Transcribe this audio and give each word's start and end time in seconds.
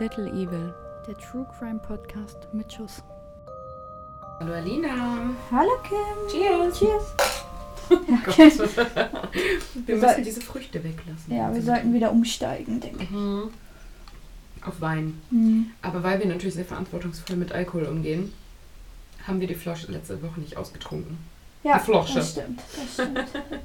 Little 0.00 0.28
Evil. 0.28 0.72
Der 1.06 1.16
True 1.18 1.46
Crime 1.58 1.78
Podcast 1.78 2.48
mit 2.52 2.72
Schuss. 2.72 3.02
Hallo 4.40 4.54
Alina. 4.54 5.30
Hallo 5.50 5.72
Kim. 5.82 6.28
Cheers. 6.30 6.78
Cheers. 6.78 7.14
Gott. 8.24 8.28
Okay. 8.28 8.50
wir 9.86 9.96
müssen 9.96 10.24
diese 10.24 10.40
Früchte 10.40 10.82
weglassen. 10.82 11.34
Ja, 11.36 11.52
wir 11.52 11.60
sollten 11.60 11.92
wieder 11.92 12.10
umsteigen, 12.12 12.80
denke 12.80 13.04
ich. 13.04 13.10
Mhm. 13.10 13.50
Auf 14.64 14.80
Wein. 14.80 15.20
Hm. 15.28 15.70
Aber 15.82 16.02
weil 16.02 16.18
wir 16.18 16.26
natürlich 16.26 16.54
sehr 16.54 16.64
verantwortungsvoll 16.64 17.36
mit 17.36 17.52
Alkohol 17.52 17.84
umgehen, 17.84 18.32
haben 19.26 19.40
wir 19.40 19.48
die 19.48 19.54
Flasche 19.54 19.92
letzte 19.92 20.22
Woche 20.22 20.40
nicht 20.40 20.56
ausgetrunken. 20.56 21.18
Ja, 21.62 21.78
Die 21.78 21.84
Flosche. 21.84 22.14
das 22.14 22.30
stimmt. 22.30 22.60
Das 22.74 22.92
stimmt. 22.94 23.18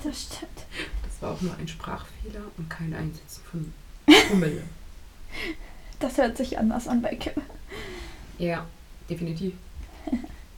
Das 0.04 0.22
stimmt. 0.22 0.66
Das 1.04 1.22
war 1.22 1.32
auch 1.32 1.42
nur 1.42 1.56
ein 1.58 1.68
Sprachfehler 1.68 2.42
und 2.58 2.70
kein 2.70 2.94
Einsetzen 2.94 3.42
von 3.50 3.74
Promille. 4.28 4.64
Das 6.00 6.18
hört 6.18 6.38
sich 6.38 6.58
anders 6.58 6.88
an 6.88 7.02
bei 7.02 7.16
Kim. 7.16 7.34
ja, 8.38 8.66
definitiv. 9.10 9.54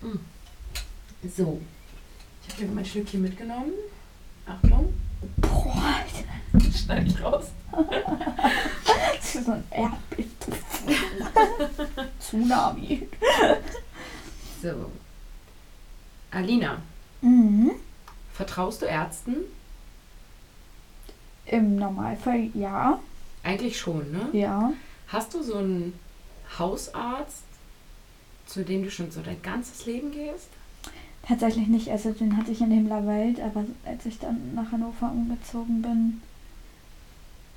Mm. 0.01 0.17
So. 1.35 1.59
Ich 2.43 2.53
habe 2.53 2.61
hier 2.65 2.71
mein 2.73 2.85
Schlückchen 2.85 3.21
mitgenommen. 3.23 3.71
Achtung. 4.45 4.93
Boah, 5.37 5.95
Schneide 6.71 7.07
ich 7.07 7.21
raus. 7.21 7.45
das 9.17 9.35
ist 9.35 9.45
so 9.45 9.51
ein 9.51 9.63
Erdbeben. 9.71 10.31
Tsunami. 12.19 13.07
So. 14.61 14.91
Alina, 16.31 16.81
Mhm. 17.21 17.71
vertraust 18.33 18.83
du 18.83 18.85
Ärzten? 18.85 19.37
Im 21.47 21.77
Normalfall 21.77 22.49
ja. 22.53 22.99
Eigentlich 23.43 23.77
schon, 23.77 24.11
ne? 24.11 24.29
Ja. 24.33 24.71
Hast 25.07 25.33
du 25.33 25.41
so 25.43 25.57
einen 25.57 25.93
Hausarzt, 26.57 27.43
zu 28.45 28.63
dem 28.63 28.83
du 28.83 28.91
schon 28.91 29.11
so 29.11 29.21
dein 29.21 29.41
ganzes 29.41 29.85
Leben 29.85 30.11
gehst? 30.11 30.47
Tatsächlich 31.27 31.67
nicht. 31.67 31.89
Also 31.89 32.11
den 32.11 32.37
hatte 32.37 32.51
ich 32.51 32.61
in 32.61 32.71
Himmlerwald, 32.71 33.39
aber 33.41 33.65
als 33.85 34.05
ich 34.05 34.19
dann 34.19 34.53
nach 34.55 34.71
Hannover 34.71 35.11
umgezogen 35.11 35.81
bin. 35.81 36.21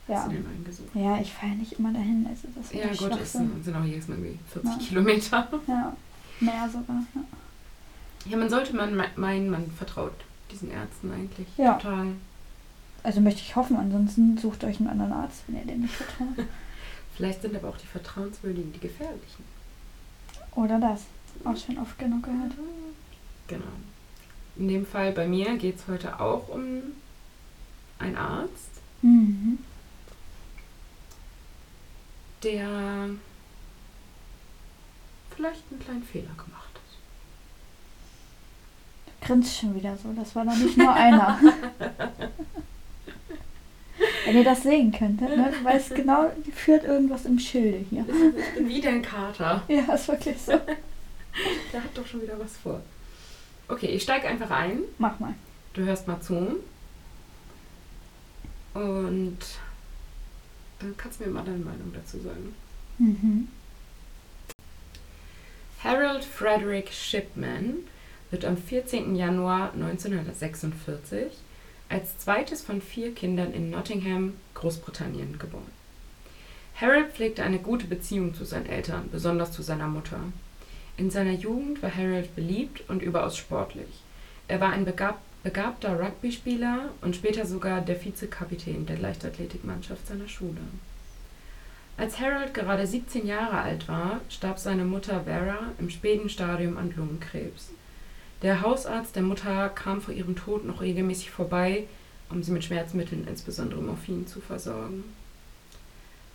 Hast 0.09 0.25
Ja. 0.25 0.29
du 0.29 0.31
den 0.35 0.47
eingesucht? 0.47 0.89
Ja, 0.95 1.19
ich 1.21 1.33
fahre 1.33 1.53
nicht 1.53 1.75
immer 1.75 1.93
dahin. 1.93 2.27
Also 2.29 2.49
das 2.55 2.73
Ja, 2.73 2.89
gut, 3.09 3.21
es 3.21 3.33
sind, 3.33 3.65
sind 3.65 3.77
auch 3.77 3.85
jedes 3.85 4.09
Mal 4.09 4.19
irgendwie 4.19 4.39
40 4.53 4.71
Ja. 4.73 4.79
Kilometer. 4.89 5.49
Ja, 5.69 5.97
mehr 6.41 6.69
sogar. 6.69 7.03
Ja. 7.15 7.21
Ja, 8.27 8.37
man 8.37 8.51
sollte 8.51 8.75
man 8.77 9.01
meinen, 9.17 9.51
man 9.51 9.71
vertraut 9.71 10.13
diesen 10.51 10.71
Ärzten 10.71 11.13
eigentlich. 11.13 11.47
Ja. 11.57 11.75
Total. 11.75 12.09
Also 13.03 13.21
möchte 13.21 13.41
ich 13.41 13.55
hoffen, 13.57 13.77
ansonsten 13.77 14.37
sucht 14.37 14.65
euch 14.65 14.79
einen 14.81 14.89
anderen 14.89 15.13
Arzt, 15.13 15.43
wenn 15.47 15.57
ihr 15.61 15.65
dem 15.65 15.83
nicht 15.83 15.95
vertraut. 15.95 16.47
Vielleicht 17.21 17.43
sind 17.43 17.55
aber 17.55 17.69
auch 17.69 17.77
die 17.77 17.87
vertrauenswürdigen 17.87 18.73
die 18.73 18.79
gefährlichen. 18.81 19.45
Oder 20.55 20.81
das. 20.81 21.03
Auch 21.45 21.55
schon 21.55 21.77
oft 21.77 21.99
genug 21.99 22.23
gehört. 22.23 22.53
Genau. 23.47 23.67
In 24.57 24.69
dem 24.69 24.87
Fall 24.87 25.13
bei 25.13 25.27
mir 25.29 25.59
geht 25.59 25.77
es 25.77 25.87
heute 25.87 26.19
auch 26.19 26.49
um 26.49 26.81
einen 27.99 28.17
Arzt, 28.17 28.71
Mhm. 29.03 29.59
der 32.43 33.11
vielleicht 35.37 35.63
einen 35.71 35.81
kleinen 35.81 36.03
Fehler 36.03 36.33
gemacht 36.39 36.73
hat. 36.75 36.81
Du 39.21 39.27
grinst 39.27 39.59
schon 39.59 39.75
wieder 39.75 39.95
so. 39.99 40.11
Das 40.15 40.35
war 40.35 40.47
doch 40.47 40.57
nicht 40.57 40.79
nur 40.79 40.91
einer. 40.91 41.39
wenn 44.31 44.39
ihr 44.39 44.45
das 44.45 44.63
sehen 44.63 44.93
könntet, 44.93 45.37
ne? 45.37 45.53
Du 45.59 45.65
weißt 45.65 45.95
genau, 45.95 46.31
führt 46.55 46.85
irgendwas 46.85 47.25
im 47.25 47.39
Schilde 47.39 47.85
hier. 47.91 48.05
Ich 48.39 48.55
bin 48.55 48.69
wieder 48.69 48.91
ein 48.91 49.03
Kater. 49.03 49.63
Ja, 49.69 49.95
ist 49.95 50.09
wirklich 50.09 50.41
so. 50.41 50.53
Der 51.73 51.83
hat 51.83 51.91
doch 51.95 52.07
schon 52.07 52.23
wieder 52.23 52.39
was 52.39 52.57
vor. 52.57 52.81
Okay, 53.69 53.87
ich 53.87 54.03
steige 54.03 54.29
einfach 54.29 54.51
ein. 54.51 54.81
Mach 54.99 55.19
mal. 55.19 55.35
Du 55.75 55.83
hörst 55.83 56.07
mal 56.07 56.21
zu. 56.21 56.57
Und 58.75 59.39
dann 60.79 60.97
kannst 60.97 61.21
du 61.21 61.25
mir 61.25 61.31
mal 61.31 61.45
deine 61.45 61.59
Meinung 61.59 61.93
dazu 61.93 62.19
sagen. 62.21 62.55
Mhm. 62.99 63.49
Harold 65.83 66.25
Frederick 66.25 66.93
Shipman 66.93 67.79
wird 68.31 68.45
am 68.45 68.57
14. 68.57 69.17
Januar 69.17 69.73
1946 69.73 71.33
als 71.91 72.17
zweites 72.19 72.63
von 72.63 72.81
vier 72.81 73.15
Kindern 73.15 73.53
in 73.53 73.71
Nottingham, 73.71 74.35
Großbritannien, 74.55 75.39
geboren. 75.39 75.71
Harold 76.81 77.13
pflegte 77.13 77.43
eine 77.43 77.59
gute 77.59 77.87
Beziehung 77.87 78.33
zu 78.33 78.45
seinen 78.45 78.67
Eltern, 78.67 79.11
besonders 79.13 79.53
zu 79.53 79.63
seiner 79.63 79.89
Mutter. 79.89 80.21
In 80.97 81.11
seiner 81.11 81.33
Jugend 81.33 81.83
war 81.83 81.95
Harold 81.95 82.35
beliebt 82.35 82.89
und 82.89 83.03
überaus 83.03 83.37
sportlich. 83.37 84.03
Er 84.49 84.61
war 84.61 84.71
ein 84.71 84.85
begab 84.85 85.21
begabter 85.43 85.99
Rugby-Spieler 85.99 86.91
und 87.01 87.17
später 87.17 87.47
sogar 87.47 87.81
der 87.81 88.03
Vizekapitän 88.05 88.85
der 88.85 88.99
Leichtathletikmannschaft 88.99 90.07
seiner 90.07 90.29
Schule. 90.29 90.61
Als 91.97 92.21
Harold 92.21 92.53
gerade 92.53 92.87
17 92.87 93.27
Jahre 93.27 93.59
alt 93.59 93.89
war, 93.89 94.21
starb 94.29 94.59
seine 94.59 94.85
Mutter 94.85 95.25
Vera 95.25 95.73
im 95.79 95.89
späten 95.89 96.29
Stadium 96.29 96.77
an 96.77 96.93
Lungenkrebs. 96.95 97.71
Der 98.43 98.63
Hausarzt 98.63 99.17
der 99.17 99.23
Mutter 99.23 99.69
kam 99.69 100.01
vor 100.01 100.15
ihrem 100.15 100.35
Tod 100.35 100.65
noch 100.65 100.81
regelmäßig 100.81 101.31
vorbei, 101.31 101.85
um 102.31 102.43
sie 102.43 102.53
mit 102.53 102.65
Schmerzmitteln, 102.65 103.27
insbesondere 103.29 103.83
Morphin, 103.83 104.27
zu 104.27 104.41
versorgen. 104.41 105.05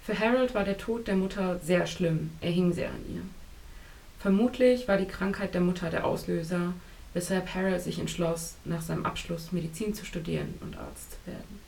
Für 0.04 0.20
Harold 0.20 0.54
war 0.54 0.64
der 0.64 0.78
Tod 0.78 1.08
der 1.08 1.16
Mutter 1.16 1.58
sehr 1.60 1.88
schlimm, 1.88 2.30
er 2.42 2.52
hing 2.52 2.74
sehr 2.74 2.90
an 2.90 3.06
ihr. 3.12 3.22
Vermutlich 4.20 4.88
war 4.88 4.98
die 4.98 5.08
Krankheit 5.08 5.56
der 5.56 5.62
Mutter 5.62 5.90
der 5.90 6.06
Auslöser, 6.06 6.74
weshalb 7.16 7.56
Harold 7.56 7.82
sich 7.82 7.98
entschloss, 7.98 8.56
nach 8.66 8.82
seinem 8.82 9.06
Abschluss 9.06 9.52
Medizin 9.52 9.96
zu 9.96 10.06
studieren 10.06 10.54
und 10.62 10.78
Arzt 10.78 11.12
zu 11.12 11.18
werden. 11.32 11.60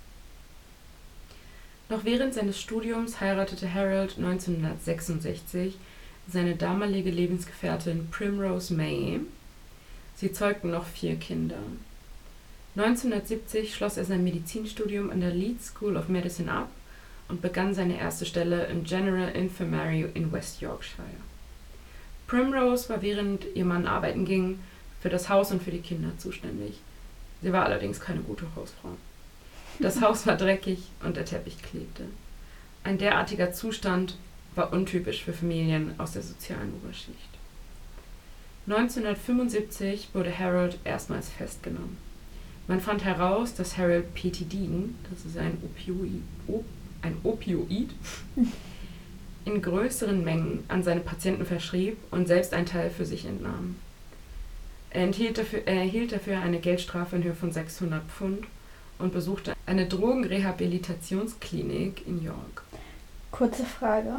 Noch 1.89 2.03
während 2.03 2.33
seines 2.33 2.59
Studiums 2.59 3.21
heiratete 3.21 3.73
Harold 3.73 4.17
1966 4.17 5.77
seine 6.27 6.55
damalige 6.55 7.09
Lebensgefährtin 7.09 8.09
Primrose 8.11 8.73
May. 8.73 9.21
Sie 10.17 10.33
zeugten 10.33 10.71
noch 10.71 10.85
vier 10.85 11.15
Kinder. 11.15 11.59
1970 12.75 13.73
schloss 13.73 13.97
er 13.97 14.05
sein 14.05 14.23
Medizinstudium 14.23 15.11
an 15.11 15.21
der 15.21 15.29
Leeds 15.29 15.67
School 15.67 15.95
of 15.95 16.09
Medicine 16.09 16.51
ab 16.51 16.69
und 17.27 17.41
begann 17.41 17.75
seine 17.75 17.99
erste 17.99 18.25
Stelle 18.25 18.65
im 18.65 18.83
General 18.83 19.29
Infirmary 19.29 20.07
in 20.15 20.31
West 20.31 20.59
Yorkshire. 20.59 21.05
Primrose 22.25 22.89
war 22.89 23.03
während 23.03 23.45
ihr 23.53 23.65
Mann 23.65 23.85
arbeiten 23.85 24.25
ging, 24.25 24.59
für 25.01 25.09
das 25.09 25.29
Haus 25.29 25.51
und 25.51 25.61
für 25.61 25.71
die 25.71 25.81
Kinder 25.81 26.09
zuständig. 26.17 26.79
Sie 27.43 27.53
war 27.53 27.65
allerdings 27.65 27.99
keine 27.99 28.21
gute 28.21 28.45
Hausfrau. 28.55 28.97
Das 29.79 30.01
Haus 30.01 30.25
war 30.25 30.35
dreckig 30.35 30.79
und 31.03 31.15
der 31.15 31.25
Teppich 31.25 31.61
klebte. 31.61 32.05
Ein 32.83 32.97
derartiger 32.97 33.53
Zustand 33.53 34.17
war 34.55 34.73
untypisch 34.73 35.23
für 35.23 35.33
Familien 35.33 35.93
aus 35.99 36.13
der 36.13 36.23
sozialen 36.23 36.73
Oberschicht. 36.73 37.36
1975 38.67 40.09
wurde 40.13 40.37
Harold 40.37 40.77
erstmals 40.83 41.29
festgenommen. 41.29 41.97
Man 42.67 42.81
fand 42.81 43.05
heraus, 43.05 43.55
dass 43.55 43.77
Harold 43.77 44.13
Petidin, 44.13 44.95
das 45.09 45.23
ist 45.25 45.37
ein 45.37 45.57
Opioid, 45.63 46.21
Op, 46.47 46.65
ein 47.01 47.15
Opioid, 47.23 47.91
in 49.45 49.61
größeren 49.61 50.21
Mengen 50.21 50.65
an 50.67 50.83
seine 50.83 50.99
Patienten 50.99 51.45
verschrieb 51.45 51.95
und 52.11 52.27
selbst 52.27 52.53
einen 52.53 52.65
Teil 52.65 52.89
für 52.89 53.05
sich 53.05 53.23
entnahm. 53.25 53.77
Er, 54.89 55.03
enthielt 55.03 55.37
dafür, 55.37 55.61
er 55.65 55.75
erhielt 55.75 56.11
dafür 56.11 56.41
eine 56.41 56.59
Geldstrafe 56.59 57.15
in 57.15 57.23
Höhe 57.23 57.35
von 57.35 57.53
600 57.53 58.03
Pfund 58.03 58.47
und 58.99 59.13
besuchte 59.13 59.53
eine 59.65 59.85
Drogenrehabilitationsklinik 59.85 62.05
in 62.05 62.21
York. 62.21 62.63
Kurze 63.31 63.63
Frage. 63.63 64.11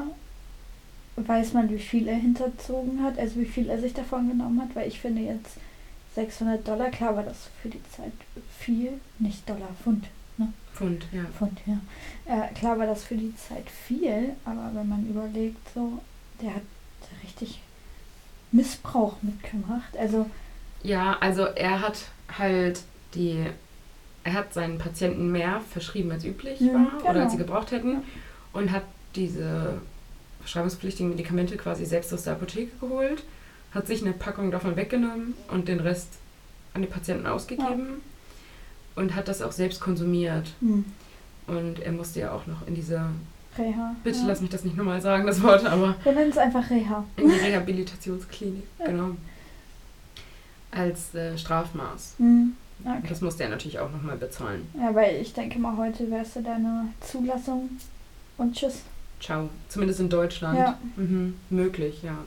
Weiß 1.26 1.53
man, 1.53 1.70
wie 1.70 1.79
viel 1.79 2.06
er 2.09 2.17
hinterzogen 2.17 3.03
hat? 3.03 3.19
Also 3.19 3.37
wie 3.41 3.44
viel 3.47 3.69
er 3.69 3.81
sich 3.81 3.94
davon 3.94 4.29
genommen 4.29 4.61
hat? 4.61 4.75
Weil 4.76 4.88
ich 4.88 5.00
finde 5.00 5.23
jetzt 5.23 5.56
600 6.15 6.67
Dollar, 6.67 6.91
klar 6.91 7.17
war 7.17 7.23
das 7.23 7.49
für 7.62 7.69
die 7.69 7.82
Zeit 7.91 8.12
viel. 8.59 8.93
Nicht 9.19 9.49
Dollar, 9.49 9.69
Pfund. 9.82 10.06
Pfund, 10.75 11.06
ja. 11.11 11.25
Pfund, 11.37 11.59
ja. 11.67 11.79
Äh, 12.25 12.55
klar 12.55 12.79
war 12.79 12.87
das 12.87 13.03
für 13.03 13.17
die 13.17 13.35
Zeit 13.35 13.69
viel, 13.69 14.37
aber 14.44 14.70
wenn 14.75 14.88
man 14.88 15.09
überlegt, 15.09 15.59
so, 15.75 15.99
der 16.41 16.55
hat 16.55 16.62
richtig 17.25 17.61
Missbrauch 18.53 19.17
mitgemacht. 19.23 19.97
Also, 19.99 20.26
Ja, 20.85 21.17
also 21.21 21.43
er 21.47 21.81
hat 21.81 22.05
halt 22.38 22.82
die, 23.14 23.44
er 24.23 24.32
hat 24.35 24.55
seinen 24.55 24.79
Patienten 24.79 25.32
mehr 25.32 25.61
verschrieben 25.69 26.12
als 26.12 26.25
üblich 26.25 26.61
Mhm, 26.61 26.75
war 26.75 27.00
oder 27.00 27.12
genau. 27.12 27.25
als 27.25 27.32
sie 27.32 27.38
gebraucht 27.38 27.73
hätten 27.73 27.93
Ja. 27.94 28.03
und 28.53 28.71
hat 28.71 28.85
diese 29.17 29.81
verschreibungspflichtigen 30.49 31.11
Medikamente 31.11 31.56
quasi 31.59 31.85
selbst 31.85 32.12
aus 32.15 32.23
der 32.25 32.33
Apotheke 32.33 32.71
geholt, 32.81 33.23
hat 33.75 33.87
sich 33.87 34.03
eine 34.03 34.12
Packung 34.15 34.50
davon 34.50 34.77
weggenommen 34.77 35.35
und 35.53 35.69
den 35.69 35.79
Rest 35.81 36.09
an 36.73 36.81
die 36.81 36.89
Patienten 36.89 37.27
ausgegeben 37.27 38.00
und 38.97 39.15
hat 39.15 39.29
das 39.29 39.43
auch 39.43 39.53
selbst 39.53 39.81
konsumiert. 39.81 40.55
hm, 40.61 40.87
Und 41.47 41.81
er 41.81 41.93
musste 41.93 42.21
ja 42.21 42.33
auch 42.33 42.47
noch 42.47 42.67
in 42.67 42.75
diese 42.75 43.11
Reha. 43.59 43.95
Bitte 44.03 44.19
ja. 44.21 44.25
lass 44.27 44.41
mich 44.41 44.50
das 44.50 44.65
nicht 44.65 44.77
nochmal 44.77 45.03
sagen, 45.03 45.27
das 45.27 45.43
Wort, 45.43 45.67
aber 45.67 45.97
Wir 46.03 46.12
nennen 46.12 46.31
es 46.31 46.39
einfach 46.39 46.69
Reha. 46.71 47.05
in 47.17 47.29
die 47.29 47.35
Rehabilitationsklinik, 47.35 48.65
genau. 48.85 49.11
Als 50.71 51.15
äh, 51.15 51.37
Strafmaß. 51.37 52.15
Hm. 52.19 52.55
Okay. 52.85 53.06
Das 53.09 53.21
musste 53.21 53.43
er 53.43 53.49
natürlich 53.50 53.81
auch 53.81 53.91
nochmal 53.91 54.17
bezahlen. 54.17 54.67
Ja, 54.81 54.95
weil 54.95 55.17
ich 55.21 55.33
denke 55.35 55.59
mal, 55.59 55.77
heute 55.77 56.11
wärst 56.11 56.37
du 56.37 56.43
deine 56.43 56.89
Zulassung 57.00 57.69
und 58.39 58.55
tschüss. 58.55 58.83
Ciao. 59.20 59.50
Zumindest 59.69 60.00
in 60.00 60.09
Deutschland. 60.09 60.59
Ja. 60.59 60.79
Mhm. 60.97 61.35
Möglich, 61.50 62.03
ja. 62.03 62.19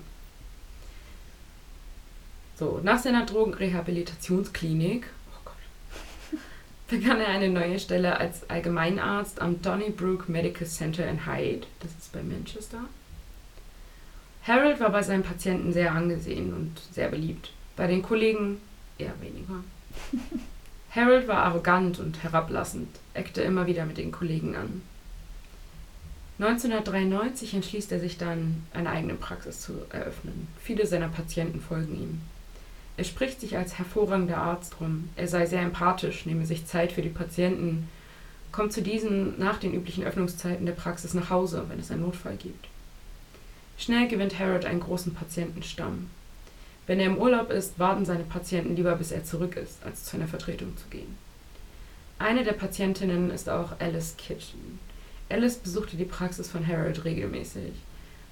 So, 2.58 2.80
nach 2.84 3.00
seiner 3.00 3.26
Drogenrehabilitationsklinik 3.26 5.08
oh 5.34 5.50
begann 6.90 7.20
er 7.20 7.30
eine 7.30 7.50
neue 7.50 7.80
Stelle 7.80 8.20
als 8.20 8.50
Allgemeinarzt 8.50 9.42
am 9.42 9.62
Donnybrook 9.62 10.30
Medical 10.30 10.68
Center 10.68 11.08
in 11.08 11.26
Hyde. 11.26 11.66
Das 11.80 11.92
ist 11.92 12.12
bei 12.14 12.22
Manchester. 12.22 12.82
Harold 14.44 14.80
war 14.80 14.92
bei 14.92 15.04
seinen 15.04 15.24
Patienten 15.24 15.72
sehr 15.74 15.92
angesehen 15.92 16.54
und 16.54 16.80
sehr 16.94 17.10
beliebt. 17.10 17.52
Bei 17.76 17.88
den 17.88 18.02
Kollegen 18.02 18.58
eher 18.98 19.14
weniger. 19.22 19.64
Harold 20.96 21.28
war 21.28 21.46
arrogant 21.46 22.00
und 22.00 22.22
herablassend, 22.22 22.90
eckte 23.14 23.42
immer 23.42 23.66
wieder 23.66 23.86
mit 23.86 23.98
den 23.98 24.12
Kollegen 24.12 24.56
an. 24.56 24.82
1993 26.42 27.54
entschließt 27.54 27.92
er 27.92 28.00
sich 28.00 28.18
dann, 28.18 28.64
eine 28.74 28.90
eigene 28.90 29.14
Praxis 29.14 29.62
zu 29.62 29.74
eröffnen. 29.92 30.48
Viele 30.60 30.88
seiner 30.88 31.08
Patienten 31.08 31.62
folgen 31.62 31.96
ihm. 31.96 32.22
Er 32.98 33.04
spricht 33.04 33.40
sich 33.40 33.58
als 33.58 33.78
hervorragender 33.78 34.38
Arzt 34.38 34.82
rum. 34.82 35.10
Er 35.16 35.28
sei 35.28 35.46
sehr 35.46 35.62
empathisch, 35.62 36.26
nehme 36.26 36.48
sich 36.48 36.66
Zeit 36.66 36.94
für 36.94 37.04
die 37.04 37.10
Patienten, 37.10 37.88
kommt 38.52 38.74
zu 38.74 38.82
diesen 38.82 39.38
nach 39.40 39.60
den 39.60 39.72
üblichen 39.72 40.04
Öffnungszeiten 40.04 40.66
der 40.66 40.74
Praxis 40.74 41.14
nach 41.14 41.30
Hause, 41.30 41.66
wenn 41.68 41.80
es 41.80 41.92
einen 41.92 42.02
Notfall 42.02 42.38
gibt. 42.38 42.68
Schnell 43.78 44.08
gewinnt 44.08 44.40
Harold 44.40 44.66
einen 44.66 44.80
großen 44.80 45.14
Patientenstamm. 45.14 46.10
Wenn 46.88 47.00
er 47.00 47.06
im 47.06 47.18
Urlaub 47.18 47.52
ist, 47.52 47.78
warten 47.78 48.04
seine 48.04 48.24
Patienten 48.24 48.76
lieber, 48.76 48.96
bis 48.96 49.12
er 49.12 49.24
zurück 49.24 49.58
ist, 49.58 49.84
als 49.86 50.06
zu 50.06 50.18
einer 50.18 50.28
Vertretung 50.28 50.76
zu 50.76 50.88
gehen. 50.90 51.18
Eine 52.18 52.44
der 52.44 52.54
Patientinnen 52.54 53.30
ist 53.30 53.48
auch 53.48 53.80
Alice 53.80 54.16
Kitchen. 54.18 54.80
Alice 55.32 55.58
besuchte 55.58 55.98
die 55.98 56.06
Praxis 56.06 56.50
von 56.50 56.66
Harold 56.68 57.06
regelmäßig. 57.06 57.74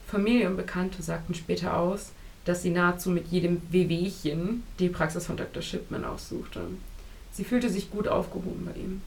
Familie 0.07 0.49
und 0.49 0.57
Bekannte 0.57 1.01
sagten 1.01 1.33
später 1.33 1.77
aus, 1.77 2.11
dass 2.45 2.61
sie 2.61 2.71
nahezu 2.71 3.09
mit 3.09 3.27
jedem 3.27 3.61
Wehwehchen 3.69 4.63
die 4.79 4.89
Praxis 4.89 5.25
von 5.25 5.37
Dr. 5.37 5.61
Shipman 5.61 6.05
aussuchte. 6.05 6.61
Sie 7.31 7.43
fühlte 7.43 7.69
sich 7.69 7.91
gut 7.91 8.07
aufgehoben 8.07 8.65
bei 8.65 8.79
ihm. 8.79 9.01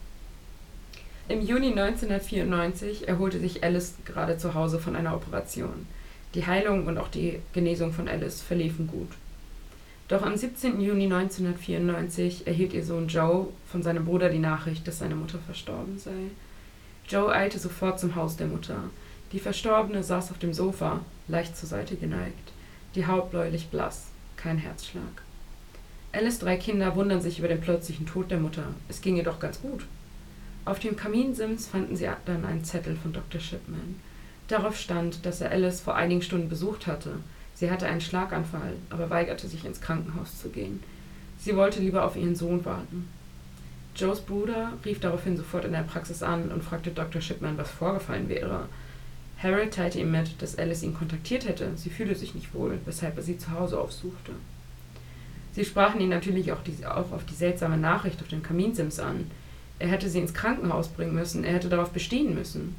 Im 1.29 1.41
Juni 1.41 1.67
1994 1.67 3.07
erholte 3.07 3.39
sich 3.39 3.63
Alice 3.63 3.95
gerade 4.05 4.37
zu 4.37 4.53
Hause 4.53 4.79
von 4.79 4.95
einer 4.95 5.15
Operation. 5.15 5.87
Die 6.35 6.45
Heilung 6.45 6.87
und 6.87 6.97
auch 6.97 7.07
die 7.07 7.39
Genesung 7.53 7.93
von 7.93 8.07
Alice 8.07 8.41
verliefen 8.41 8.87
gut. 8.87 9.09
Doch 10.07 10.21
am 10.21 10.35
17. 10.35 10.81
Juni 10.81 11.05
1994 11.05 12.45
erhielt 12.45 12.73
ihr 12.73 12.83
Sohn 12.83 13.07
Joe 13.07 13.47
von 13.71 13.83
seinem 13.83 14.05
Bruder 14.05 14.29
die 14.29 14.39
Nachricht, 14.39 14.87
dass 14.87 14.99
seine 14.99 15.15
Mutter 15.15 15.39
verstorben 15.39 15.97
sei. 15.97 16.11
Joe 17.07 17.31
eilte 17.31 17.59
sofort 17.59 17.99
zum 17.99 18.15
Haus 18.15 18.37
der 18.37 18.47
Mutter. 18.47 18.77
Die 19.31 19.39
Verstorbene 19.39 20.03
saß 20.03 20.31
auf 20.31 20.39
dem 20.39 20.53
Sofa, 20.53 21.01
leicht 21.27 21.57
zur 21.57 21.67
Seite 21.67 21.95
geneigt, 21.95 22.51
die 22.95 23.07
Haut 23.07 23.31
bläulich 23.31 23.67
blass, 23.67 24.07
kein 24.37 24.57
Herzschlag. 24.57 25.23
Alice 26.11 26.39
drei 26.39 26.57
Kinder 26.57 26.95
wundern 26.95 27.21
sich 27.21 27.39
über 27.39 27.47
den 27.47 27.59
plötzlichen 27.59 28.05
Tod 28.05 28.29
der 28.29 28.39
Mutter. 28.39 28.65
Es 28.87 29.01
ging 29.01 29.15
ihr 29.15 29.23
doch 29.23 29.39
ganz 29.39 29.59
gut. 29.61 29.85
Auf 30.65 30.79
dem 30.79 30.95
Kaminsims 30.95 31.67
fanden 31.67 31.95
sie 31.95 32.07
dann 32.25 32.45
einen 32.45 32.63
Zettel 32.63 32.95
von 32.95 33.11
Dr. 33.11 33.41
Shipman. 33.41 33.99
Darauf 34.47 34.77
stand, 34.77 35.25
dass 35.25 35.41
er 35.41 35.51
Alice 35.51 35.81
vor 35.81 35.95
einigen 35.95 36.21
Stunden 36.21 36.49
besucht 36.49 36.85
hatte. 36.85 37.15
Sie 37.55 37.71
hatte 37.71 37.87
einen 37.87 38.01
Schlaganfall, 38.01 38.73
aber 38.89 39.09
weigerte 39.09 39.47
sich 39.47 39.65
ins 39.65 39.81
Krankenhaus 39.81 40.39
zu 40.39 40.49
gehen. 40.49 40.83
Sie 41.39 41.55
wollte 41.55 41.79
lieber 41.79 42.05
auf 42.05 42.15
ihren 42.15 42.35
Sohn 42.35 42.63
warten. 42.63 43.07
Joes 43.95 44.21
Bruder 44.21 44.73
rief 44.83 44.99
daraufhin 44.99 45.37
sofort 45.37 45.65
in 45.65 45.71
der 45.71 45.83
Praxis 45.83 46.23
an 46.23 46.51
und 46.51 46.63
fragte 46.63 46.91
Dr. 46.91 47.21
Shipman, 47.21 47.57
was 47.57 47.69
vorgefallen 47.69 48.27
wäre. 48.27 48.67
Harold 49.41 49.73
teilte 49.73 49.99
ihm 49.99 50.11
mit, 50.11 50.41
dass 50.41 50.57
Alice 50.57 50.83
ihn 50.83 50.95
kontaktiert 50.95 51.47
hätte. 51.47 51.71
Sie 51.75 51.89
fühle 51.89 52.15
sich 52.15 52.33
nicht 52.33 52.53
wohl, 52.53 52.79
weshalb 52.85 53.17
er 53.17 53.23
sie 53.23 53.37
zu 53.37 53.51
Hause 53.51 53.79
aufsuchte. 53.79 54.31
Sie 55.53 55.65
sprachen 55.65 56.01
ihn 56.01 56.09
natürlich 56.09 56.51
auch, 56.51 56.63
die, 56.63 56.85
auch 56.85 57.11
auf 57.11 57.25
die 57.25 57.35
seltsame 57.35 57.77
Nachricht 57.77 58.21
auf 58.21 58.29
dem 58.29 58.41
Kaminsims 58.41 58.99
an. 58.99 59.29
Er 59.77 59.89
hätte 59.89 60.09
sie 60.09 60.19
ins 60.19 60.33
Krankenhaus 60.33 60.87
bringen 60.87 61.13
müssen, 61.13 61.43
er 61.43 61.53
hätte 61.53 61.69
darauf 61.69 61.89
bestehen 61.89 62.33
müssen. 62.33 62.75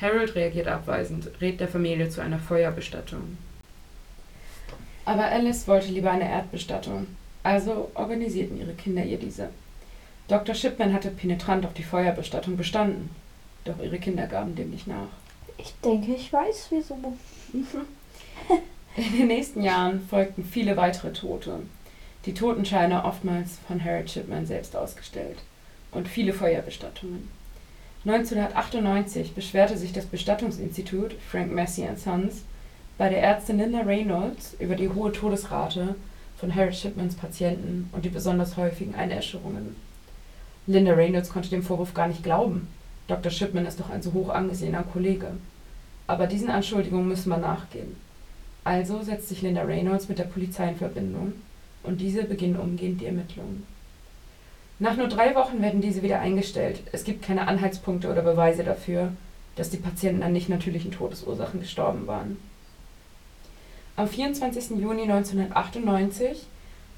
Harold 0.00 0.34
reagiert 0.34 0.68
abweisend, 0.68 1.30
rät 1.40 1.60
der 1.60 1.68
Familie 1.68 2.08
zu 2.08 2.22
einer 2.22 2.38
Feuerbestattung. 2.38 3.36
Aber 5.04 5.24
Alice 5.24 5.66
wollte 5.68 5.88
lieber 5.88 6.10
eine 6.10 6.30
Erdbestattung, 6.30 7.08
also 7.42 7.90
organisierten 7.94 8.58
ihre 8.58 8.72
Kinder 8.72 9.04
ihr 9.04 9.18
diese. 9.18 9.48
Dr. 10.28 10.54
Shipman 10.54 10.92
hatte 10.92 11.10
penetrant 11.10 11.66
auf 11.66 11.74
die 11.74 11.82
Feuerbestattung 11.82 12.56
bestanden, 12.56 13.10
doch 13.64 13.78
ihre 13.82 13.98
Kinder 13.98 14.26
gaben 14.26 14.54
dem 14.54 14.70
nicht 14.70 14.86
nach. 14.86 15.08
Ich 15.58 15.74
denke, 15.84 16.14
ich 16.14 16.32
weiß 16.32 16.68
wieso. 16.70 16.96
In 18.96 19.18
den 19.18 19.26
nächsten 19.26 19.62
Jahren 19.62 20.00
folgten 20.00 20.44
viele 20.44 20.76
weitere 20.76 21.12
Tote. 21.12 21.60
Die 22.24 22.34
Totenscheine 22.34 23.04
oftmals 23.04 23.58
von 23.66 23.82
Harold 23.82 24.10
Shipman 24.10 24.46
selbst 24.46 24.76
ausgestellt 24.76 25.38
und 25.90 26.08
viele 26.08 26.32
Feuerbestattungen. 26.32 27.28
1998 28.04 29.34
beschwerte 29.34 29.76
sich 29.76 29.92
das 29.92 30.06
Bestattungsinstitut 30.06 31.14
Frank 31.30 31.52
Massey 31.52 31.86
Sons 31.96 32.42
bei 32.98 33.08
der 33.08 33.22
Ärztin 33.22 33.58
Linda 33.58 33.80
Reynolds 33.80 34.56
über 34.58 34.74
die 34.74 34.88
hohe 34.88 35.12
Todesrate 35.12 35.94
von 36.36 36.54
Harold 36.54 36.74
Shipmans 36.74 37.14
Patienten 37.14 37.88
und 37.92 38.04
die 38.04 38.08
besonders 38.08 38.56
häufigen 38.56 38.94
Einäscherungen. 38.94 39.76
Linda 40.66 40.92
Reynolds 40.92 41.30
konnte 41.30 41.50
dem 41.50 41.62
Vorwurf 41.62 41.92
gar 41.94 42.06
nicht 42.06 42.22
glauben. 42.22 42.68
Dr. 43.08 43.30
Shipman 43.30 43.66
ist 43.66 43.80
doch 43.80 43.90
ein 43.90 44.02
so 44.02 44.12
hoch 44.12 44.28
angesehener 44.28 44.84
Kollege. 44.84 45.28
Aber 46.06 46.26
diesen 46.26 46.50
Anschuldigungen 46.50 47.08
müssen 47.08 47.30
wir 47.30 47.38
nachgehen. 47.38 47.96
Also 48.64 49.02
setzt 49.02 49.28
sich 49.28 49.42
Linda 49.42 49.62
Reynolds 49.62 50.08
mit 50.08 50.18
der 50.18 50.24
Polizei 50.24 50.68
in 50.68 50.76
Verbindung 50.76 51.32
und 51.82 52.00
diese 52.00 52.24
beginnen 52.24 52.56
umgehend 52.56 53.00
die 53.00 53.06
Ermittlungen. 53.06 53.66
Nach 54.78 54.96
nur 54.96 55.08
drei 55.08 55.34
Wochen 55.34 55.62
werden 55.62 55.80
diese 55.80 56.02
wieder 56.02 56.20
eingestellt. 56.20 56.80
Es 56.92 57.04
gibt 57.04 57.24
keine 57.24 57.48
Anhaltspunkte 57.48 58.10
oder 58.10 58.22
Beweise 58.22 58.62
dafür, 58.64 59.12
dass 59.56 59.70
die 59.70 59.76
Patienten 59.76 60.22
an 60.22 60.32
nicht 60.32 60.48
natürlichen 60.48 60.92
Todesursachen 60.92 61.60
gestorben 61.60 62.06
waren. 62.06 62.36
Am 63.96 64.08
24. 64.08 64.80
Juni 64.80 65.02
1998 65.02 66.46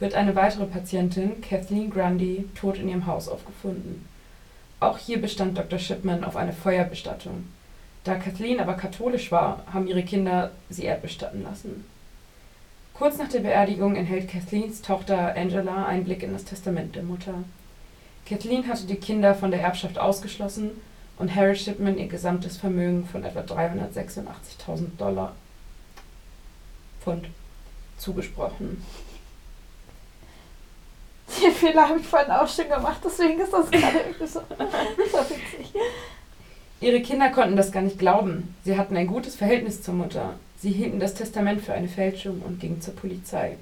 wird 0.00 0.14
eine 0.14 0.34
weitere 0.34 0.66
Patientin, 0.66 1.40
Kathleen 1.40 1.90
Grundy, 1.90 2.48
tot 2.54 2.78
in 2.78 2.88
ihrem 2.88 3.06
Haus 3.06 3.28
aufgefunden. 3.28 4.06
Auch 4.80 4.98
hier 4.98 5.20
bestand 5.20 5.56
Dr. 5.56 5.78
Shipman 5.78 6.24
auf 6.24 6.36
eine 6.36 6.52
Feuerbestattung. 6.52 7.44
Da 8.02 8.16
Kathleen 8.16 8.60
aber 8.60 8.74
katholisch 8.74 9.32
war, 9.32 9.62
haben 9.72 9.86
ihre 9.86 10.02
Kinder 10.02 10.50
sie 10.68 10.84
erdbestatten 10.84 11.42
lassen. 11.42 11.86
Kurz 12.92 13.16
nach 13.16 13.28
der 13.28 13.40
Beerdigung 13.40 13.96
enthält 13.96 14.28
Kathleens 14.28 14.82
Tochter 14.82 15.34
Angela 15.36 15.86
Einblick 15.86 16.22
in 16.22 16.32
das 16.32 16.44
Testament 16.44 16.94
der 16.94 17.02
Mutter. 17.02 17.34
Kathleen 18.26 18.68
hatte 18.68 18.84
die 18.86 18.96
Kinder 18.96 19.34
von 19.34 19.50
der 19.50 19.60
Erbschaft 19.60 19.98
ausgeschlossen 19.98 20.70
und 21.18 21.34
Harold 21.34 21.58
Shipman 21.58 21.98
ihr 21.98 22.08
gesamtes 22.08 22.56
Vermögen 22.56 23.06
von 23.06 23.24
etwa 23.24 23.40
386.000 23.40 24.96
Dollar 24.98 25.34
Pfund 27.00 27.26
zugesprochen. 27.98 28.82
Den 31.42 31.52
Fehler 31.52 31.88
habe 31.88 32.00
ich 32.00 32.06
vorhin 32.06 32.30
auch 32.30 32.48
schon 32.48 32.68
gemacht, 32.68 33.00
deswegen 33.04 33.40
ist 33.40 33.52
das 33.52 33.70
gerade 33.70 33.98
irgendwie 33.98 34.26
so, 34.26 34.40
witzig. 34.48 35.74
Ihre 36.80 37.00
Kinder 37.00 37.30
konnten 37.30 37.56
das 37.56 37.72
gar 37.72 37.82
nicht 37.82 37.98
glauben. 37.98 38.54
Sie 38.64 38.76
hatten 38.76 38.96
ein 38.96 39.06
gutes 39.06 39.36
Verhältnis 39.36 39.82
zur 39.82 39.94
Mutter. 39.94 40.34
Sie 40.58 40.70
hielten 40.70 41.00
das 41.00 41.14
Testament 41.14 41.60
für 41.62 41.72
eine 41.72 41.88
Fälschung 41.88 42.42
und 42.42 42.60
gingen 42.60 42.80
zur 42.80 42.94
Polizei. 42.94 43.56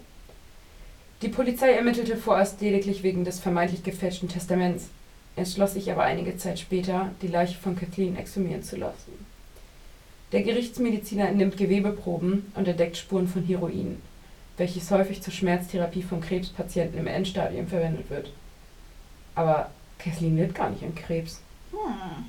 Die 1.22 1.28
Polizei 1.28 1.72
ermittelte 1.72 2.16
vorerst 2.16 2.60
lediglich 2.60 3.02
wegen 3.04 3.24
des 3.24 3.38
vermeintlich 3.38 3.84
gefälschten 3.84 4.28
Testaments, 4.28 4.88
entschloss 5.36 5.74
sich 5.74 5.90
aber 5.90 6.02
einige 6.02 6.36
Zeit 6.36 6.58
später, 6.58 7.10
die 7.22 7.28
Leiche 7.28 7.58
von 7.58 7.76
Kathleen 7.76 8.16
exhumieren 8.16 8.64
zu 8.64 8.76
lassen. 8.76 9.24
Der 10.32 10.42
Gerichtsmediziner 10.42 11.30
nimmt 11.30 11.56
Gewebeproben 11.56 12.50
und 12.54 12.66
entdeckt 12.66 12.96
Spuren 12.96 13.28
von 13.28 13.44
Heroin, 13.44 14.00
welches 14.56 14.90
häufig 14.90 15.22
zur 15.22 15.32
Schmerztherapie 15.32 16.02
von 16.02 16.20
Krebspatienten 16.20 16.98
im 16.98 17.06
Endstadium 17.06 17.66
verwendet 17.66 18.10
wird. 18.10 18.32
Aber 19.34 19.70
Kathleen 19.98 20.36
litt 20.36 20.54
gar 20.54 20.70
nicht 20.70 20.82
an 20.82 20.94
Krebs. 20.94 21.40
Hm. 21.70 22.26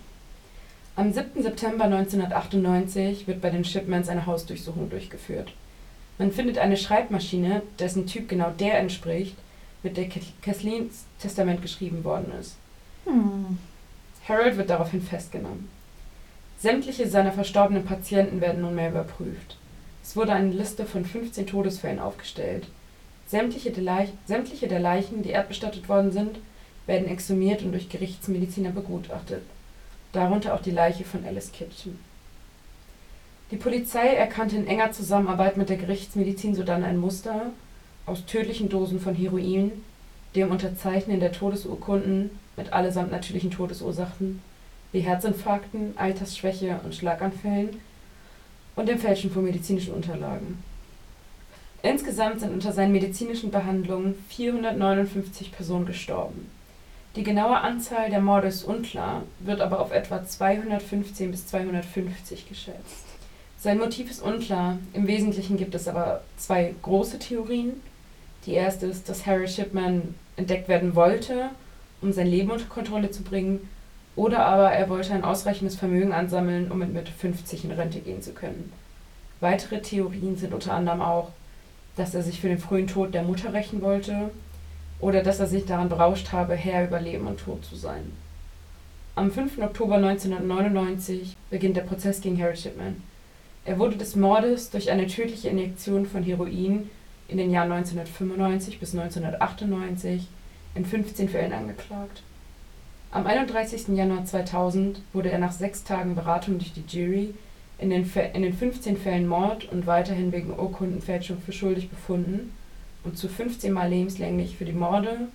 Am 0.95 1.11
7. 1.11 1.41
September 1.41 1.85
1998 1.85 3.27
wird 3.27 3.41
bei 3.41 3.49
den 3.49 3.65
Shipmans 3.65 4.09
eine 4.09 4.25
Hausdurchsuchung 4.25 4.89
durchgeführt. 4.89 5.53
Man 6.17 6.31
findet 6.31 6.59
eine 6.59 6.77
Schreibmaschine, 6.77 7.63
dessen 7.79 8.05
Typ 8.05 8.29
genau 8.29 8.51
der 8.51 8.77
entspricht, 8.77 9.35
mit 9.81 9.97
der 9.97 10.07
Kathleens 10.41 11.05
Testament 11.19 11.61
geschrieben 11.61 12.03
worden 12.03 12.31
ist. 12.39 12.55
Hm. 13.05 13.57
Harold 14.27 14.55
wird 14.55 14.69
daraufhin 14.69 15.01
festgenommen. 15.01 15.67
Sämtliche 16.59 17.09
seiner 17.09 17.33
verstorbenen 17.33 17.83
Patienten 17.83 18.39
werden 18.39 18.61
nunmehr 18.61 18.89
überprüft. 18.89 19.57
Es 20.03 20.17
wurde 20.17 20.33
eine 20.33 20.51
Liste 20.51 20.85
von 20.85 21.05
15 21.05 21.47
Todesfällen 21.47 21.99
aufgestellt. 21.99 22.67
Sämtliche 23.25 23.71
der, 23.71 24.79
Leichen, 24.79 25.23
die 25.23 25.29
erdbestattet 25.29 25.87
worden 25.87 26.11
sind, 26.11 26.37
werden 26.85 27.07
exhumiert 27.07 27.63
und 27.63 27.71
durch 27.71 27.89
Gerichtsmediziner 27.89 28.71
begutachtet, 28.71 29.43
darunter 30.11 30.53
auch 30.53 30.61
die 30.61 30.71
Leiche 30.71 31.05
von 31.05 31.25
Alice 31.25 31.53
Kitchen. 31.53 31.97
Die 33.49 33.55
Polizei 33.57 34.07
erkannte 34.07 34.57
in 34.57 34.67
enger 34.67 34.91
Zusammenarbeit 34.91 35.55
mit 35.55 35.69
der 35.69 35.77
Gerichtsmedizin 35.77 36.53
sodann 36.53 36.83
ein 36.83 36.97
Muster 36.97 37.51
aus 38.05 38.25
tödlichen 38.25 38.67
Dosen 38.67 38.99
von 38.99 39.15
Heroin, 39.15 39.71
dem 40.35 40.51
Unterzeichnen 40.51 41.21
der 41.21 41.31
Todesurkunden 41.31 42.31
mit 42.57 42.73
allesamt 42.73 43.11
natürlichen 43.11 43.51
Todesursachen 43.51 44.41
wie 44.91 44.99
Herzinfarkten, 44.99 45.97
Altersschwäche 45.97 46.79
und 46.83 46.93
Schlaganfällen 46.93 47.79
und 48.75 48.89
dem 48.89 48.99
Fälschen 48.99 49.31
von 49.31 49.43
medizinischen 49.43 49.93
Unterlagen. 49.93 50.63
Insgesamt 51.81 52.39
sind 52.39 52.53
unter 52.53 52.71
seinen 52.71 52.93
medizinischen 52.93 53.51
Behandlungen 53.51 54.15
459 54.29 55.51
Personen 55.51 55.85
gestorben. 55.85 56.49
Die 57.15 57.23
genaue 57.23 57.59
Anzahl 57.59 58.09
der 58.09 58.21
Morde 58.21 58.47
ist 58.47 58.63
unklar, 58.63 59.23
wird 59.39 59.61
aber 59.61 59.79
auf 59.79 59.91
etwa 59.91 60.25
215 60.25 61.29
bis 61.29 61.45
250 61.47 62.49
geschätzt. 62.49 63.05
Sein 63.59 63.77
Motiv 63.77 64.09
ist 64.09 64.21
unklar, 64.21 64.77
im 64.93 65.07
Wesentlichen 65.07 65.57
gibt 65.57 65.75
es 65.75 65.87
aber 65.87 66.21
zwei 66.37 66.73
große 66.81 67.19
Theorien. 67.19 67.73
Die 68.45 68.53
erste 68.53 68.87
ist, 68.87 69.07
dass 69.09 69.25
Harry 69.25 69.47
Shipman 69.47 70.15
entdeckt 70.37 70.67
werden 70.67 70.95
wollte, 70.95 71.49
um 72.01 72.11
sein 72.11 72.27
Leben 72.27 72.49
unter 72.49 72.65
Kontrolle 72.65 73.11
zu 73.11 73.23
bringen, 73.23 73.69
oder 74.15 74.45
aber 74.45 74.71
er 74.71 74.89
wollte 74.89 75.13
ein 75.13 75.23
ausreichendes 75.23 75.75
Vermögen 75.75 76.13
ansammeln, 76.13 76.71
um 76.71 76.79
mit 76.79 76.93
Mitte 76.93 77.11
50 77.11 77.65
in 77.65 77.71
Rente 77.71 77.99
gehen 77.99 78.21
zu 78.21 78.33
können. 78.33 78.71
Weitere 79.39 79.81
Theorien 79.81 80.37
sind 80.37 80.53
unter 80.53 80.73
anderem 80.73 81.01
auch, 81.01 81.31
dass 81.95 82.15
er 82.15 82.23
sich 82.23 82.39
für 82.39 82.47
den 82.47 82.59
frühen 82.59 82.87
Tod 82.87 83.13
der 83.13 83.23
Mutter 83.23 83.53
rächen 83.53 83.81
wollte 83.81 84.31
oder 84.99 85.21
dass 85.21 85.39
er 85.39 85.47
sich 85.47 85.65
daran 85.65 85.89
berauscht 85.89 86.31
habe, 86.31 86.55
Herr 86.55 86.85
über 86.85 86.99
Leben 86.99 87.27
und 87.27 87.39
Tod 87.39 87.65
zu 87.65 87.75
sein. 87.75 88.11
Am 89.15 89.31
5. 89.31 89.59
Oktober 89.59 89.95
1999 89.95 91.35
beginnt 91.49 91.77
der 91.77 91.81
Prozess 91.81 92.21
gegen 92.21 92.41
Harry 92.41 92.55
Shipman. 92.55 93.01
Er 93.65 93.77
wurde 93.79 93.95
des 93.95 94.15
Mordes 94.15 94.71
durch 94.71 94.89
eine 94.89 95.07
tödliche 95.07 95.49
Injektion 95.49 96.05
von 96.05 96.23
Heroin 96.23 96.89
in 97.27 97.37
den 97.37 97.51
Jahren 97.51 97.71
1995 97.71 98.79
bis 98.79 98.93
1998 98.95 100.27
in 100.75 100.85
15 100.85 101.29
Fällen 101.29 101.53
angeklagt. 101.53 102.23
Am 103.13 103.27
31. 103.27 103.89
Januar 103.89 104.25
2000 104.25 104.99
wurde 105.13 105.29
er 105.29 105.37
nach 105.37 105.51
sechs 105.51 105.83
Tagen 105.83 106.15
Beratung 106.15 106.57
durch 106.57 106.73
die 106.73 106.83
Jury 106.87 107.35
in 107.77 107.91
den, 107.91 108.11
in 108.33 108.41
den 108.41 108.57
15 108.57 108.97
Fällen 108.97 109.27
Mord 109.27 109.71
und 109.71 109.85
weiterhin 109.85 110.31
wegen 110.31 110.57
Urkundenfälschung 110.57 111.37
für 111.39 111.51
schuldig 111.51 111.91
befunden 111.91 112.51
und 113.03 113.15
zu 113.15 113.29
15 113.29 113.71
Mal 113.71 113.89
lebenslänglich 113.89 114.57
für 114.57 114.65
die 114.65 114.73
Morde 114.73 115.27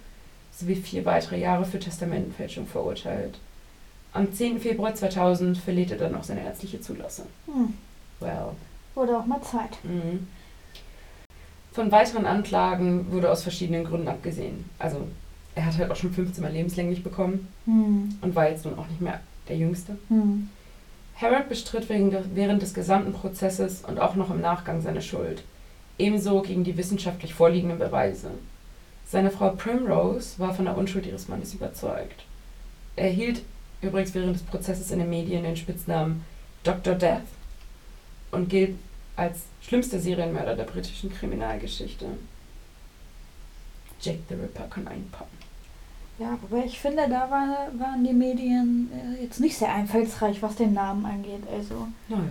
sowie 0.53 0.75
vier 0.75 1.05
weitere 1.05 1.39
Jahre 1.39 1.65
für 1.65 1.79
Testamentenfälschung 1.79 2.67
verurteilt. 2.67 3.39
Am 4.13 4.33
10. 4.33 4.59
Februar 4.59 4.97
2000 4.97 5.57
verliert 5.57 5.93
er 5.93 5.99
dann 5.99 6.17
auch 6.17 6.25
seine 6.25 6.43
ärztliche 6.43 6.81
Zulassung. 6.81 7.27
Hm. 7.47 7.75
Well. 8.19 8.57
Wurde 8.97 9.17
auch 9.17 9.27
mal 9.27 9.41
Zeit. 9.43 9.79
Mhm. 9.85 10.27
Von 11.73 11.93
weiteren 11.93 12.27
Anklagen 12.27 13.13
wurde 13.13 13.31
aus 13.31 13.45
verschiedenen 13.45 13.85
Gründen 13.85 14.09
abgesehen. 14.09 14.65
Also 14.81 15.07
er 15.59 15.67
hat 15.67 15.77
halt 15.77 15.91
auch 15.91 15.97
schon 15.97 16.13
15 16.13 16.41
Mal 16.43 16.53
lebenslänglich 16.53 17.03
bekommen 17.03 17.49
Hm. 17.65 18.17
und 18.21 18.35
war 18.37 18.49
jetzt 18.49 18.65
nun 18.65 18.79
auch 18.79 18.87
nicht 18.87 19.01
mehr 19.01 19.21
der 19.49 19.57
Jüngste. 19.57 19.99
Hm. 20.09 20.49
Harold 21.21 21.49
bestritt 21.49 21.89
während 21.89 22.63
des 22.63 22.75
gesamten 22.75 23.13
Prozesses 23.13 23.83
und 23.83 23.99
auch 23.99 24.15
noch 24.15 24.31
im 24.31 24.41
Nachgang 24.41 24.81
seine 24.81 25.03
Schuld. 25.03 25.43
Ebenso 25.99 26.43
gegen 26.43 26.63
die 26.63 26.77
wissenschaftlich 26.77 27.35
vorliegenden 27.35 27.81
Beweise. 27.81 28.31
Seine 29.05 29.33
Frau 29.33 29.51
Primrose 29.51 30.39
war 30.39 30.55
von 30.55 30.67
der 30.67 30.79
Unschuld 30.79 31.07
ihres 31.07 31.27
Mannes 31.27 31.55
überzeugt. 31.55 32.25
Er 32.95 33.07
erhielt 33.07 33.43
übrigens 33.83 34.15
während 34.15 34.37
des 34.37 34.43
Prozesses 34.45 34.93
in 34.93 35.01
den 35.01 35.11
Medien 35.11 35.43
den 35.43 35.57
Spitznamen 35.57 36.25
Dr. 36.63 36.95
Death 36.95 37.23
und 38.31 38.49
gilt 38.49 38.77
als 39.17 39.41
schlimmster 39.63 39.99
Serienmörder 39.99 40.55
der 40.55 40.65
britischen 40.65 41.13
Kriminalgeschichte. 41.13 42.07
Jack 44.01 44.19
the 44.29 44.35
Ripper 44.37 44.69
kann 44.71 44.87
einpacken. 44.87 45.48
Ja, 46.19 46.37
wobei 46.43 46.65
ich 46.65 46.81
finde, 46.81 47.09
da 47.09 47.31
war, 47.31 47.69
waren 47.79 48.03
die 48.05 48.13
Medien 48.13 48.91
äh, 48.93 49.23
jetzt 49.23 49.39
nicht 49.41 49.57
sehr 49.57 49.73
einfallsreich, 49.73 50.43
was 50.43 50.57
den 50.57 50.73
Namen 50.75 51.05
angeht. 51.07 51.43
Also, 51.53 51.87
Naja. 52.09 52.23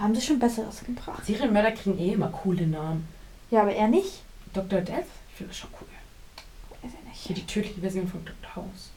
haben 0.00 0.14
sie 0.14 0.20
schon 0.20 0.38
Besseres 0.40 0.82
gebracht. 0.84 1.24
Serienmörder 1.24 1.70
kriegen 1.72 1.98
eh 1.98 2.12
immer 2.12 2.28
coole 2.28 2.66
Namen. 2.66 3.06
Ja, 3.52 3.62
aber 3.62 3.72
er 3.72 3.86
nicht. 3.86 4.22
Dr. 4.52 4.80
Death? 4.80 5.04
Ich 5.30 5.36
finde 5.36 5.50
das 5.52 5.58
schon 5.58 5.70
cool. 5.80 5.86
Weiß 6.82 6.90
ich 6.98 7.08
nicht. 7.08 7.20
Hier 7.20 7.36
die 7.36 7.46
tödliche 7.46 7.80
Version 7.80 8.08
von 8.08 8.24
Dr. 8.24 8.56
House. 8.56 8.90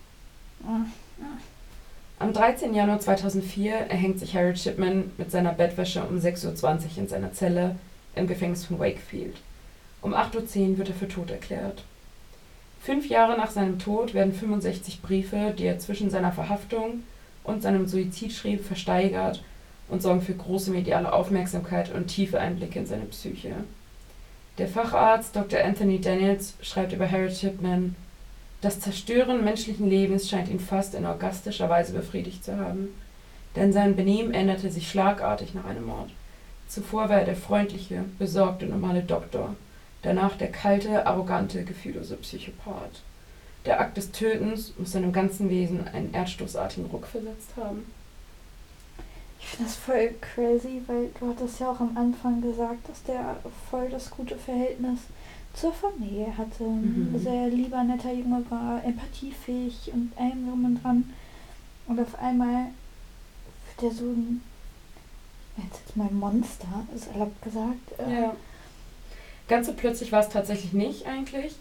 Ah, 0.65 0.85
Am 2.17 2.33
13. 2.33 2.73
Januar 2.73 2.99
2004 2.99 3.71
erhängt 3.73 4.19
sich 4.19 4.35
Harold 4.35 4.57
Shipman 4.59 5.11
mit 5.17 5.29
seiner 5.31 5.53
Bettwäsche 5.53 6.03
um 6.03 6.17
6.20 6.17 6.63
Uhr 6.63 6.97
in 6.97 7.07
seiner 7.07 7.33
Zelle 7.33 7.75
im 8.15 8.25
Gefängnis 8.27 8.65
von 8.65 8.79
Wakefield. 8.79 9.37
Um 10.01 10.13
8.10 10.15 10.71
Uhr 10.71 10.77
wird 10.79 10.89
er 10.89 10.95
für 10.95 11.07
tot 11.07 11.29
erklärt. 11.29 11.83
Fünf 12.81 13.09
Jahre 13.09 13.37
nach 13.37 13.51
seinem 13.51 13.77
Tod 13.77 14.13
werden 14.13 14.33
65 14.33 15.01
Briefe, 15.01 15.53
die 15.57 15.65
er 15.65 15.79
zwischen 15.79 16.09
seiner 16.09 16.31
Verhaftung 16.31 17.03
und 17.43 17.61
seinem 17.61 17.87
Suizid 17.87 18.31
schrieb, 18.31 18.63
versteigert 18.63 19.43
und 19.89 20.01
sorgen 20.01 20.21
für 20.21 20.33
große 20.33 20.71
mediale 20.71 21.11
Aufmerksamkeit 21.11 21.93
und 21.93 22.07
tiefe 22.07 22.39
Einblicke 22.39 22.79
in 22.79 22.85
seine 22.85 23.05
Psyche. 23.05 23.51
Der 24.57 24.67
Facharzt 24.67 25.35
Dr. 25.35 25.61
Anthony 25.63 25.99
Daniels 25.99 26.53
schreibt 26.61 26.93
über 26.93 27.09
Harold 27.09 27.35
Shipman, 27.35 27.95
das 28.61 28.79
Zerstören 28.81 29.43
menschlichen 29.43 29.89
Lebens 29.89 30.29
scheint 30.29 30.49
ihn 30.49 30.59
fast 30.59 30.93
in 30.95 31.05
orgastischer 31.05 31.69
Weise 31.69 31.93
befriedigt 31.93 32.43
zu 32.43 32.57
haben, 32.57 32.89
denn 33.55 33.71
sein 33.71 33.95
Benehmen 33.95 34.33
änderte 34.33 34.69
sich 34.69 34.89
schlagartig 34.89 35.53
nach 35.53 35.65
einem 35.65 35.85
Mord. 35.85 36.09
Zuvor 36.67 37.09
war 37.09 37.19
er 37.19 37.25
der 37.25 37.35
freundliche, 37.35 38.03
besorgte, 38.19 38.65
normale 38.65 39.01
Doktor, 39.01 39.55
danach 40.01 40.37
der 40.37 40.51
kalte, 40.51 41.05
arrogante, 41.05 41.63
gefühllose 41.63 42.15
Psychopath. 42.17 43.01
Der 43.65 43.79
Akt 43.79 43.97
des 43.97 44.11
Tötens 44.11 44.73
muss 44.77 44.93
seinem 44.93 45.11
ganzen 45.11 45.49
Wesen 45.49 45.87
einen 45.87 46.13
erdstoßartigen 46.13 46.89
Ruck 46.89 47.07
versetzt 47.07 47.51
haben. 47.57 47.85
Ich 49.39 49.47
finde 49.47 49.65
das 49.65 49.75
voll 49.75 50.15
crazy, 50.21 50.81
weil 50.87 51.09
du 51.19 51.29
hattest 51.29 51.59
ja 51.59 51.71
auch 51.71 51.79
am 51.79 51.95
Anfang 51.95 52.41
gesagt, 52.41 52.87
dass 52.89 53.03
der 53.03 53.37
voll 53.69 53.89
das 53.89 54.09
gute 54.09 54.37
Verhältnis 54.37 54.99
zur 55.53 55.73
Familie 55.73 56.37
hatte. 56.37 56.63
Mhm. 56.63 57.17
Sehr 57.17 57.47
lieber, 57.47 57.83
netter 57.83 58.13
Junge 58.13 58.43
war, 58.49 58.83
empathiefähig 58.83 59.91
und 59.93 60.11
allem 60.17 60.47
drum 60.47 60.65
und 60.65 60.83
dran. 60.83 61.13
Und 61.87 61.99
auf 61.99 62.19
einmal 62.19 62.67
wird 63.77 63.91
er 63.91 63.97
so 63.97 64.05
ein, 64.05 64.41
jetzt 65.57 65.97
mal 65.97 66.09
Monster, 66.11 66.85
ist 66.95 67.07
erlaubt 67.11 67.41
gesagt. 67.41 67.99
äh, 67.99 68.29
Ganz 69.49 69.67
so 69.67 69.73
plötzlich 69.73 70.11
war 70.13 70.21
es 70.21 70.29
tatsächlich 70.29 70.71
nicht 70.73 71.05
eigentlich. 71.07 71.55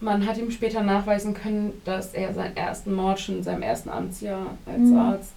Man 0.00 0.26
hat 0.26 0.36
ihm 0.36 0.50
später 0.50 0.82
nachweisen 0.82 1.32
können, 1.32 1.72
dass 1.86 2.12
er 2.12 2.34
seinen 2.34 2.56
ersten 2.56 2.92
Mord 2.94 3.20
schon 3.20 3.36
in 3.38 3.42
seinem 3.42 3.62
ersten 3.62 3.88
Amtsjahr 3.88 4.46
als 4.66 4.78
Mhm. 4.80 4.98
Arzt 4.98 5.32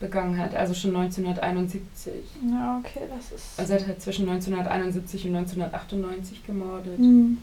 begangen 0.00 0.36
hat, 0.38 0.54
also 0.54 0.74
schon 0.74 0.92
1971. 0.92 2.12
Ja, 2.50 2.80
okay, 2.84 3.00
das 3.14 3.32
ist. 3.32 3.58
Also 3.58 3.74
er 3.74 3.80
hat 3.80 3.86
halt 3.86 4.02
zwischen 4.02 4.26
1971 4.28 5.26
und 5.26 5.32
1998 5.36 6.44
gemordet. 6.46 6.98
Mhm. 6.98 7.38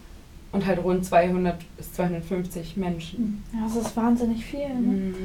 Und 0.51 0.65
halt 0.67 0.83
rund 0.83 1.03
200 1.03 1.55
bis 1.77 1.93
250 1.93 2.77
Menschen. 2.77 3.43
Ja, 3.53 3.61
das 3.65 3.75
ist 3.87 3.97
wahnsinnig 3.97 4.45
viel. 4.45 4.67
Ne? 4.69 4.75
Mhm. 4.75 5.15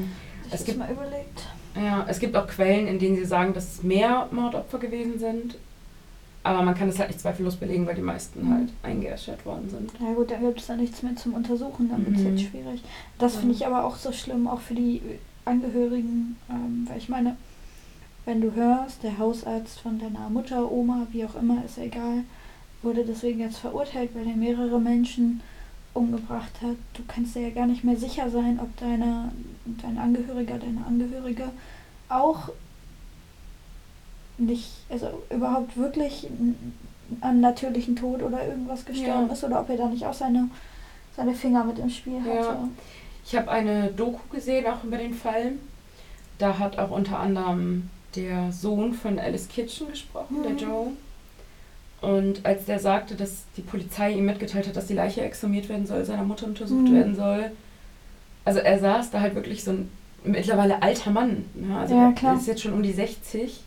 Es 0.51 0.65
gibt- 0.65 0.79
mal 0.79 0.91
überlegt. 0.91 1.47
Ja, 1.77 2.07
es 2.09 2.19
gibt 2.19 2.35
auch 2.35 2.47
Quellen, 2.47 2.87
in 2.87 2.99
denen 2.99 3.17
sie 3.17 3.27
sagen, 3.27 3.53
dass 3.53 3.75
es 3.75 3.83
mehr 3.83 4.27
Mordopfer 4.31 4.79
gewesen 4.79 5.19
sind. 5.19 5.57
Aber 6.49 6.63
man 6.63 6.75
kann 6.75 6.89
es 6.89 6.99
halt 6.99 7.11
nicht 7.11 7.21
zweifellos 7.21 7.57
belegen, 7.57 7.87
weil 7.87 7.95
die 7.95 8.01
meisten 8.01 8.47
Mhm. 8.47 8.55
halt 8.55 8.69
eingeäschert 8.83 9.45
worden 9.45 9.69
sind. 9.69 9.91
Ja 10.01 10.15
gut, 10.15 10.31
dann 10.31 10.41
gibt 10.41 10.61
es 10.61 10.67
da 10.67 10.77
nichts 10.77 11.03
mehr 11.03 11.15
zum 11.15 11.35
Untersuchen, 11.35 11.91
dann 11.91 12.07
wird 12.07 12.17
es 12.17 12.23
Mhm. 12.23 12.29
jetzt 12.37 12.43
schwierig. 12.51 12.83
Das 13.19 13.35
Ja. 13.35 13.41
finde 13.41 13.55
ich 13.55 13.67
aber 13.67 13.85
auch 13.85 13.97
so 13.97 14.13
schlimm, 14.13 14.47
auch 14.49 14.61
für 14.61 14.75
die 14.75 15.03
Angehörigen, 15.45 16.37
ähm, 16.51 16.87
weil 16.89 16.97
ich 16.99 17.09
meine, 17.11 17.37
wenn 18.25 18.41
du 18.41 18.55
hörst, 18.55 19.03
der 19.03 19.19
Hausarzt 19.19 19.81
von 19.81 19.99
deiner 19.99 20.29
Mutter, 20.31 20.71
Oma, 20.71 21.07
wie 21.13 21.25
auch 21.25 21.35
immer, 21.35 21.63
ist 21.65 21.77
ja 21.77 21.85
egal, 21.85 22.25
wurde 22.83 23.05
deswegen 23.05 23.41
jetzt 23.41 23.59
verurteilt, 23.59 24.11
weil 24.15 24.27
er 24.27 24.37
mehrere 24.37 24.81
Menschen 24.81 25.41
umgebracht 25.95 26.53
hat. 26.63 26.77
Du 26.95 27.03
kannst 27.09 27.35
dir 27.35 27.43
ja 27.43 27.51
gar 27.51 27.67
nicht 27.67 27.85
mehr 27.85 27.97
sicher 27.97 28.31
sein, 28.31 28.59
ob 28.63 28.75
deine, 28.79 29.33
dein 29.83 29.99
Angehöriger, 29.99 30.59
deine 30.59 30.85
Angehörige 30.87 31.51
auch 32.09 32.51
nicht, 34.39 34.69
also 34.89 35.23
überhaupt 35.31 35.77
wirklich 35.77 36.27
an 37.21 37.41
natürlichen 37.41 37.97
Tod 37.97 38.23
oder 38.23 38.47
irgendwas 38.47 38.85
gestorben 38.85 39.27
Ja. 39.29 39.33
ist 39.33 39.45
oder 39.45 39.61
ob 39.61 39.69
er 39.71 39.77
da 39.77 39.87
nicht 39.87 40.05
auch 40.07 40.13
seine, 40.15 40.49
seine 41.17 41.35
Finger 41.35 41.65
mit 41.65 41.79
im 41.79 41.91
Spiel 41.91 42.21
Ja. 42.27 42.35
hatte. 42.35 42.57
Ich 43.27 43.37
habe 43.37 43.51
eine 43.51 43.89
Doku 43.89 44.21
gesehen, 44.31 44.67
auch 44.67 44.85
über 44.85 44.97
den 44.97 45.15
Fall. 45.15 45.53
Da 46.39 46.59
hat 46.59 46.79
auch 46.79 46.91
unter 46.91 47.19
anderem 47.19 47.91
der 48.17 48.53
Sohn 48.53 48.95
von 48.95 49.19
Alice 49.19 49.49
Kitchen 49.49 49.89
gesprochen, 49.89 50.37
der 50.43 50.53
Mhm. 50.53 50.59
Joe. 50.59 50.87
Und 52.01 52.47
als 52.47 52.65
der 52.67 52.79
sagte, 52.79 53.17
dass 53.17 53.43
die 53.57 53.61
Polizei 53.63 54.13
ihm 54.13 54.25
mitgeteilt 54.27 54.69
hat, 54.69 54.77
dass 54.77 54.87
die 54.87 54.95
Leiche 54.95 55.23
exhumiert 55.23 55.69
werden 55.69 55.87
soll, 55.87 56.05
seiner 56.05 56.23
Mutter 56.25 56.47
untersucht 56.47 56.89
Mhm. 56.89 56.95
werden 56.95 57.17
soll. 57.17 57.51
Also 58.45 58.61
er 58.61 58.79
saß 58.79 59.11
da 59.11 59.21
halt 59.21 59.35
wirklich 59.35 59.65
so 59.65 59.73
ein 59.73 59.91
mittlerweile 60.25 60.81
alter 60.83 61.11
Mann. 61.11 61.45
Ne? 61.55 61.77
Also 61.77 61.95
Ja, 61.95 62.09
er 62.09 62.13
klar. 62.13 62.37
ist 62.37 62.47
jetzt 62.47 62.63
schon 62.63 62.73
um 62.73 62.83
die 62.83 62.93
60. 62.93 63.61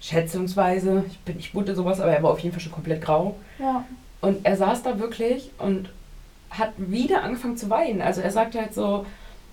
Schätzungsweise. 0.00 1.04
Ich 1.08 1.18
bin 1.20 1.36
nicht 1.36 1.52
bunte 1.52 1.74
sowas, 1.74 2.00
aber 2.00 2.12
er 2.12 2.22
war 2.22 2.30
auf 2.30 2.38
jeden 2.40 2.52
Fall 2.54 2.62
schon 2.62 2.72
komplett 2.72 3.02
grau. 3.02 3.36
Ja. 3.58 3.84
Und 4.20 4.44
er 4.44 4.56
saß 4.56 4.82
da 4.82 4.98
wirklich 4.98 5.50
und 5.58 5.90
hat 6.50 6.72
wieder 6.76 7.22
angefangen 7.22 7.56
zu 7.56 7.68
weinen. 7.70 8.00
Also 8.02 8.20
er 8.20 8.30
sagte 8.30 8.60
halt 8.60 8.74
so, 8.74 9.04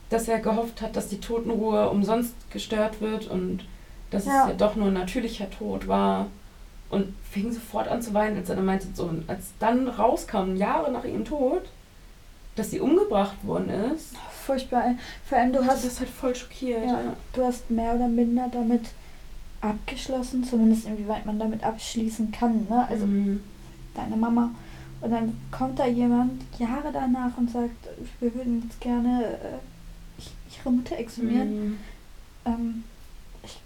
dass 0.10 0.28
er 0.28 0.40
gehofft 0.40 0.82
hat, 0.82 0.96
dass 0.96 1.08
die 1.10 1.20
Totenruhe 1.20 1.90
umsonst 1.90 2.34
gestört 2.52 3.02
wird 3.02 3.28
und 3.28 3.66
dass 4.12 4.26
Ja. 4.26 4.44
es 4.44 4.50
ja 4.50 4.54
doch 4.56 4.76
nur 4.76 4.88
ein 4.88 4.94
natürlicher 4.94 5.50
Tod 5.50 5.88
war. 5.88 6.28
Und 6.90 7.16
fing 7.32 7.52
sofort 7.52 7.88
an 7.88 8.04
zu 8.04 8.14
weinen, 8.14 8.38
als 8.38 8.50
er 8.50 8.56
dann 8.56 8.66
meinte, 8.66 8.86
so, 8.94 9.06
und 9.06 9.28
als 9.28 9.46
dann 9.60 9.88
rauskam, 9.88 10.56
Jahre 10.56 10.92
nach 10.92 11.04
ihrem 11.04 11.26
Tod, 11.26 11.64
dass 12.56 12.70
sie 12.70 12.80
umgebracht 12.80 13.36
worden 13.44 13.70
ist, 13.96 14.14
Furchtbar. 14.46 14.84
Vor 15.28 15.38
allem, 15.38 15.54
du 15.54 15.66
hast, 15.66 15.86
das 15.86 16.00
halt 16.02 16.10
voll 16.10 16.36
schockiert. 16.36 16.86
ja, 16.86 17.00
du 17.32 17.44
hast 17.46 17.72
mehr 17.72 17.96
oder 17.96 18.08
minder 18.10 18.48
damit 18.52 18.82
abgeschlossen, 19.64 20.44
zumindest 20.44 20.86
inwieweit 20.88 21.26
man 21.26 21.40
damit 21.40 21.64
abschließen 21.64 22.32
kann. 22.32 22.68
Ne? 22.70 22.86
Also 22.90 23.06
Mhm. 23.06 23.42
deine 23.96 24.16
Mama. 24.16 24.52
Und 25.02 25.12
dann 25.12 25.36
kommt 25.52 25.80
da 25.80 25.86
jemand 25.86 26.42
Jahre 26.60 26.92
danach 26.94 27.38
und 27.38 27.52
sagt, 27.52 27.76
wir 28.20 28.34
würden 28.36 28.64
jetzt 28.64 28.80
gerne 28.80 29.24
äh, 29.26 30.22
ihre 30.60 30.72
Mutter 30.72 30.98
exhumieren. 30.98 31.50
Mhm. 31.66 31.78
Ähm, 32.46 32.84
ich 33.44 33.58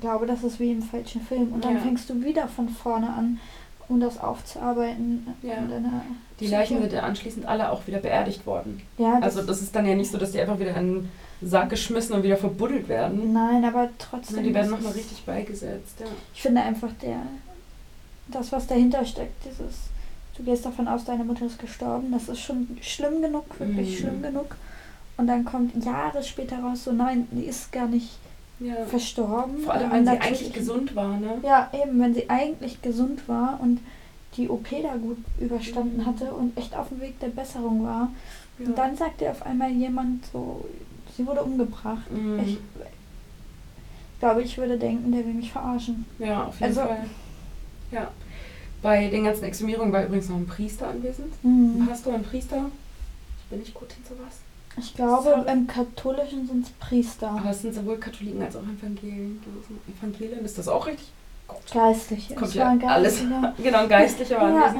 glaube, 0.00 0.26
das 0.26 0.42
ist 0.42 0.58
wie 0.60 0.72
im 0.72 0.82
falschen 0.82 1.20
Film. 1.22 1.52
Und 1.52 1.64
dann 1.64 1.74
Ja. 1.74 1.80
fängst 1.80 2.08
du 2.08 2.22
wieder 2.24 2.48
von 2.48 2.68
vorne 2.68 3.08
an, 3.12 3.38
um 3.88 4.00
das 4.00 4.18
aufzuarbeiten. 4.18 5.26
Ja. 5.42 5.56
Die. 6.40 6.46
Leichen 6.48 6.80
sind 6.80 6.92
ja 6.92 7.02
anschließend 7.02 7.46
alle 7.46 7.70
auch 7.70 7.86
wieder 7.86 7.98
beerdigt 7.98 8.46
worden. 8.46 8.80
Ja, 8.98 9.20
das, 9.20 9.36
Also 9.36 9.46
das 9.46 9.62
ist 9.62 9.74
dann 9.76 9.86
ja 9.86 9.94
nicht 9.94 10.10
so, 10.10 10.18
dass 10.18 10.32
die 10.32 10.40
einfach 10.40 10.58
wieder 10.58 10.70
in 10.70 10.76
einen 10.76 11.08
Sack 11.42 11.70
geschmissen 11.70 12.14
und 12.14 12.22
wieder 12.22 12.36
verbuddelt 12.36 12.88
werden. 12.88 13.32
Nein, 13.32 13.64
aber 13.64 13.88
trotzdem. 13.98 14.36
Sondern 14.36 14.44
die 14.44 14.54
werden 14.54 14.70
nochmal 14.70 14.92
richtig 14.92 15.22
beigesetzt. 15.24 16.00
Ja. 16.00 16.06
Ich 16.34 16.42
finde 16.42 16.62
einfach 16.62 16.90
der, 17.02 17.22
das, 18.28 18.52
was 18.52 18.66
dahinter 18.66 19.04
steckt, 19.04 19.44
dieses, 19.44 19.74
du 20.36 20.42
gehst 20.44 20.64
davon 20.64 20.88
aus, 20.88 21.04
deine 21.04 21.24
Mutter 21.24 21.46
ist 21.46 21.58
gestorben, 21.58 22.10
das 22.12 22.28
ist 22.28 22.40
schon 22.40 22.78
schlimm 22.80 23.20
genug, 23.22 23.44
wirklich 23.58 23.96
Mhm. 23.98 24.00
schlimm 24.02 24.22
genug. 24.22 24.56
Und 25.18 25.26
dann 25.28 25.44
kommt 25.44 25.84
Jahre 25.84 26.22
später 26.22 26.58
raus, 26.58 26.84
so 26.84 26.92
nein, 26.92 27.26
die 27.30 27.44
ist 27.44 27.70
gar 27.72 27.86
nicht 27.86 28.10
Ja. 28.58 28.84
verstorben. 28.86 29.58
Vor 29.58 29.74
allem, 29.74 29.84
Im 29.86 29.92
wenn 29.92 30.04
sie 30.06 30.10
eigentlich 30.20 30.52
gesund 30.52 30.96
war, 30.96 31.16
ne? 31.18 31.34
Ja, 31.42 31.70
eben, 31.74 32.00
wenn 32.00 32.14
sie 32.14 32.28
eigentlich 32.30 32.80
gesund 32.82 33.28
war 33.28 33.58
und 33.62 33.80
die 34.38 34.48
OP 34.48 34.82
da 34.82 34.94
gut 34.96 35.18
überstanden 35.40 35.98
Mhm. 36.00 36.06
hatte 36.06 36.32
und 36.32 36.56
echt 36.56 36.74
auf 36.74 36.88
dem 36.88 37.00
Weg 37.00 37.18
der 37.20 37.28
Besserung 37.28 37.84
war. 37.84 38.10
Ja. 38.58 38.66
Und 38.66 38.76
dann 38.78 38.96
sagt 38.96 39.20
dir 39.20 39.30
auf 39.30 39.44
einmal 39.44 39.70
jemand 39.70 40.24
so, 40.32 40.64
sie 41.16 41.26
wurde 41.26 41.42
umgebracht. 41.42 42.10
Mhm. 42.10 42.40
Ich 42.46 42.58
glaube, 44.20 44.42
ich 44.42 44.56
würde 44.58 44.78
denken, 44.78 45.12
der 45.12 45.26
will 45.26 45.34
mich 45.34 45.52
verarschen. 45.52 46.04
Ja, 46.18 46.44
auf 46.44 46.54
jeden 46.60 46.64
Also- 46.64 46.80
Fall. 46.82 47.04
Ja. 47.92 48.08
Bei 48.82 49.08
den 49.08 49.24
ganzen 49.24 49.44
Exhumierungen 49.44 49.92
war 49.92 50.04
übrigens 50.04 50.28
noch 50.28 50.36
ein 50.36 50.46
Priester 50.46 50.88
anwesend. 50.88 51.32
Mhm. 51.42 51.82
Ein 51.82 51.86
Pastor, 51.88 52.14
ein 52.14 52.22
Priester. 52.22 52.66
Ich 53.38 53.44
bin 53.50 53.58
nicht 53.60 53.74
gut 53.74 53.88
in 53.96 54.04
sowas. 54.16 54.34
Ich 54.78 54.94
glaube, 54.94 55.22
Sorry. 55.30 55.50
im 55.52 55.66
Katholischen 55.66 56.46
sind 56.46 56.66
es 56.66 56.70
Priester. 56.72 57.30
Aber 57.30 57.50
es 57.50 57.62
sind 57.62 57.74
sowohl 57.74 57.96
Katholiken 57.96 58.42
als 58.42 58.54
auch 58.56 58.62
Evangelien 58.62 59.40
gewesen. 59.42 59.78
Evangelien, 59.98 60.44
ist 60.44 60.58
das 60.58 60.68
auch 60.68 60.86
richtig? 60.86 61.08
Gott. 61.48 61.62
Geistliche. 61.72 62.34
Kommt 62.34 62.54
ja 62.54 62.64
waren 62.66 62.82
alles. 62.84 63.20
Genau, 63.62 63.78
ein 63.78 63.88
Geistlicher 63.88 64.40
war 64.40 64.50
Ja. 64.50 64.74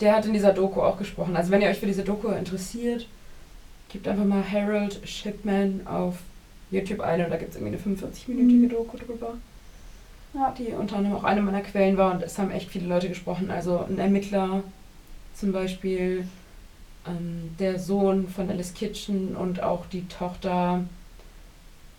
Der 0.00 0.16
hat 0.16 0.24
in 0.26 0.32
dieser 0.32 0.52
Doku 0.52 0.80
auch 0.82 0.98
gesprochen. 0.98 1.36
Also 1.36 1.50
wenn 1.50 1.60
ihr 1.60 1.68
euch 1.68 1.78
für 1.78 1.86
diese 1.86 2.02
Doku 2.02 2.28
interessiert, 2.28 3.06
gebt 3.92 4.06
einfach 4.08 4.24
mal 4.24 4.42
Harold 4.48 5.00
Shipman 5.08 5.86
auf 5.86 6.18
YouTube 6.70 7.00
ein 7.00 7.24
und 7.24 7.30
da 7.30 7.36
gibt 7.36 7.50
es 7.54 7.60
irgendwie 7.60 7.76
eine 7.76 7.96
45-minütige 7.96 8.66
Mhm. 8.66 8.68
Doku 8.68 8.96
drüber, 8.96 9.34
Ja. 10.34 10.54
die 10.56 10.68
unter 10.72 10.96
anderem 10.96 11.16
auch 11.16 11.24
eine 11.24 11.42
meiner 11.42 11.60
Quellen 11.62 11.96
war 11.96 12.14
und 12.14 12.22
es 12.22 12.38
haben 12.38 12.50
echt 12.50 12.70
viele 12.70 12.86
Leute 12.86 13.08
gesprochen. 13.08 13.50
Also 13.50 13.78
ein 13.88 13.98
Ermittler 13.98 14.62
zum 15.34 15.52
Beispiel, 15.52 16.26
ähm, 17.06 17.50
der 17.58 17.78
Sohn 17.78 18.28
von 18.28 18.48
Alice 18.50 18.74
Kitchen 18.74 19.34
und 19.34 19.62
auch 19.62 19.86
die 19.86 20.06
Tochter 20.06 20.84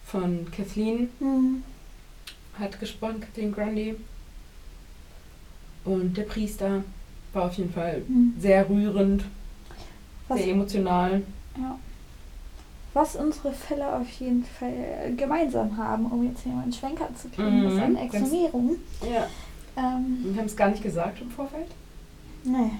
von 0.05 0.47
Kathleen 0.55 1.09
Mhm. 1.19 1.63
hat 2.59 2.79
gesprochen, 2.79 3.19
Kathleen 3.21 3.51
Grundy. 3.51 3.95
Und 5.83 6.15
der 6.15 6.23
Priester 6.23 6.83
war 7.33 7.43
auf 7.45 7.53
jeden 7.55 7.73
Fall 7.73 8.03
Mhm. 8.07 8.33
sehr 8.39 8.69
rührend, 8.69 9.25
Was, 10.27 10.39
sehr 10.39 10.51
emotional. 10.53 11.23
Ja. 11.57 11.77
Was 12.93 13.15
unsere 13.15 13.53
Fälle 13.53 13.95
auf 13.95 14.09
jeden 14.19 14.43
Fall 14.43 14.73
äh, 14.73 15.11
gemeinsam 15.13 15.77
haben, 15.77 16.05
um 16.07 16.27
jetzt 16.27 16.41
hier 16.43 16.51
mal 16.51 16.63
einen 16.63 16.73
Schwenker 16.73 17.07
zu 17.15 17.29
kriegen, 17.29 17.63
ist 17.63 17.73
Mhm. 17.75 17.79
eine 17.81 17.93
Ganz- 17.95 18.13
Exhumierung. 18.15 18.75
Ja. 19.01 19.27
Ähm, 19.77 20.17
Wir 20.23 20.37
haben 20.37 20.45
es 20.47 20.55
gar 20.57 20.69
nicht 20.69 20.83
gesagt 20.83 21.21
im 21.21 21.29
Vorfeld. 21.31 21.67
nee. 22.43 22.71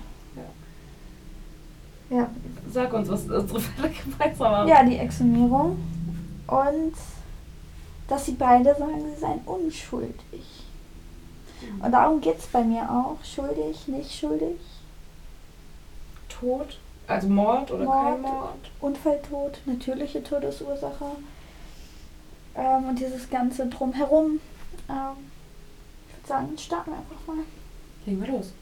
Ja. 2.09 2.29
Sag 2.69 2.91
uns, 2.91 3.07
was 3.07 3.21
unsere 3.23 3.61
Fälle 3.61 3.89
gemeinsam 3.89 4.51
haben. 4.53 4.67
ja, 4.67 4.83
die 4.83 4.97
Exhumierung. 4.97 5.77
Und 6.45 6.93
dass 8.09 8.25
sie 8.25 8.33
beide 8.33 8.75
sagen, 8.75 9.01
sie 9.15 9.17
seien 9.21 9.39
unschuldig. 9.45 10.65
Und 11.81 11.89
darum 11.91 12.19
geht 12.19 12.37
es 12.37 12.47
bei 12.47 12.63
mir 12.65 12.81
auch. 12.91 13.15
Schuldig, 13.23 13.87
nicht 13.87 14.11
schuldig. 14.13 14.57
Tod, 16.27 16.77
also 17.07 17.27
Mord 17.27 17.71
oder 17.71 17.85
Mord. 17.85 18.03
kein 18.03 18.21
Mord. 18.21 18.71
Unfalltod, 18.79 19.59
natürliche 19.65 20.23
Todesursache. 20.23 21.05
Ähm, 22.55 22.89
und 22.89 22.99
dieses 22.99 23.29
ganze 23.29 23.67
Drumherum. 23.67 24.39
Ähm, 24.89 25.29
ich 26.07 26.17
würde 26.17 26.27
sagen, 26.27 26.57
starten 26.57 26.91
wir 26.91 26.97
einfach 26.97 27.27
mal. 27.27 27.43
Legen 28.05 28.21
wir 28.21 28.31
los. 28.31 28.53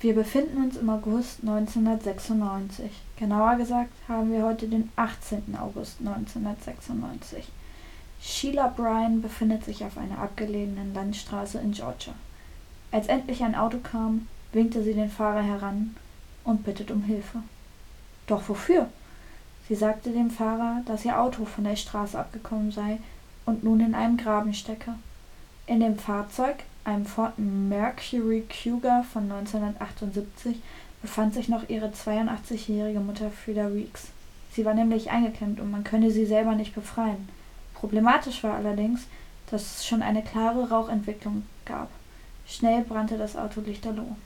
Wir 0.00 0.14
befinden 0.14 0.62
uns 0.62 0.76
im 0.76 0.90
August 0.90 1.40
1996. 1.42 2.90
Genauer 3.16 3.56
gesagt 3.56 3.92
haben 4.06 4.32
wir 4.32 4.44
heute 4.44 4.68
den 4.68 4.92
18. 4.96 5.56
August 5.58 6.00
1996. 6.00 7.48
Sheila 8.20 8.68
Bryan 8.68 9.22
befindet 9.22 9.64
sich 9.64 9.84
auf 9.84 9.96
einer 9.96 10.18
abgelegenen 10.18 10.92
Landstraße 10.94 11.58
in 11.58 11.72
Georgia. 11.72 12.14
Als 12.90 13.06
endlich 13.06 13.42
ein 13.42 13.54
Auto 13.54 13.78
kam, 13.78 14.28
winkte 14.52 14.82
sie 14.82 14.94
den 14.94 15.10
Fahrer 15.10 15.42
heran 15.42 15.96
und 16.44 16.64
bittet 16.64 16.90
um 16.90 17.02
Hilfe. 17.02 17.38
Doch 18.26 18.48
wofür? 18.48 18.88
Sie 19.68 19.74
sagte 19.74 20.10
dem 20.10 20.30
Fahrer, 20.30 20.82
dass 20.86 21.04
ihr 21.04 21.18
Auto 21.18 21.44
von 21.44 21.64
der 21.64 21.76
Straße 21.76 22.18
abgekommen 22.18 22.70
sei 22.70 22.98
und 23.46 23.64
nun 23.64 23.80
in 23.80 23.94
einem 23.94 24.16
Graben 24.16 24.54
stecke. 24.54 24.94
In 25.66 25.80
dem 25.80 25.98
Fahrzeug, 25.98 26.56
einem 26.84 27.06
Ford 27.06 27.38
Mercury 27.38 28.46
Cougar 28.48 29.04
von 29.04 29.24
1978, 29.24 30.56
befand 31.00 31.34
sich 31.34 31.48
noch 31.48 31.68
ihre 31.68 31.88
82-jährige 31.88 33.00
Mutter 33.00 33.30
Frida 33.30 33.74
Weeks. 33.74 34.08
Sie 34.52 34.64
war 34.64 34.74
nämlich 34.74 35.10
eingeklemmt 35.10 35.60
und 35.60 35.70
man 35.70 35.84
könne 35.84 36.10
sie 36.10 36.26
selber 36.26 36.54
nicht 36.54 36.74
befreien. 36.74 37.28
Problematisch 37.74 38.42
war 38.44 38.54
allerdings, 38.54 39.06
dass 39.50 39.78
es 39.78 39.86
schon 39.86 40.02
eine 40.02 40.22
klare 40.22 40.68
Rauchentwicklung 40.68 41.44
gab. 41.64 41.88
Schnell 42.46 42.82
brannte 42.82 43.18
das 43.18 43.36
Auto 43.36 43.60
lichterloh. 43.60 44.16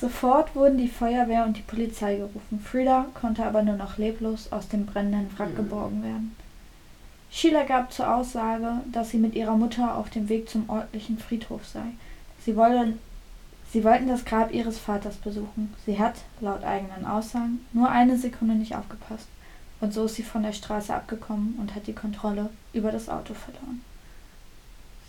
Sofort 0.00 0.54
wurden 0.54 0.78
die 0.78 0.88
Feuerwehr 0.88 1.44
und 1.44 1.56
die 1.56 1.62
Polizei 1.62 2.16
gerufen. 2.16 2.60
Frida 2.60 3.06
konnte 3.20 3.44
aber 3.44 3.62
nur 3.62 3.76
noch 3.76 3.98
leblos 3.98 4.52
aus 4.52 4.68
dem 4.68 4.86
brennenden 4.86 5.36
Wrack 5.36 5.50
Mhm. 5.50 5.56
geborgen 5.56 6.02
werden. 6.02 6.36
Sheila 7.30 7.64
gab 7.64 7.92
zur 7.92 8.14
Aussage, 8.14 8.80
dass 8.92 9.10
sie 9.10 9.18
mit 9.18 9.34
ihrer 9.34 9.56
Mutter 9.56 9.96
auf 9.96 10.08
dem 10.10 10.28
Weg 10.28 10.48
zum 10.48 10.70
örtlichen 10.70 11.18
Friedhof 11.18 11.66
sei. 11.66 11.82
Sie, 12.44 12.56
wollen, 12.56 12.98
sie 13.72 13.84
wollten 13.84 14.08
das 14.08 14.24
Grab 14.24 14.54
ihres 14.54 14.78
Vaters 14.78 15.16
besuchen. 15.16 15.74
Sie 15.84 15.98
hat, 15.98 16.14
laut 16.40 16.64
eigenen 16.64 17.04
Aussagen, 17.04 17.66
nur 17.72 17.90
eine 17.90 18.16
Sekunde 18.16 18.54
nicht 18.54 18.76
aufgepasst. 18.76 19.26
Und 19.80 19.92
so 19.92 20.04
ist 20.06 20.14
sie 20.14 20.22
von 20.22 20.42
der 20.42 20.52
Straße 20.52 20.94
abgekommen 20.94 21.56
und 21.60 21.74
hat 21.74 21.86
die 21.86 21.92
Kontrolle 21.92 22.50
über 22.72 22.90
das 22.92 23.08
Auto 23.08 23.34
verloren. 23.34 23.82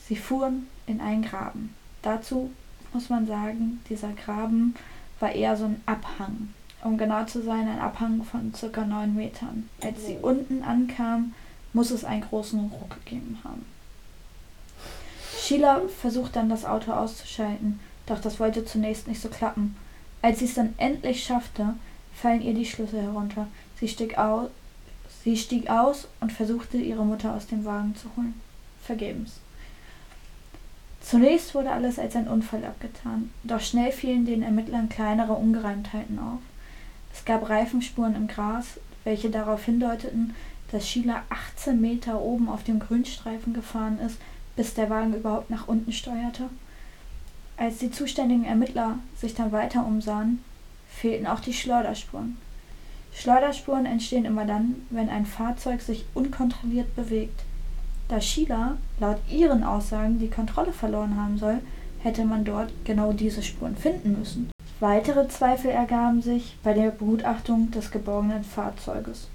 Sie 0.08 0.16
fuhren 0.16 0.68
in 0.88 1.00
einen 1.00 1.22
Graben. 1.24 1.74
Dazu 2.02 2.52
muss 2.94 3.10
man 3.10 3.28
sagen, 3.28 3.82
dieser 3.90 4.14
Graben 4.14 4.76
war 5.20 5.32
eher 5.32 5.58
so 5.58 5.66
ein 5.66 5.82
Abhang. 5.86 6.54
Um 6.84 6.98
genau 6.98 7.26
zu 7.26 7.42
sein, 7.44 7.68
ein 7.68 7.80
Abhang 7.80 8.24
von 8.24 8.54
circa 8.54 8.86
neun 8.86 9.16
Metern. 9.16 9.70
Als 9.82 10.06
sie 10.06 10.18
unten 10.22 10.64
ankam, 10.64 11.34
muss 11.74 11.92
es 11.92 12.06
einen 12.06 12.22
großen 12.22 12.60
Ruck 12.60 13.04
gegeben 13.04 13.38
haben. 13.44 13.66
Sheila 15.38 15.82
versucht 16.02 16.36
dann 16.36 16.50
das 16.50 16.66
Auto 16.66 16.92
auszuschalten, 16.92 17.80
doch 18.06 18.20
das 18.20 18.40
wollte 18.40 18.66
zunächst 18.66 19.08
nicht 19.08 19.22
so 19.22 19.30
klappen. 19.30 19.76
Als 20.22 20.40
sie 20.40 20.46
es 20.46 20.54
dann 20.54 20.74
endlich 20.78 21.24
schaffte, 21.24 21.74
fallen 22.14 22.42
ihr 22.42 22.54
die 22.54 22.66
Schlüssel 22.66 23.02
herunter. 23.02 23.48
Sie 23.80 23.88
stieg 23.88 24.16
sie 24.18 24.48
Sie 25.24 25.36
stieg 25.36 25.70
aus 25.70 26.08
und 26.22 26.32
versuchte, 26.32 26.78
ihre 26.78 27.06
Mutter 27.06 27.36
aus 27.36 27.46
dem 27.46 27.66
Wagen 27.66 27.96
zu 27.96 28.08
holen. 28.16 28.40
Vergebens. 28.82 29.34
Zunächst 31.02 31.56
wurde 31.56 31.72
alles 31.72 31.98
als 31.98 32.16
ein 32.16 32.28
Unfall 32.28 32.66
abgetan, 32.66 33.32
doch 33.44 33.62
schnell 33.62 33.92
fielen 33.92 34.26
den 34.26 34.44
Ermittlern 34.44 34.90
kleinere 34.90 35.34
Ungereimtheiten 35.34 36.20
auf. 36.20 36.40
Es 37.14 37.26
gab 37.26 37.50
Reifenspuren 37.50 38.16
im 38.16 38.28
Gras, 38.28 38.80
welche 39.04 39.30
darauf 39.30 39.66
hindeuteten, 39.66 40.36
dass 40.72 40.88
Sheila 40.88 41.24
18 41.30 41.80
Meter 41.80 42.22
oben 42.22 42.50
auf 42.50 42.64
dem 42.64 42.80
Grünstreifen 42.80 43.54
gefahren 43.54 44.00
ist, 44.06 44.18
bis 44.56 44.74
der 44.74 44.90
Wagen 44.90 45.14
überhaupt 45.14 45.50
nach 45.50 45.68
unten 45.68 45.92
steuerte. 45.92 46.50
Als 47.58 47.80
die 47.80 47.92
zuständigen 47.92 48.46
Ermittler 48.46 49.00
sich 49.18 49.34
dann 49.34 49.52
weiter 49.52 49.86
umsahen, 49.86 50.44
fehlten 50.90 51.28
auch 51.28 51.40
die 51.40 51.54
Schleuderspuren. 51.54 52.38
Schleuderspuren 53.14 53.86
entstehen 53.86 54.26
immer 54.26 54.46
dann, 54.46 54.86
wenn 54.90 55.10
ein 55.10 55.26
Fahrzeug 55.26 55.82
sich 55.82 56.06
unkontrolliert 56.14 56.96
bewegt. 56.96 57.42
Da 58.10 58.20
Sheila 58.20 58.78
laut 59.00 59.20
ihren 59.30 59.64
Aussagen 59.64 60.20
die 60.20 60.30
Kontrolle 60.30 60.74
verloren 60.74 61.16
haben 61.16 61.38
soll, 61.38 61.60
hätte 62.00 62.26
man 62.26 62.44
dort 62.44 62.72
genau 62.84 63.14
diese 63.14 63.44
Spuren 63.44 63.78
finden 63.78 64.18
müssen. 64.18 64.52
Weitere 64.80 65.28
Zweifel 65.28 65.72
ergaben 65.72 66.22
sich 66.22 66.58
bei 66.64 66.74
der 66.74 66.92
Begutachtung 66.92 67.70
des 67.72 67.92
geborgenen 67.92 68.44
Fahrzeuges. 68.44 69.28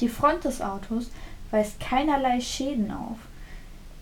Die 0.00 0.08
Front 0.08 0.44
des 0.44 0.60
Autos 0.60 1.10
weist 1.50 1.78
keinerlei 1.80 2.40
Schäden 2.40 2.90
auf. 2.90 3.18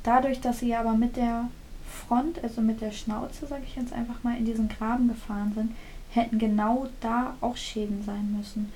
Dadurch, 0.03 0.41
dass 0.41 0.61
sie 0.61 0.75
aber 0.75 0.95
mit 0.95 1.17
der 1.17 1.49
Front, 1.87 2.43
also 2.43 2.61
mit 2.61 2.81
der 2.81 2.93
Schnauze, 2.93 3.47
sage 3.47 3.65
ich 3.67 3.77
jetzt 3.77 3.93
einfach 3.93 4.23
mal, 4.23 4.37
in 4.37 4.45
diesen 4.45 4.69
Graben 4.69 5.09
gefahren 5.09 5.53
sind, 5.55 5.73
hätten 6.11 6.39
genau 6.39 6.87
da 7.01 7.35
auch 7.41 7.57
Schäden 7.57 8.03
sein 8.05 8.35
müssen. 8.37 8.73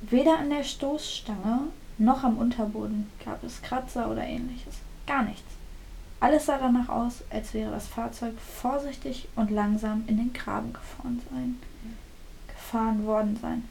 Weder 0.00 0.38
an 0.38 0.50
der 0.50 0.64
Stoßstange 0.64 1.68
noch 2.00 2.24
am 2.24 2.38
Unterboden 2.38 3.10
gab 3.24 3.44
es 3.44 3.62
Kratzer 3.62 4.10
oder 4.10 4.24
ähnliches. 4.24 4.76
Gar 5.06 5.24
nichts. 5.24 5.52
Alles 6.18 6.46
sah 6.46 6.58
danach 6.58 6.88
aus, 6.88 7.22
als 7.30 7.54
wäre 7.54 7.70
das 7.70 7.86
Fahrzeug 7.86 8.34
vorsichtig 8.40 9.28
und 9.36 9.50
langsam 9.50 10.04
in 10.06 10.16
den 10.16 10.32
Graben 10.32 10.72
gefahren 10.72 11.20
sein. 11.30 11.58
Gefahren 12.48 13.06
worden 13.06 13.38
sein. 13.40 13.68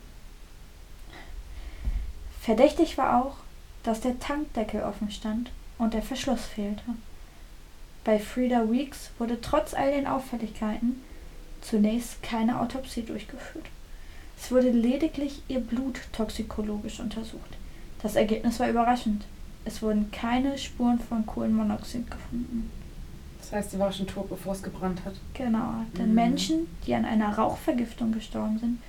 Verdächtig 2.41 2.97
war 2.97 3.23
auch, 3.23 3.37
dass 3.83 4.01
der 4.01 4.19
Tankdeckel 4.19 4.81
offen 4.81 5.11
stand 5.11 5.51
und 5.77 5.93
der 5.93 6.01
Verschluss 6.01 6.45
fehlte. 6.45 6.83
Bei 8.03 8.17
Frieda 8.17 8.71
Weeks 8.71 9.11
wurde 9.19 9.41
trotz 9.41 9.73
all 9.73 9.91
den 9.91 10.07
Auffälligkeiten 10.07 11.01
zunächst 11.61 12.23
keine 12.23 12.59
Autopsie 12.61 13.03
durchgeführt. 13.03 13.65
Es 14.41 14.51
wurde 14.51 14.71
lediglich 14.71 15.43
ihr 15.47 15.59
Blut 15.59 15.99
toxikologisch 16.13 16.99
untersucht. 16.99 17.58
Das 18.01 18.15
Ergebnis 18.15 18.59
war 18.59 18.69
überraschend. 18.69 19.25
Es 19.65 19.81
wurden 19.81 20.09
keine 20.11 20.57
Spuren 20.57 20.99
von 20.99 21.25
Kohlenmonoxid 21.25 22.09
gefunden. 22.09 22.71
Das 23.39 23.51
heißt, 23.51 23.71
sie 23.71 23.79
war 23.79 23.91
schon 23.91 24.07
tot, 24.07 24.29
bevor 24.29 24.53
es 24.53 24.63
gebrannt 24.63 25.03
hat. 25.05 25.15
Genau, 25.33 25.83
denn 25.97 26.09
mhm. 26.09 26.15
Menschen, 26.15 26.67
die 26.85 26.93
an 26.93 27.05
einer 27.05 27.35
Rauchvergiftung 27.35 28.11
gestorben 28.11 28.59
sind, 28.59 28.79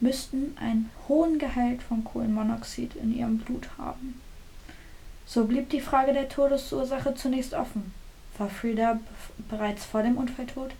müssten 0.00 0.56
einen 0.60 0.90
hohen 1.08 1.38
Gehalt 1.38 1.82
von 1.82 2.04
Kohlenmonoxid 2.04 2.96
in 2.96 3.16
ihrem 3.16 3.38
Blut 3.38 3.68
haben. 3.78 4.20
So 5.26 5.44
blieb 5.44 5.70
die 5.70 5.80
Frage 5.80 6.12
der 6.12 6.28
Todesursache 6.28 7.14
zunächst 7.14 7.54
offen. 7.54 7.92
War 8.38 8.50
Frieda 8.50 9.00
bereits 9.48 9.84
vor 9.84 10.02
dem 10.02 10.18
Unfall 10.18 10.46
tot? 10.46 10.72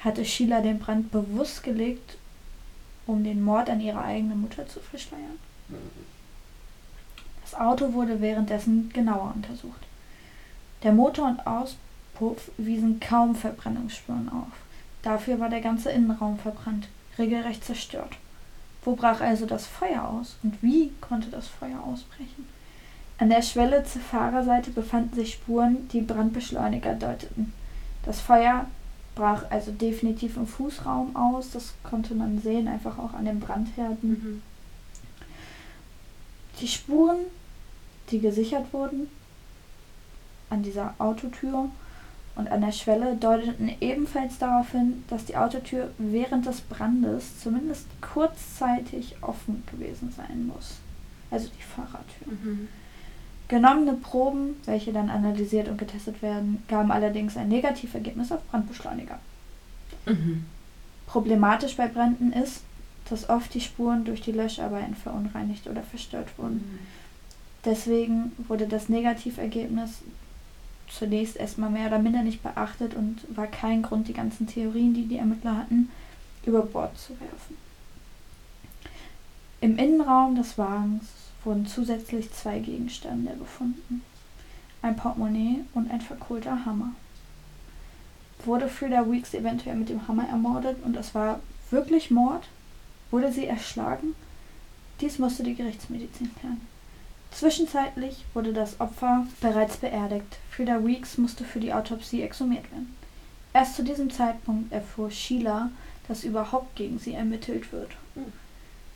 Hatte 0.00 0.24
Sheila 0.24 0.60
den 0.60 0.78
Brand 0.78 1.10
bewusst 1.10 1.62
gelegt, 1.62 2.16
um 3.06 3.24
den 3.24 3.42
Mord 3.42 3.68
an 3.68 3.80
ihrer 3.80 4.04
eigenen 4.04 4.40
Mutter 4.40 4.68
zu 4.68 4.80
verschleiern? 4.80 5.38
Das 7.54 7.60
Auto 7.60 7.92
wurde 7.92 8.20
währenddessen 8.20 8.90
genauer 8.92 9.32
untersucht. 9.36 9.80
Der 10.82 10.92
Motor 10.92 11.28
und 11.28 11.46
Auspuff 11.46 12.50
wiesen 12.56 12.98
kaum 12.98 13.36
Verbrennungsspuren 13.36 14.28
auf. 14.28 14.50
Dafür 15.02 15.38
war 15.38 15.50
der 15.50 15.60
ganze 15.60 15.92
Innenraum 15.92 16.36
verbrannt, 16.36 16.88
regelrecht 17.16 17.64
zerstört. 17.64 18.16
Wo 18.84 18.96
brach 18.96 19.20
also 19.20 19.46
das 19.46 19.66
Feuer 19.68 20.02
aus 20.02 20.36
und 20.42 20.60
wie 20.64 20.90
konnte 21.00 21.30
das 21.30 21.46
Feuer 21.46 21.80
ausbrechen? 21.80 22.48
An 23.18 23.30
der 23.30 23.42
Schwelle 23.42 23.84
zur 23.84 24.02
Fahrerseite 24.02 24.72
befanden 24.72 25.14
sich 25.14 25.34
Spuren, 25.34 25.88
die 25.92 26.00
Brandbeschleuniger 26.00 26.94
deuteten. 26.94 27.52
Das 28.04 28.20
Feuer 28.20 28.66
brach 29.14 29.44
also 29.50 29.70
definitiv 29.70 30.36
im 30.36 30.48
Fußraum 30.48 31.14
aus. 31.14 31.52
Das 31.52 31.74
konnte 31.84 32.16
man 32.16 32.40
sehen, 32.40 32.66
einfach 32.66 32.98
auch 32.98 33.14
an 33.14 33.26
den 33.26 33.38
Brandherden. 33.38 34.10
Mhm. 34.10 34.42
Die 36.60 36.68
Spuren, 36.68 37.18
die 38.10 38.20
gesichert 38.20 38.72
wurden, 38.72 39.08
an 40.50 40.62
dieser 40.62 40.94
Autotür 40.98 41.70
und 42.36 42.50
an 42.50 42.60
der 42.62 42.72
Schwelle 42.72 43.16
deuteten 43.16 43.70
ebenfalls 43.80 44.38
darauf 44.38 44.72
hin, 44.72 45.04
dass 45.08 45.24
die 45.24 45.36
Autotür 45.36 45.90
während 45.98 46.46
des 46.46 46.60
Brandes 46.60 47.40
zumindest 47.40 47.86
kurzzeitig 48.00 49.16
offen 49.20 49.62
gewesen 49.70 50.12
sein 50.16 50.46
muss. 50.46 50.78
Also 51.30 51.48
die 51.48 51.62
Fahrertür. 51.62 52.32
Mhm. 52.42 52.68
Genommene 53.48 53.92
Proben, 53.94 54.56
welche 54.64 54.92
dann 54.92 55.10
analysiert 55.10 55.68
und 55.68 55.78
getestet 55.78 56.22
werden, 56.22 56.62
gaben 56.66 56.90
allerdings 56.90 57.36
ein 57.36 57.48
Negativergebnis 57.48 58.32
auf 58.32 58.44
Brandbeschleuniger. 58.48 59.18
Mhm. 60.06 60.46
Problematisch 61.06 61.76
bei 61.76 61.86
Bränden 61.86 62.32
ist, 62.32 62.62
dass 63.08 63.28
oft 63.28 63.52
die 63.52 63.60
Spuren 63.60 64.04
durch 64.04 64.22
die 64.22 64.32
Löscharbeiten 64.32 64.96
verunreinigt 64.96 65.66
oder 65.68 65.82
verstört 65.82 66.28
wurden. 66.38 66.56
Mhm. 66.56 66.78
Deswegen 67.64 68.32
wurde 68.48 68.66
das 68.66 68.88
Negativergebnis 68.88 70.02
zunächst 70.88 71.36
erstmal 71.36 71.70
mehr 71.70 71.86
oder 71.86 71.98
minder 71.98 72.22
nicht 72.22 72.42
beachtet 72.42 72.94
und 72.94 73.22
war 73.34 73.46
kein 73.46 73.82
Grund, 73.82 74.08
die 74.08 74.12
ganzen 74.12 74.46
Theorien, 74.46 74.92
die 74.94 75.06
die 75.06 75.16
Ermittler 75.16 75.56
hatten, 75.56 75.90
über 76.44 76.62
Bord 76.62 76.96
zu 76.98 77.18
werfen. 77.20 77.56
Im 79.60 79.78
Innenraum 79.78 80.34
des 80.34 80.58
Wagens 80.58 81.06
wurden 81.42 81.66
zusätzlich 81.66 82.30
zwei 82.32 82.58
Gegenstände 82.58 83.34
gefunden. 83.36 84.02
Ein 84.82 84.96
Portemonnaie 84.96 85.64
und 85.72 85.90
ein 85.90 86.02
verkohlter 86.02 86.66
Hammer. 86.66 86.90
Wurde 88.44 88.68
Frida 88.68 89.10
Weeks 89.10 89.32
eventuell 89.32 89.76
mit 89.76 89.88
dem 89.88 90.06
Hammer 90.06 90.28
ermordet 90.28 90.76
und 90.84 90.96
es 90.96 91.14
war 91.14 91.40
wirklich 91.70 92.10
Mord? 92.10 92.46
Wurde 93.10 93.32
sie 93.32 93.46
erschlagen? 93.46 94.14
Dies 95.00 95.18
musste 95.18 95.42
die 95.42 95.54
Gerichtsmedizin 95.54 96.30
klären. 96.38 96.73
Zwischenzeitlich 97.34 98.24
wurde 98.32 98.52
das 98.52 98.80
Opfer 98.80 99.26
bereits 99.40 99.76
beerdigt. 99.76 100.38
Frida 100.52 100.84
Weeks 100.84 101.18
musste 101.18 101.44
für 101.44 101.58
die 101.58 101.72
Autopsie 101.72 102.22
exhumiert 102.22 102.70
werden. 102.70 102.94
Erst 103.52 103.74
zu 103.74 103.82
diesem 103.82 104.08
Zeitpunkt 104.10 104.72
erfuhr 104.72 105.10
Sheila, 105.10 105.70
dass 106.06 106.22
überhaupt 106.22 106.76
gegen 106.76 106.98
sie 106.98 107.14
ermittelt 107.14 107.72
wird. 107.72 107.90
Hm. 108.14 108.32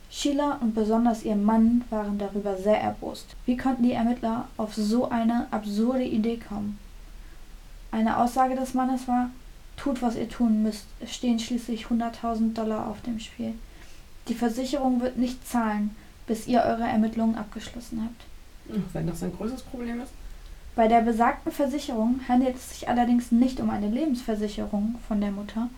Sheila 0.09 0.57
und 0.61 0.73
besonders 0.73 1.23
ihr 1.23 1.35
Mann 1.35 1.83
waren 1.89 2.17
darüber 2.17 2.55
sehr 2.55 2.79
erbost. 2.79 3.35
Wie 3.45 3.57
konnten 3.57 3.83
die 3.83 3.93
Ermittler 3.93 4.47
auf 4.57 4.73
so 4.73 5.09
eine 5.09 5.47
absurde 5.51 6.05
Idee 6.05 6.37
kommen? 6.37 6.79
Eine 7.91 8.17
Aussage 8.17 8.55
des 8.55 8.73
Mannes 8.73 9.07
war, 9.07 9.29
tut, 9.75 10.01
was 10.01 10.15
ihr 10.15 10.29
tun 10.29 10.63
müsst, 10.63 10.85
es 11.01 11.13
stehen 11.13 11.39
schließlich 11.39 11.85
100.000 11.87 12.53
Dollar 12.53 12.87
auf 12.87 13.01
dem 13.01 13.19
Spiel. 13.19 13.53
Die 14.27 14.33
Versicherung 14.33 15.01
wird 15.01 15.17
nicht 15.17 15.47
zahlen, 15.47 15.95
bis 16.29 16.47
ihr 16.47 16.61
eure 16.61 16.83
Ermittlungen 16.83 17.35
abgeschlossen 17.35 18.03
habt. 18.03 18.83
Wenn 18.93 19.07
das 19.07 19.23
ein 19.23 19.35
großes 19.35 19.63
Problem 19.63 19.99
ist. 19.99 20.13
Bei 20.75 20.87
der 20.87 21.01
besagten 21.01 21.51
Versicherung 21.51 22.21
handelt 22.29 22.55
es 22.55 22.69
sich 22.69 22.87
allerdings 22.87 23.31
nicht 23.31 23.59
um 23.59 23.71
eine 23.71 23.89
Lebensversicherung 23.89 24.95
von 25.07 25.19
der 25.19 25.31
Mutter, 25.31 25.69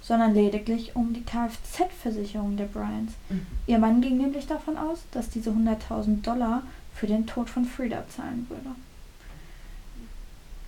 sondern 0.00 0.32
lediglich 0.32 0.94
um 0.94 1.12
die 1.12 1.24
Kfz-Versicherung 1.24 2.56
der 2.56 2.66
Bryans. 2.66 3.14
Mhm. 3.28 3.46
Ihr 3.66 3.78
Mann 3.80 4.00
ging 4.00 4.16
nämlich 4.16 4.46
davon 4.46 4.78
aus, 4.78 5.00
dass 5.10 5.28
diese 5.28 5.50
100.000 5.50 6.22
Dollar 6.22 6.62
für 6.94 7.08
den 7.08 7.26
Tod 7.26 7.50
von 7.50 7.64
Frieda 7.64 8.04
zahlen 8.08 8.46
würde. 8.48 8.76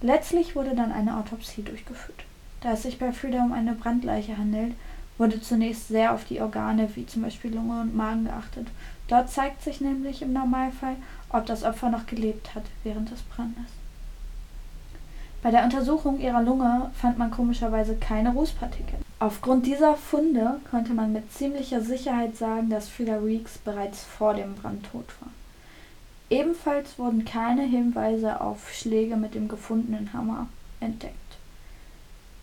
Letztlich 0.01 0.57
wurde 0.57 0.75
dann 0.75 0.91
eine 0.91 1.17
Autopsie 1.17 1.63
durchgeführt. 1.63 2.25
Da 2.61 2.73
es 2.73 2.83
sich 2.83 2.99
bei 2.99 3.13
Frieda 3.13 3.45
um 3.45 3.53
eine 3.53 3.75
Brandleiche 3.75 4.37
handelt, 4.37 4.75
wurde 5.17 5.41
zunächst 5.41 5.89
sehr 5.89 6.13
auf 6.13 6.25
die 6.25 6.41
Organe 6.41 6.89
wie 6.95 7.07
zum 7.07 7.23
Beispiel 7.23 7.55
Lunge 7.55 7.81
und 7.81 7.97
Magen 7.97 8.25
geachtet. 8.25 8.67
Dort 9.09 9.31
zeigt 9.31 9.63
sich 9.63 9.81
nämlich 9.81 10.23
im 10.23 10.33
Normalfall, 10.33 10.97
ob 11.31 11.47
das 11.47 11.65
Opfer 11.65 11.89
noch 11.89 12.07
gelebt 12.07 12.55
hat 12.55 12.65
während 12.85 13.11
des 13.11 13.23
Brandes. 13.23 13.65
Bei 15.43 15.51
der 15.51 15.65
Untersuchung 15.65 16.21
ihrer 16.21 16.43
Lunge 16.43 16.91
fand 16.95 17.17
man 17.17 17.31
komischerweise 17.31 17.97
keine 17.97 18.33
Rußpartikel. 18.33 18.99
Aufgrund 19.21 19.67
dieser 19.67 19.97
Funde 19.97 20.61
konnte 20.71 20.93
man 20.93 21.13
mit 21.13 21.33
ziemlicher 21.33 21.81
Sicherheit 21.81 22.37
sagen, 22.37 22.71
dass 22.71 22.89
Frida 22.89 23.25
Weeks 23.25 23.59
bereits 23.59 24.05
vor 24.05 24.35
dem 24.35 24.55
Brand 24.55 24.85
tot 24.87 25.07
war. 25.21 25.31
Ebenfalls 26.31 26.99
wurden 26.99 27.25
keine 27.25 27.63
Hinweise 27.63 28.41
auf 28.41 28.73
Schläge 28.73 29.17
mit 29.17 29.35
dem 29.35 29.49
gefundenen 29.49 30.13
Hammer 30.13 30.49
entdeckt. 30.81 31.15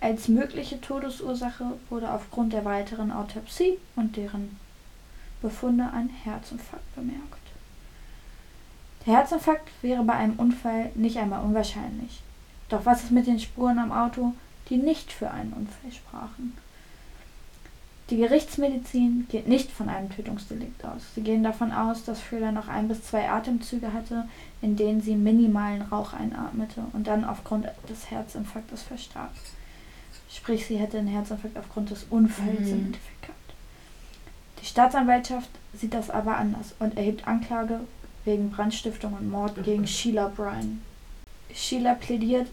Als 0.01 0.28
mögliche 0.28 0.82
Todesursache 0.82 1.65
wurde 1.89 2.12
aufgrund 2.12 2.54
der 2.54 2.65
weiteren 2.65 3.12
Autopsie 3.12 3.78
und 3.95 4.15
deren 4.15 4.58
Befunde 5.45 5.91
ein 5.93 6.10
Herzinfarkt 6.10 6.95
bemerkt. 6.95 7.21
Der 9.05 9.13
Herzinfarkt 9.13 9.69
wäre 9.84 10.03
bei 10.03 10.13
einem 10.13 10.39
Unfall 10.39 10.89
nicht 10.95 11.17
einmal 11.17 11.43
unwahrscheinlich. 11.43 12.23
Doch 12.69 12.84
was 12.88 13.03
ist 13.03 13.12
mit 13.12 13.27
den 13.27 13.39
Spuren 13.39 13.77
am 13.77 13.91
Auto, 13.91 14.34
die 14.69 14.77
nicht 14.77 15.12
für 15.12 15.29
einen 15.29 15.53
Unfall 15.53 15.91
sprachen? 15.91 16.58
Die 18.10 18.17
Gerichtsmedizin 18.17 19.27
geht 19.29 19.47
nicht 19.47 19.71
von 19.71 19.88
einem 19.88 20.10
Tötungsdelikt 20.10 20.84
aus. 20.84 21.03
Sie 21.13 21.21
gehen 21.21 21.43
davon 21.43 21.71
aus, 21.71 22.03
dass 22.05 22.21
Fühler 22.21 22.51
noch 22.51 22.67
ein 22.67 22.88
bis 22.88 23.03
zwei 23.03 23.29
Atemzüge 23.29 23.93
hatte, 23.93 24.27
in 24.63 24.75
denen 24.75 25.01
sie 25.01 25.15
minimalen 25.15 25.84
Rauch 25.84 26.13
einatmete 26.13 26.86
und 26.93 27.05
dann 27.05 27.23
aufgrund 27.23 27.67
des 27.88 28.10
Herzinfarktes 28.10 28.81
verstarb. 28.81 29.34
Sprich, 30.31 30.65
sie 30.65 30.77
hätte 30.77 30.97
einen 30.97 31.08
Herzinfarkt 31.08 31.58
aufgrund 31.58 31.91
des 31.91 32.05
Unfalls 32.10 32.62
mhm. 32.62 32.67
im 32.67 32.86
Endeffekt. 32.86 33.15
Die 34.65 34.71
Staatsanwaltschaft 34.71 35.49
sieht 35.75 35.93
das 35.93 36.10
aber 36.10 36.38
anders 36.38 36.73
und 36.80 36.97
erhebt 36.97 37.28
Anklage 37.28 37.82
wegen 38.23 38.49
Brandstiftung 38.49 39.13
und 39.13 39.30
Mord 39.30 39.63
gegen 39.63 39.86
Sheila 39.86 40.30
Bryan. 40.30 40.82
Sheila 41.54 41.93
plädiert, 41.93 42.47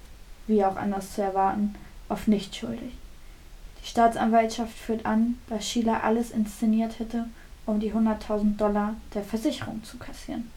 wie 0.46 0.62
auch 0.62 0.76
anders 0.76 1.14
zu 1.14 1.22
erwarten, 1.22 1.74
auf 2.10 2.26
nicht 2.26 2.54
schuldig. 2.54 2.92
Die 3.82 3.88
Staatsanwaltschaft 3.88 4.76
führt 4.76 5.06
an, 5.06 5.38
dass 5.48 5.66
Sheila 5.66 6.00
alles 6.00 6.32
inszeniert 6.32 6.98
hätte, 6.98 7.28
um 7.64 7.80
die 7.80 7.94
100.000 7.94 8.58
Dollar 8.58 8.94
der 9.14 9.22
Versicherung 9.24 9.82
zu 9.82 9.96
kassieren. 9.96 10.50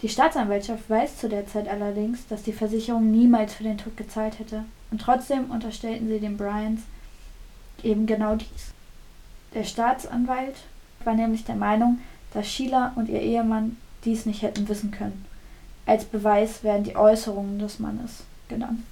Die 0.00 0.08
Staatsanwaltschaft 0.08 0.88
weiß 0.88 1.18
zu 1.18 1.28
der 1.28 1.46
Zeit 1.46 1.68
allerdings, 1.68 2.26
dass 2.28 2.42
die 2.42 2.54
Versicherung 2.54 3.10
niemals 3.10 3.52
für 3.52 3.64
den 3.64 3.76
Tod 3.76 3.98
gezahlt 3.98 4.38
hätte, 4.38 4.64
und 4.90 5.02
trotzdem 5.02 5.50
unterstellten 5.50 6.08
sie 6.08 6.18
den 6.18 6.38
Bryans 6.38 6.80
eben 7.82 8.06
genau 8.06 8.36
dies. 8.36 8.72
Der 9.56 9.64
Staatsanwalt 9.64 10.56
war 11.02 11.14
nämlich 11.14 11.46
der 11.46 11.56
Meinung, 11.56 12.00
dass 12.34 12.46
Sheila 12.46 12.92
und 12.94 13.08
ihr 13.08 13.22
Ehemann 13.22 13.78
dies 14.04 14.26
nicht 14.26 14.42
hätten 14.42 14.68
wissen 14.68 14.90
können. 14.90 15.24
Als 15.86 16.04
Beweis 16.04 16.62
werden 16.62 16.84
die 16.84 16.94
Äußerungen 16.94 17.58
des 17.58 17.78
Mannes 17.78 18.24
genannt. 18.50 18.82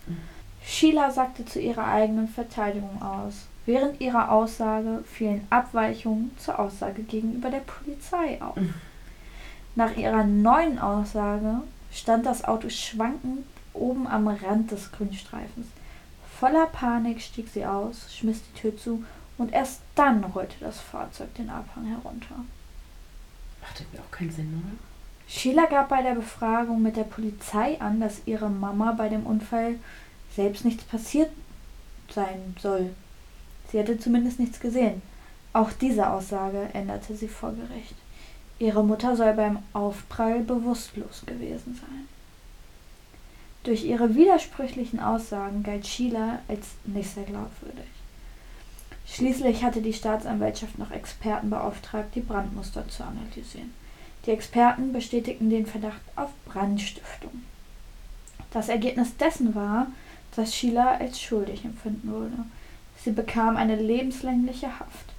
Sheila 0.64 1.10
sagte 1.10 1.44
zu 1.44 1.60
ihrer 1.60 1.86
eigenen 1.86 2.28
Verteidigung 2.28 3.02
aus. 3.02 3.46
Während 3.66 4.00
ihrer 4.00 4.32
Aussage 4.32 5.04
fielen 5.04 5.46
Abweichungen 5.50 6.30
zur 6.38 6.58
Aussage 6.58 7.02
gegenüber 7.02 7.50
der 7.50 7.60
Polizei 7.60 8.40
auf. 8.40 8.56
Nach 9.74 9.94
ihrer 9.98 10.24
neuen 10.24 10.78
Aussage 10.78 11.60
stand 11.92 12.24
das 12.24 12.42
Auto 12.42 12.70
schwankend 12.70 13.44
oben 13.74 14.06
am 14.06 14.28
Rand 14.28 14.70
des 14.70 14.92
Grünstreifens. 14.92 15.66
Voller 16.40 16.66
Panik 16.66 17.20
stieg 17.20 17.48
sie 17.52 17.66
aus, 17.66 18.14
schmiss 18.16 18.40
die 18.42 18.60
Tür 18.60 18.76
zu 18.78 19.04
und 19.38 19.52
erst 19.52 19.80
dann 19.94 20.24
rollte 20.24 20.56
das 20.60 20.80
Fahrzeug 20.80 21.34
den 21.34 21.50
Abhang 21.50 21.86
herunter. 21.86 22.36
Macht 23.60 23.80
irgendwie 23.80 23.98
auch 23.98 24.10
keinen 24.10 24.30
Sinn, 24.30 24.62
oder? 24.62 24.76
Sheila 25.26 25.66
gab 25.66 25.88
bei 25.88 26.02
der 26.02 26.14
Befragung 26.14 26.82
mit 26.82 26.96
der 26.96 27.04
Polizei 27.04 27.80
an, 27.80 28.00
dass 28.00 28.26
ihre 28.26 28.50
Mama 28.50 28.92
bei 28.92 29.08
dem 29.08 29.26
Unfall 29.26 29.76
selbst 30.34 30.64
nichts 30.64 30.84
passiert 30.84 31.30
sein 32.10 32.54
soll. 32.60 32.90
Sie 33.70 33.78
hätte 33.78 33.98
zumindest 33.98 34.38
nichts 34.38 34.60
gesehen. 34.60 35.02
Auch 35.52 35.72
diese 35.72 36.10
Aussage 36.10 36.68
änderte 36.74 37.16
sie 37.16 37.28
vor 37.28 37.52
Gericht. 37.52 37.94
Ihre 38.58 38.84
Mutter 38.84 39.16
soll 39.16 39.32
beim 39.34 39.60
Aufprall 39.72 40.40
bewusstlos 40.40 41.22
gewesen 41.26 41.80
sein. 41.80 42.08
Durch 43.64 43.84
ihre 43.84 44.14
widersprüchlichen 44.14 45.00
Aussagen 45.00 45.62
galt 45.62 45.86
Sheila 45.86 46.40
als 46.48 46.66
nicht 46.84 47.08
sehr 47.08 47.24
glaubwürdig. 47.24 47.86
Schließlich 49.06 49.62
hatte 49.62 49.80
die 49.80 49.92
Staatsanwaltschaft 49.92 50.78
noch 50.78 50.90
Experten 50.90 51.50
beauftragt, 51.50 52.14
die 52.14 52.20
Brandmuster 52.20 52.88
zu 52.88 53.04
analysieren. 53.04 53.72
Die 54.26 54.30
Experten 54.30 54.92
bestätigten 54.92 55.50
den 55.50 55.66
Verdacht 55.66 56.00
auf 56.16 56.30
Brandstiftung. 56.46 57.42
Das 58.50 58.68
Ergebnis 58.68 59.16
dessen 59.16 59.54
war, 59.54 59.88
dass 60.34 60.54
Sheila 60.54 60.96
als 60.96 61.20
schuldig 61.20 61.64
empfunden 61.64 62.10
wurde. 62.10 62.44
Sie 63.04 63.12
bekam 63.12 63.56
eine 63.56 63.76
lebenslängliche 63.76 64.78
Haft. 64.80 65.12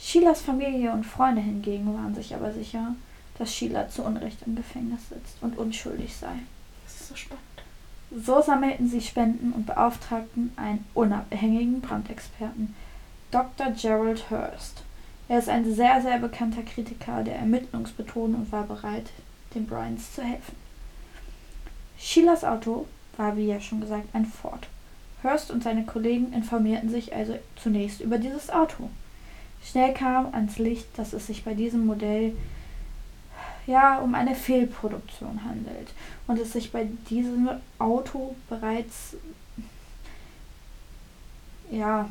Sheilas 0.00 0.40
Familie 0.40 0.92
und 0.92 1.04
Freunde 1.04 1.42
hingegen 1.42 1.92
waren 1.94 2.14
sich 2.14 2.34
aber 2.34 2.52
sicher, 2.52 2.94
dass 3.36 3.54
Sheila 3.54 3.88
zu 3.88 4.02
Unrecht 4.02 4.38
im 4.46 4.56
Gefängnis 4.56 5.08
sitzt 5.08 5.36
und 5.42 5.58
unschuldig 5.58 6.16
sei. 6.16 6.32
Das 6.84 7.00
ist 7.00 7.08
so 7.08 7.16
spannend. 7.16 7.42
So 8.10 8.40
sammelten 8.40 8.88
sie 8.88 9.02
Spenden 9.02 9.52
und 9.52 9.66
beauftragten 9.66 10.52
einen 10.56 10.84
unabhängigen 10.94 11.82
Brandexperten, 11.82 12.74
Dr. 13.30 13.70
Gerald 13.72 14.30
Hurst. 14.30 14.82
Er 15.28 15.38
ist 15.38 15.50
ein 15.50 15.74
sehr, 15.74 16.00
sehr 16.00 16.18
bekannter 16.18 16.62
Kritiker 16.62 17.22
der 17.22 17.36
Ermittlungsmethoden 17.36 18.34
und 18.34 18.50
war 18.50 18.62
bereit, 18.62 19.10
den 19.54 19.66
Bryans 19.66 20.14
zu 20.14 20.22
helfen. 20.22 20.56
Sheilas 21.98 22.44
Auto 22.44 22.86
war, 23.18 23.36
wie 23.36 23.48
ja 23.48 23.60
schon 23.60 23.82
gesagt, 23.82 24.08
ein 24.14 24.24
Ford. 24.24 24.68
Hurst 25.22 25.50
und 25.50 25.62
seine 25.62 25.84
Kollegen 25.84 26.32
informierten 26.32 26.88
sich 26.88 27.14
also 27.14 27.38
zunächst 27.56 28.00
über 28.00 28.16
dieses 28.16 28.48
Auto. 28.48 28.88
Schnell 29.62 29.92
kam 29.92 30.32
ans 30.32 30.58
Licht, 30.58 30.86
dass 30.96 31.12
es 31.12 31.26
sich 31.26 31.44
bei 31.44 31.52
diesem 31.52 31.84
Modell 31.84 32.34
ja 33.66 33.98
um 33.98 34.14
eine 34.14 34.34
Fehlproduktion 34.34 35.44
handelt 35.44 35.88
und 36.28 36.38
es 36.38 36.52
sich 36.52 36.70
bei 36.70 36.86
diesem 37.10 37.48
Auto 37.78 38.36
bereits 38.48 39.16
ja 41.70 42.08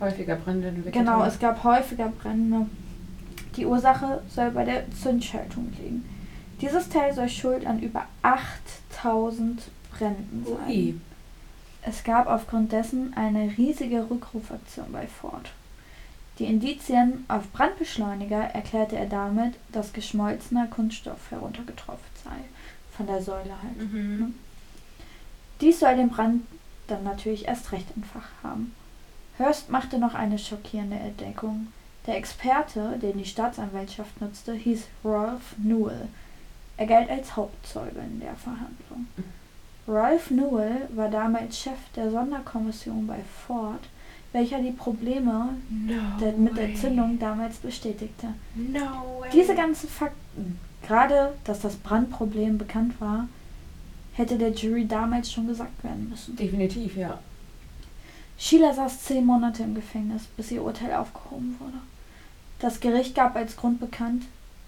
häufiger 0.00 0.36
Brände 0.36 0.68
entwickelt 0.68 0.94
Genau, 0.94 1.24
es 1.24 1.38
gab 1.38 1.62
häufiger 1.62 2.08
Brände. 2.08 2.66
Die 3.56 3.66
Ursache 3.66 4.22
soll 4.28 4.50
bei 4.50 4.64
der 4.64 4.90
Zündschaltung 4.90 5.72
liegen. 5.78 6.04
Dieses 6.60 6.88
Teil 6.88 7.14
soll 7.14 7.28
schuld 7.28 7.66
an 7.66 7.80
über 7.80 8.06
8000 8.22 9.62
Bränden 9.90 10.44
sein. 10.44 10.68
Ui. 10.68 11.00
Es 11.82 12.04
gab 12.04 12.26
aufgrund 12.26 12.72
dessen 12.72 13.14
eine 13.14 13.56
riesige 13.56 14.10
Rückrufaktion 14.10 14.92
bei 14.92 15.06
Ford. 15.06 15.50
Die 16.38 16.44
Indizien 16.44 17.24
auf 17.28 17.50
Brandbeschleuniger 17.52 18.40
erklärte 18.40 18.96
er 18.96 19.06
damit, 19.06 19.54
dass 19.72 19.92
geschmolzener 19.92 20.66
Kunststoff 20.66 21.30
heruntergetropft 21.30 22.24
sei. 22.24 22.36
Von 23.00 23.06
der 23.06 23.22
Säule 23.22 23.54
halt. 23.62 23.92
Mhm. 23.92 24.18
Ne? 24.18 24.32
Dies 25.62 25.80
soll 25.80 25.96
den 25.96 26.10
Brand 26.10 26.42
dann 26.86 27.02
natürlich 27.02 27.48
erst 27.48 27.72
recht 27.72 27.86
entfacht 27.96 28.32
haben. 28.42 28.74
Hurst 29.38 29.70
machte 29.70 29.98
noch 29.98 30.14
eine 30.14 30.38
schockierende 30.38 30.96
Entdeckung. 30.96 31.68
Der 32.06 32.18
Experte, 32.18 32.98
den 33.00 33.16
die 33.16 33.24
Staatsanwaltschaft 33.24 34.20
nutzte, 34.20 34.52
hieß 34.52 34.84
Rolf 35.02 35.54
Newell. 35.56 36.08
Er 36.76 36.86
galt 36.86 37.08
als 37.08 37.36
Hauptzeuge 37.36 38.00
in 38.00 38.20
der 38.20 38.34
Verhandlung. 38.34 39.06
Ralph 39.88 40.30
Newell 40.30 40.88
war 40.94 41.08
damals 41.08 41.58
Chef 41.58 41.78
der 41.96 42.10
Sonderkommission 42.10 43.06
bei 43.06 43.20
Ford, 43.46 43.88
welcher 44.32 44.60
die 44.60 44.72
Probleme 44.72 45.56
no 45.70 45.94
der, 46.20 46.32
mit 46.32 46.56
der 46.58 46.74
Zündung 46.74 47.18
damals 47.18 47.56
bestätigte. 47.56 48.28
No 48.54 49.24
Diese 49.32 49.54
ganzen 49.54 49.88
Fakten, 49.88 50.58
gerade 50.82 51.34
dass 51.44 51.60
das 51.60 51.76
Brandproblem 51.76 52.58
bekannt 52.58 53.00
war, 53.00 53.28
hätte 54.14 54.38
der 54.38 54.50
Jury 54.50 54.86
damals 54.86 55.32
schon 55.32 55.46
gesagt 55.46 55.82
werden 55.84 56.08
müssen. 56.10 56.36
Definitiv, 56.36 56.96
ja. 56.96 57.18
Sheila 58.38 58.72
saß 58.72 59.04
zehn 59.04 59.24
Monate 59.24 59.62
im 59.62 59.74
Gefängnis, 59.74 60.24
bis 60.36 60.50
ihr 60.50 60.62
Urteil 60.62 60.94
aufgehoben 60.94 61.56
wurde. 61.58 61.78
Das 62.58 62.80
Gericht 62.80 63.14
gab 63.14 63.36
als 63.36 63.56
Grund 63.56 63.80
bekannt, 63.80 64.24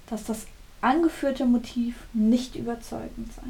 dass 0.06 0.24
das 0.24 0.46
angeführte 0.80 1.46
Motiv 1.46 1.96
nicht 2.12 2.56
überzeugend 2.56 3.32
sei. 3.32 3.48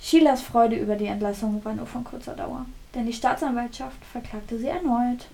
Sheilas 0.00 0.42
Freude 0.42 0.76
über 0.76 0.96
die 0.96 1.06
Entlassung 1.06 1.64
war 1.64 1.74
nur 1.74 1.86
von 1.86 2.04
kurzer 2.04 2.34
Dauer, 2.34 2.66
denn 2.94 3.06
die 3.06 3.12
Staatsanwaltschaft 3.12 4.04
verklagte 4.04 4.58
sie 4.58 4.68
erneut. 4.68 5.26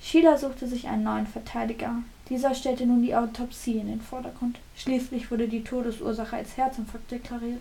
Sheila 0.00 0.36
suchte 0.36 0.66
sich 0.66 0.88
einen 0.88 1.04
neuen 1.04 1.26
Verteidiger. 1.26 1.94
Dieser 2.32 2.54
stellte 2.54 2.86
nun 2.86 3.02
die 3.02 3.14
Autopsie 3.14 3.76
in 3.76 3.88
den 3.88 4.00
Vordergrund. 4.00 4.58
Schließlich 4.74 5.30
wurde 5.30 5.48
die 5.48 5.62
Todesursache 5.62 6.36
als 6.36 6.56
Herzinfarkt 6.56 7.10
deklariert. 7.10 7.60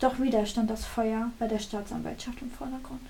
Doch 0.00 0.18
wieder 0.18 0.44
stand 0.44 0.70
das 0.70 0.84
Feuer 0.84 1.30
bei 1.38 1.46
der 1.46 1.60
Staatsanwaltschaft 1.60 2.42
im 2.42 2.50
Vordergrund. 2.50 3.02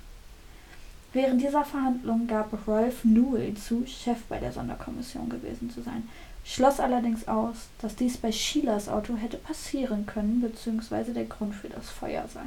Während 1.14 1.40
dieser 1.40 1.64
Verhandlung 1.64 2.26
gab 2.26 2.52
Ralph 2.68 3.06
Newell 3.06 3.54
zu, 3.54 3.86
Chef 3.86 4.18
bei 4.28 4.38
der 4.38 4.52
Sonderkommission 4.52 5.30
gewesen 5.30 5.70
zu 5.70 5.80
sein, 5.80 6.06
schloss 6.44 6.78
allerdings 6.78 7.26
aus, 7.26 7.56
dass 7.80 7.96
dies 7.96 8.18
bei 8.18 8.30
Sheilas 8.30 8.90
Auto 8.90 9.16
hätte 9.16 9.38
passieren 9.38 10.04
können 10.04 10.42
bzw. 10.42 11.14
der 11.14 11.24
Grund 11.24 11.54
für 11.54 11.70
das 11.70 11.88
Feuer 11.88 12.28
sei. 12.28 12.44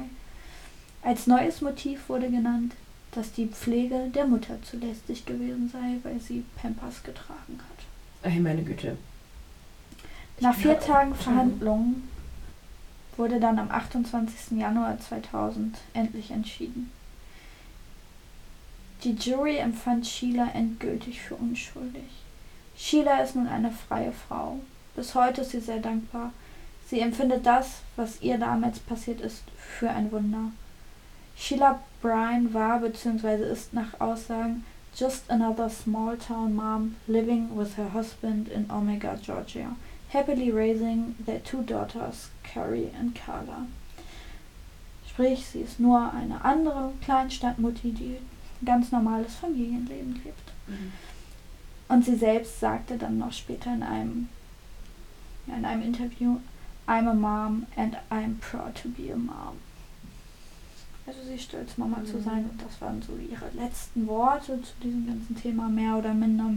Als 1.02 1.26
neues 1.26 1.62
Motiv 1.62 2.08
wurde 2.08 2.30
genannt, 2.30 2.76
dass 3.10 3.32
die 3.32 3.48
Pflege 3.48 4.08
der 4.14 4.26
Mutter 4.26 4.62
zu 4.62 4.76
lästig 4.76 5.26
gewesen 5.26 5.68
sei, 5.72 5.98
weil 6.04 6.20
sie 6.20 6.44
Pampers 6.62 7.02
getragen 7.02 7.58
hat. 7.58 7.89
Ey, 8.22 8.38
meine 8.38 8.62
Güte. 8.62 8.98
Nach 10.40 10.54
vier 10.54 10.78
Tagen 10.78 11.14
Verhandlungen 11.14 12.08
wurde 13.16 13.40
dann 13.40 13.58
am 13.58 13.70
28. 13.70 14.58
Januar 14.58 14.98
2000 14.98 15.76
endlich 15.94 16.30
entschieden. 16.30 16.90
Die 19.04 19.14
Jury 19.14 19.56
empfand 19.56 20.06
Sheila 20.06 20.50
endgültig 20.52 21.22
für 21.22 21.34
unschuldig. 21.36 22.04
Sheila 22.76 23.22
ist 23.22 23.36
nun 23.36 23.46
eine 23.46 23.70
freie 23.70 24.12
Frau. 24.12 24.60
Bis 24.94 25.14
heute 25.14 25.40
ist 25.40 25.52
sie 25.52 25.60
sehr 25.60 25.78
dankbar. 25.80 26.32
Sie 26.88 27.00
empfindet 27.00 27.46
das, 27.46 27.80
was 27.96 28.20
ihr 28.20 28.36
damals 28.36 28.80
passiert 28.80 29.20
ist, 29.20 29.44
für 29.56 29.88
ein 29.88 30.12
Wunder. 30.12 30.50
Sheila 31.36 31.80
Bryan 32.02 32.52
war 32.52 32.80
bzw. 32.80 33.50
ist 33.50 33.72
nach 33.72 33.98
Aussagen 34.00 34.64
just 34.94 35.24
another 35.28 35.68
small 35.68 36.16
town 36.16 36.54
mom 36.54 36.96
living 37.06 37.54
with 37.56 37.74
her 37.74 37.90
husband 37.90 38.48
in 38.48 38.70
Omega, 38.70 39.18
Georgia, 39.22 39.76
happily 40.10 40.50
raising 40.50 41.14
their 41.24 41.38
two 41.38 41.62
daughters, 41.62 42.30
Carrie 42.42 42.92
and 42.98 43.14
Carla. 43.14 43.66
Sprich, 45.06 45.46
sie 45.46 45.60
ist 45.60 45.80
nur 45.80 46.12
eine 46.12 46.44
andere 46.44 46.92
Kleinstadtmutti, 47.02 47.92
die 47.92 48.16
ein 48.16 48.64
ganz 48.64 48.92
normales 48.92 49.34
Familienleben 49.36 50.20
lebt. 50.24 50.52
Mhm. 50.66 50.92
Und 51.88 52.04
sie 52.04 52.16
selbst 52.16 52.60
sagte 52.60 52.96
dann 52.96 53.18
noch 53.18 53.32
später 53.32 53.72
in 53.74 53.82
einem, 53.82 54.28
in 55.46 55.64
einem 55.64 55.82
Interview, 55.82 56.38
I'm 56.86 57.08
a 57.08 57.14
mom 57.14 57.66
and 57.76 57.96
I'm 58.10 58.38
proud 58.40 58.74
to 58.76 58.88
be 58.88 59.10
a 59.12 59.16
mom. 59.16 59.58
Also 61.06 61.20
sie 61.26 61.34
ist 61.34 61.44
stolz, 61.44 61.76
Mama 61.76 62.04
zu 62.04 62.16
Mhm. 62.18 62.24
sein. 62.24 62.50
Und 62.50 62.60
das 62.62 62.80
waren 62.80 63.02
so 63.02 63.12
ihre 63.16 63.46
letzten 63.60 64.06
Worte 64.06 64.60
zu 64.62 64.72
diesem 64.82 65.06
ganzen 65.06 65.36
Thema, 65.40 65.68
mehr 65.68 65.96
oder 65.96 66.14
minder. 66.14 66.50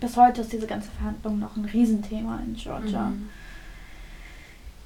Bis 0.00 0.16
heute 0.16 0.40
ist 0.42 0.52
diese 0.52 0.66
ganze 0.66 0.90
Verhandlung 0.90 1.38
noch 1.38 1.56
ein 1.56 1.64
Riesenthema 1.64 2.40
in 2.44 2.54
Georgia. 2.54 3.06
Mhm. 3.10 3.28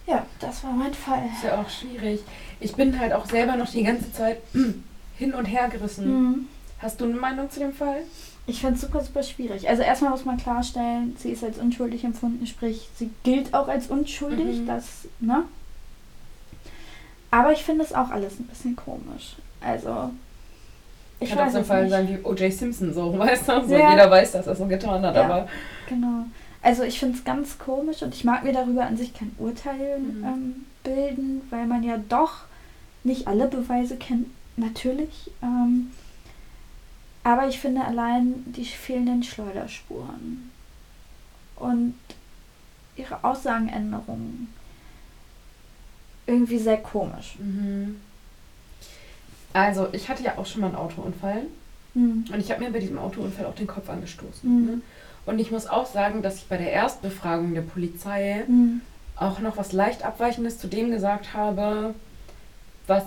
Ja, 0.06 0.26
das 0.40 0.64
war 0.64 0.72
mein 0.72 0.92
Fall. 0.94 1.22
Ist 1.32 1.44
ja 1.44 1.60
auch 1.60 1.70
schwierig. 1.70 2.20
Ich 2.60 2.74
bin 2.74 2.98
halt 2.98 3.12
auch 3.12 3.26
selber 3.26 3.56
noch 3.56 3.70
die 3.70 3.84
ganze 3.84 4.12
Zeit 4.12 4.38
hin 5.16 5.34
und 5.34 5.44
her 5.46 5.68
gerissen. 5.68 6.10
Mhm. 6.30 6.46
Hast 6.80 7.00
du 7.00 7.04
eine 7.04 7.14
Meinung 7.14 7.50
zu 7.50 7.60
dem 7.60 7.72
Fall? 7.72 8.02
Ich 8.46 8.60
finde 8.60 8.74
es 8.74 8.80
super, 8.80 9.00
super 9.04 9.22
schwierig. 9.22 9.68
Also 9.68 9.82
erstmal 9.82 10.10
muss 10.10 10.24
man 10.24 10.36
klarstellen, 10.36 11.14
sie 11.16 11.30
ist 11.30 11.44
als 11.44 11.58
unschuldig 11.58 12.02
empfunden, 12.02 12.44
sprich, 12.48 12.88
sie 12.96 13.10
gilt 13.22 13.54
auch 13.54 13.68
als 13.68 13.86
unschuldig, 13.86 14.62
Mhm. 14.62 14.66
das, 14.66 15.06
ne? 15.20 15.44
Aber 17.32 17.50
ich 17.52 17.64
finde 17.64 17.82
es 17.84 17.92
auch 17.92 18.10
alles 18.10 18.38
ein 18.38 18.44
bisschen 18.46 18.76
komisch. 18.76 19.34
Also, 19.60 20.10
ich 21.18 21.30
Kann 21.30 21.48
auch 21.48 21.52
so 21.52 21.62
Fall 21.64 21.88
sein 21.88 22.08
wie 22.08 22.18
O.J. 22.24 22.52
Simpson, 22.52 22.92
so, 22.94 23.18
weißt 23.18 23.48
du? 23.48 23.66
So, 23.66 23.74
Ja. 23.74 23.90
Jeder 23.90 24.08
weiß, 24.10 24.32
dass 24.32 24.46
er 24.46 24.54
so 24.54 24.66
getan 24.66 25.02
hat, 25.04 25.16
Ja. 25.16 25.24
aber 25.24 25.48
Genau. 25.88 26.26
Also 26.62 26.84
ich 26.84 27.00
finde 27.00 27.18
es 27.18 27.24
ganz 27.24 27.58
komisch 27.58 28.02
und 28.02 28.14
ich 28.14 28.22
mag 28.22 28.44
mir 28.44 28.52
darüber 28.52 28.84
an 28.86 28.96
sich 28.96 29.12
kein 29.14 29.34
Urteil 29.38 29.98
Mhm. 29.98 30.24
ähm, 30.24 30.64
bilden, 30.84 31.40
weil 31.50 31.66
man 31.66 31.82
ja 31.82 31.98
doch 32.08 32.42
nicht 33.02 33.26
alle 33.26 33.48
Beweise 33.48 33.96
kennt, 33.96 34.28
natürlich. 34.56 35.30
Ähm, 35.42 35.90
aber 37.24 37.48
ich 37.48 37.58
finde 37.58 37.82
allein 37.84 38.44
die 38.46 38.64
fehlenden 38.64 39.22
Schleuderspuren 39.22 40.50
und 41.56 41.94
ihre 42.96 43.24
Aussagenänderungen 43.24 44.52
irgendwie 46.32 46.58
sehr 46.58 46.78
komisch. 46.78 47.36
Mhm. 47.38 47.96
Also, 49.52 49.88
ich 49.92 50.08
hatte 50.08 50.22
ja 50.22 50.38
auch 50.38 50.46
schon 50.46 50.62
mal 50.62 50.68
einen 50.68 50.76
Autounfall 50.76 51.42
Hm. 51.94 52.24
und 52.32 52.40
ich 52.40 52.50
habe 52.50 52.64
mir 52.64 52.70
bei 52.70 52.78
diesem 52.78 52.98
Autounfall 52.98 53.44
auch 53.44 53.54
den 53.54 53.66
Kopf 53.66 53.90
angestoßen. 53.90 54.48
Mhm. 54.60 54.66
Ne? 54.66 54.80
Und 55.26 55.38
ich 55.38 55.50
muss 55.50 55.66
auch 55.66 55.86
sagen, 55.86 56.22
dass 56.22 56.36
ich 56.36 56.46
bei 56.48 56.56
der 56.56 56.72
Erstbefragung 56.72 57.52
der 57.54 57.60
Polizei 57.60 58.44
Hm. 58.46 58.80
auch 59.16 59.40
noch 59.40 59.56
was 59.58 59.72
leicht 59.72 60.04
Abweichendes 60.04 60.58
zu 60.58 60.68
dem 60.68 60.90
gesagt 60.90 61.34
habe, 61.34 61.94
was 62.86 63.04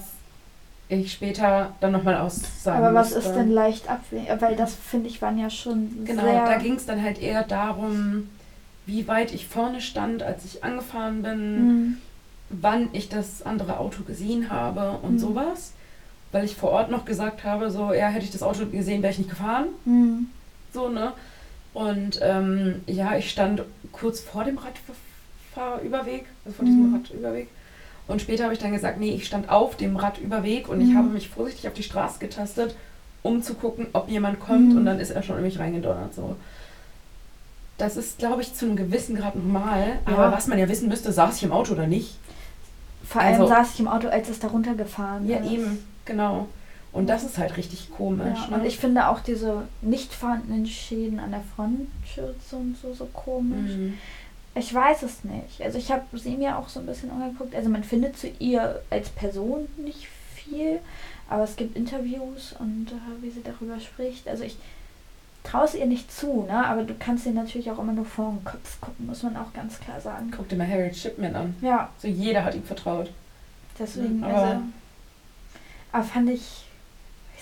ich 0.87 1.11
später 1.11 1.73
dann 1.79 1.93
nochmal 1.93 2.15
aussagen 2.17 2.77
Aber 2.85 2.93
was 2.93 3.15
musste. 3.15 3.27
ist 3.27 3.35
denn 3.35 3.51
leicht 3.51 3.89
abwägen? 3.89 4.39
Weil 4.39 4.55
das 4.55 4.75
finde 4.75 5.09
ich 5.09 5.19
waren 5.23 5.39
ja 5.39 5.49
schon 5.49 6.05
Genau, 6.05 6.21
da 6.45 6.57
ging 6.57 6.75
es 6.75 6.85
dann 6.85 7.01
halt 7.01 7.19
eher 7.19 7.41
darum, 7.41 8.29
wie 8.85 9.07
weit 9.07 9.33
ich 9.33 9.47
vorne 9.47 9.81
stand, 9.81 10.21
als 10.21 10.45
ich 10.45 10.63
angefahren 10.63 11.23
bin, 11.23 11.55
Hm. 11.55 11.97
Wann 12.49 12.89
ich 12.93 13.09
das 13.09 13.41
andere 13.43 13.79
Auto 13.79 14.03
gesehen 14.03 14.49
habe 14.49 14.97
und 15.01 15.13
Mhm. 15.13 15.19
sowas. 15.19 15.71
Weil 16.31 16.43
ich 16.45 16.55
vor 16.55 16.71
Ort 16.71 16.91
noch 16.91 17.05
gesagt 17.05 17.43
habe, 17.43 17.71
so, 17.71 17.93
ja, 17.93 18.07
hätte 18.07 18.25
ich 18.25 18.31
das 18.31 18.43
Auto 18.43 18.65
gesehen, 18.65 19.01
wäre 19.01 19.11
ich 19.13 19.19
nicht 19.19 19.29
gefahren. 19.29 19.67
Hm. 19.85 20.27
So, 20.73 20.89
ne? 20.89 21.13
Und 21.73 22.19
ähm, 22.21 22.81
ja, 22.87 23.15
ich 23.17 23.29
stand 23.29 23.63
kurz 23.93 24.19
vor 24.19 24.43
dem 24.43 24.57
Radfahrüberweg, 24.57 26.25
also 26.43 26.55
vor 26.57 26.65
diesem 26.65 26.89
Mhm. 26.89 26.95
Radüberweg. 26.95 27.47
Und 28.07 28.21
später 28.21 28.43
habe 28.43 28.53
ich 28.53 28.59
dann 28.59 28.73
gesagt, 28.73 28.99
nee, 28.99 29.11
ich 29.11 29.25
stand 29.25 29.49
auf 29.49 29.77
dem 29.77 29.95
Radüberweg 29.95 30.67
und 30.69 30.81
ich 30.81 30.89
Mhm. 30.89 30.97
habe 30.97 31.07
mich 31.09 31.29
vorsichtig 31.29 31.67
auf 31.67 31.73
die 31.73 31.83
Straße 31.83 32.19
getastet, 32.19 32.75
um 33.23 33.41
zu 33.41 33.53
gucken, 33.55 33.87
ob 33.93 34.09
jemand 34.09 34.39
kommt. 34.39 34.71
Mhm. 34.71 34.77
Und 34.77 34.85
dann 34.85 34.99
ist 34.99 35.09
er 35.11 35.23
schon 35.23 35.37
in 35.37 35.43
mich 35.43 35.57
reingedonnert. 35.59 36.13
So. 36.13 36.35
Das 37.77 37.97
ist, 37.97 38.19
glaube 38.19 38.41
ich, 38.41 38.53
zu 38.53 38.65
einem 38.65 38.75
gewissen 38.75 39.15
Grad 39.15 39.35
normal. 39.35 39.99
Ja. 40.07 40.13
Aber 40.13 40.31
was 40.31 40.47
man 40.47 40.59
ja 40.59 40.69
wissen 40.69 40.87
müsste, 40.89 41.11
saß 41.11 41.37
ich 41.37 41.43
im 41.43 41.51
Auto 41.51 41.73
oder 41.73 41.87
nicht? 41.87 42.15
Vor 43.07 43.21
allem 43.21 43.41
Also- 43.41 43.47
saß 43.47 43.73
ich 43.73 43.79
im 43.79 43.87
Auto, 43.87 44.07
als 44.07 44.29
es 44.29 44.39
da 44.39 44.47
runtergefahren 44.47 45.27
Ja, 45.27 45.37
ist. 45.37 45.51
eben, 45.51 45.77
genau. 46.05 46.47
Und 46.91 47.07
das 47.09 47.23
ist 47.23 47.37
halt 47.37 47.57
richtig 47.57 47.91
komisch. 47.91 48.39
Ja, 48.43 48.47
ne? 48.51 48.61
und 48.61 48.65
ich 48.65 48.77
finde 48.77 49.07
auch 49.09 49.19
diese 49.19 49.63
nicht 49.81 50.13
vorhandenen 50.13 50.65
Schäden 50.65 51.19
an 51.19 51.31
der 51.31 51.41
Frontschürze 51.55 52.55
und 52.55 52.77
so, 52.81 52.93
so 52.93 53.05
komisch. 53.07 53.71
Mhm. 53.75 53.97
Ich 54.57 54.73
weiß 54.73 55.03
es 55.03 55.25
nicht. 55.25 55.61
Also 55.61 55.77
ich 55.77 55.91
habe 55.91 56.03
sie 56.17 56.37
mir 56.37 56.57
auch 56.57 56.69
so 56.69 56.79
ein 56.79 56.85
bisschen 56.85 57.11
angeguckt. 57.11 57.53
Also 57.53 57.69
man 57.69 57.83
findet 57.83 58.17
zu 58.17 58.27
ihr 58.39 58.81
als 58.89 59.09
Person 59.09 59.67
nicht 59.77 60.07
viel, 60.35 60.79
aber 61.29 61.43
es 61.43 61.57
gibt 61.57 61.75
Interviews 61.75 62.55
und 62.57 62.87
äh, 62.91 63.21
wie 63.21 63.29
sie 63.29 63.43
darüber 63.43 63.77
spricht. 63.81 64.29
Also 64.29 64.43
ich 64.45 64.55
traue 65.45 65.65
es 65.65 65.75
ihr 65.75 65.85
nicht 65.85 66.11
zu, 66.11 66.43
ne? 66.43 66.65
Aber 66.65 66.83
du 66.83 66.93
kannst 66.97 67.25
ihr 67.25 67.31
natürlich 67.31 67.69
auch 67.71 67.79
immer 67.79 67.93
nur 67.93 68.05
vor 68.05 68.31
den 68.31 68.43
Kopf 68.43 68.81
gucken, 68.81 69.05
muss 69.05 69.23
man 69.23 69.37
auch 69.37 69.53
ganz 69.53 69.79
klar 69.79 70.01
sagen. 70.01 70.31
Guck 70.35 70.49
dir 70.49 70.55
mal 70.57 70.67
Harriet 70.67 70.97
Shipman 70.97 71.35
an. 71.35 71.55
Ja, 71.61 71.89
So 71.99 72.07
jeder 72.07 72.43
hat 72.43 72.55
ihm 72.55 72.63
vertraut. 72.63 73.11
deswegen, 73.79 74.23
Aber- 74.23 74.33
also. 74.37 74.61
Aber 75.91 76.03
fand 76.03 76.29
ich 76.31 76.65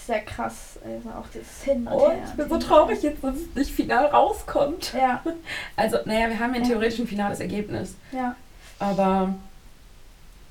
sehr 0.05 0.19
krass. 0.21 0.77
Also 0.85 1.09
auch 1.09 1.27
dieses 1.33 1.63
Hin 1.63 1.87
und 1.87 1.93
Oh, 1.93 2.11
Her. 2.11 2.23
ich 2.27 2.33
bin 2.33 2.49
so 2.49 2.57
traurig 2.59 3.01
jetzt, 3.01 3.23
dass 3.23 3.35
es 3.35 3.55
nicht 3.55 3.71
final 3.71 4.05
rauskommt. 4.07 4.93
Ja, 4.93 5.23
Also, 5.75 5.97
naja, 6.05 6.27
wir 6.29 6.37
haben 6.39 6.53
ja 6.53 6.61
Ja. 6.61 6.67
theoretisch 6.67 6.99
ein 6.99 7.07
finales 7.07 7.39
Ergebnis. 7.39 7.95
ja. 8.11 8.35
Aber 8.79 9.33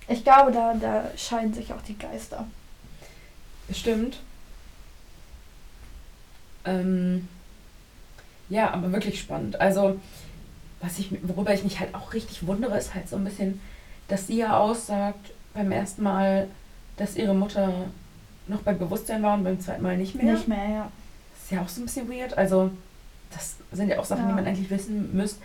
Ich 0.09 0.25
glaube, 0.25 0.53
da, 0.53 0.75
da 0.75 1.05
scheiden 1.17 1.53
sich 1.55 1.73
auch 1.73 1.83
die 1.83 1.99
Geister. 1.99 2.47
bestimmt. 3.69 4.19
Ähm, 6.65 7.29
ja, 8.53 8.71
aber 8.71 8.93
wirklich 8.93 9.19
spannend. 9.21 9.61
Also, 9.61 9.99
was 10.81 10.99
ich, 10.99 11.11
worüber 11.23 11.55
ich 11.55 11.65
mich 11.65 11.81
halt 11.81 11.95
auch 11.95 12.13
richtig 12.13 12.47
wundere, 12.47 12.77
ist 12.77 12.95
halt 12.95 13.09
so 13.09 13.17
ein 13.17 13.25
bisschen, 13.25 13.61
dass 14.09 14.27
sie 14.27 14.37
ja 14.37 14.59
aussagt 14.59 15.31
beim 15.55 15.73
ersten 15.73 16.03
Mal, 16.03 16.49
dass 16.97 17.17
ihre 17.17 17.35
Mutter 17.35 17.73
noch 18.49 18.61
bei 18.61 18.73
Bewusstsein 18.75 19.23
war 19.23 19.35
und 19.35 19.45
beim 19.45 19.61
zweiten 19.61 19.83
Mal 19.83 19.97
nicht 19.97 20.15
mehr. 20.15 20.35
Nicht 20.35 20.49
mehr, 20.49 20.69
ja. 20.69 20.89
Das 21.35 21.45
ist 21.45 21.51
ja 21.53 21.63
auch 21.63 21.69
so 21.69 21.81
ein 21.81 21.85
bisschen 21.87 22.11
weird. 22.11 22.37
Also, 22.37 22.71
das 23.31 23.57
sind 23.73 23.89
ja 23.89 23.99
auch 23.99 24.05
Sachen, 24.05 24.25
Ja. 24.25 24.29
die 24.29 24.35
man 24.35 24.47
eigentlich 24.47 24.71
wissen 24.71 25.17
müsste. 25.17 25.41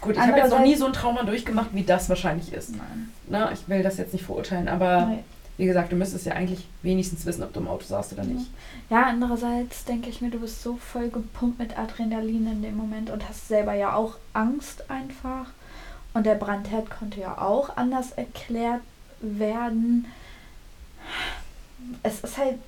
Gut, 0.00 0.14
ich 0.14 0.20
habe 0.20 0.38
jetzt 0.38 0.50
noch 0.50 0.60
nie 0.60 0.76
so 0.76 0.86
ein 0.86 0.92
Trauma 0.92 1.24
durchgemacht, 1.24 1.70
wie 1.72 1.82
das 1.82 2.08
wahrscheinlich 2.08 2.52
ist. 2.52 2.70
Nein. 2.76 3.10
Ne? 3.28 3.50
Ich 3.52 3.68
will 3.68 3.82
das 3.82 3.96
jetzt 3.98 4.12
nicht 4.12 4.24
verurteilen, 4.24 4.68
aber 4.68 5.06
Nee. 5.06 5.18
Wie 5.58 5.66
gesagt, 5.66 5.90
du 5.92 5.96
müsstest 5.96 6.26
ja 6.26 6.32
eigentlich 6.34 6.66
wenigstens 6.82 7.24
wissen, 7.26 7.42
ob 7.42 7.52
du 7.52 7.60
im 7.60 7.68
Auto 7.68 7.84
saßt 7.84 8.12
oder 8.12 8.24
nicht. 8.24 8.46
Ja, 8.90 9.04
andererseits 9.04 9.84
denke 9.84 10.10
ich 10.10 10.20
mir, 10.20 10.30
du 10.30 10.38
bist 10.40 10.62
so 10.62 10.76
voll 10.76 11.08
gepumpt 11.08 11.58
mit 11.58 11.78
Adrenalin 11.78 12.46
in 12.46 12.62
dem 12.62 12.76
Moment 12.76 13.10
und 13.10 13.26
hast 13.28 13.48
selber 13.48 13.72
ja 13.74 13.94
auch 13.94 14.16
Angst 14.34 14.90
einfach. 14.90 15.46
Und 16.14 16.24
der 16.26 16.34
Brandherd 16.34 16.90
konnte 16.90 17.20
ja 17.20 17.38
auch 17.38 17.76
anders 17.76 18.12
erklärt 18.12 18.80
werden. 19.20 20.06
Es 22.02 22.20
ist 22.20 22.36
halt, 22.38 22.58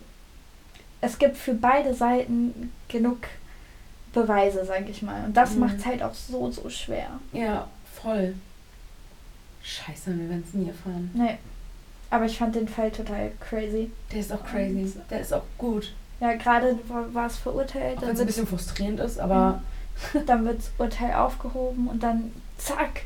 es 1.00 1.18
gibt 1.18 1.36
für 1.36 1.54
beide 1.54 1.94
Seiten 1.94 2.72
genug 2.88 3.18
Beweise, 4.12 4.64
sag 4.64 4.88
ich 4.88 5.02
mal. 5.02 5.24
Und 5.26 5.36
das 5.36 5.52
Mhm. 5.54 5.60
macht 5.60 5.76
es 5.78 5.86
halt 5.86 6.02
auch 6.02 6.14
so, 6.14 6.50
so 6.50 6.68
schwer. 6.70 7.20
Ja, 7.32 7.68
voll. 8.02 8.34
Scheiße, 9.62 10.16
wir 10.18 10.28
werden 10.30 10.44
es 10.46 10.54
nie 10.54 10.68
erfahren. 10.68 11.10
Nee. 11.14 11.36
Aber 12.10 12.24
ich 12.24 12.38
fand 12.38 12.54
den 12.54 12.68
Fall 12.68 12.90
total 12.90 13.30
crazy. 13.40 13.90
Der 14.12 14.20
ist 14.20 14.32
auch 14.32 14.42
crazy. 14.44 14.92
Der 15.10 15.20
ist 15.20 15.32
auch 15.34 15.42
gut. 15.58 15.92
Ja, 16.20 16.34
gerade 16.34 16.78
war, 16.88 17.26
es 17.26 17.36
verurteilt, 17.36 18.00
wenn 18.00 18.10
es 18.10 18.20
ein 18.20 18.26
bisschen 18.26 18.46
frustrierend 18.46 18.98
ist, 19.00 19.18
aber 19.20 19.62
dann 20.26 20.44
wird 20.44 20.58
das 20.58 20.70
Urteil 20.78 21.12
aufgehoben 21.14 21.86
und 21.88 22.02
dann 22.02 22.32
zack, 22.56 23.02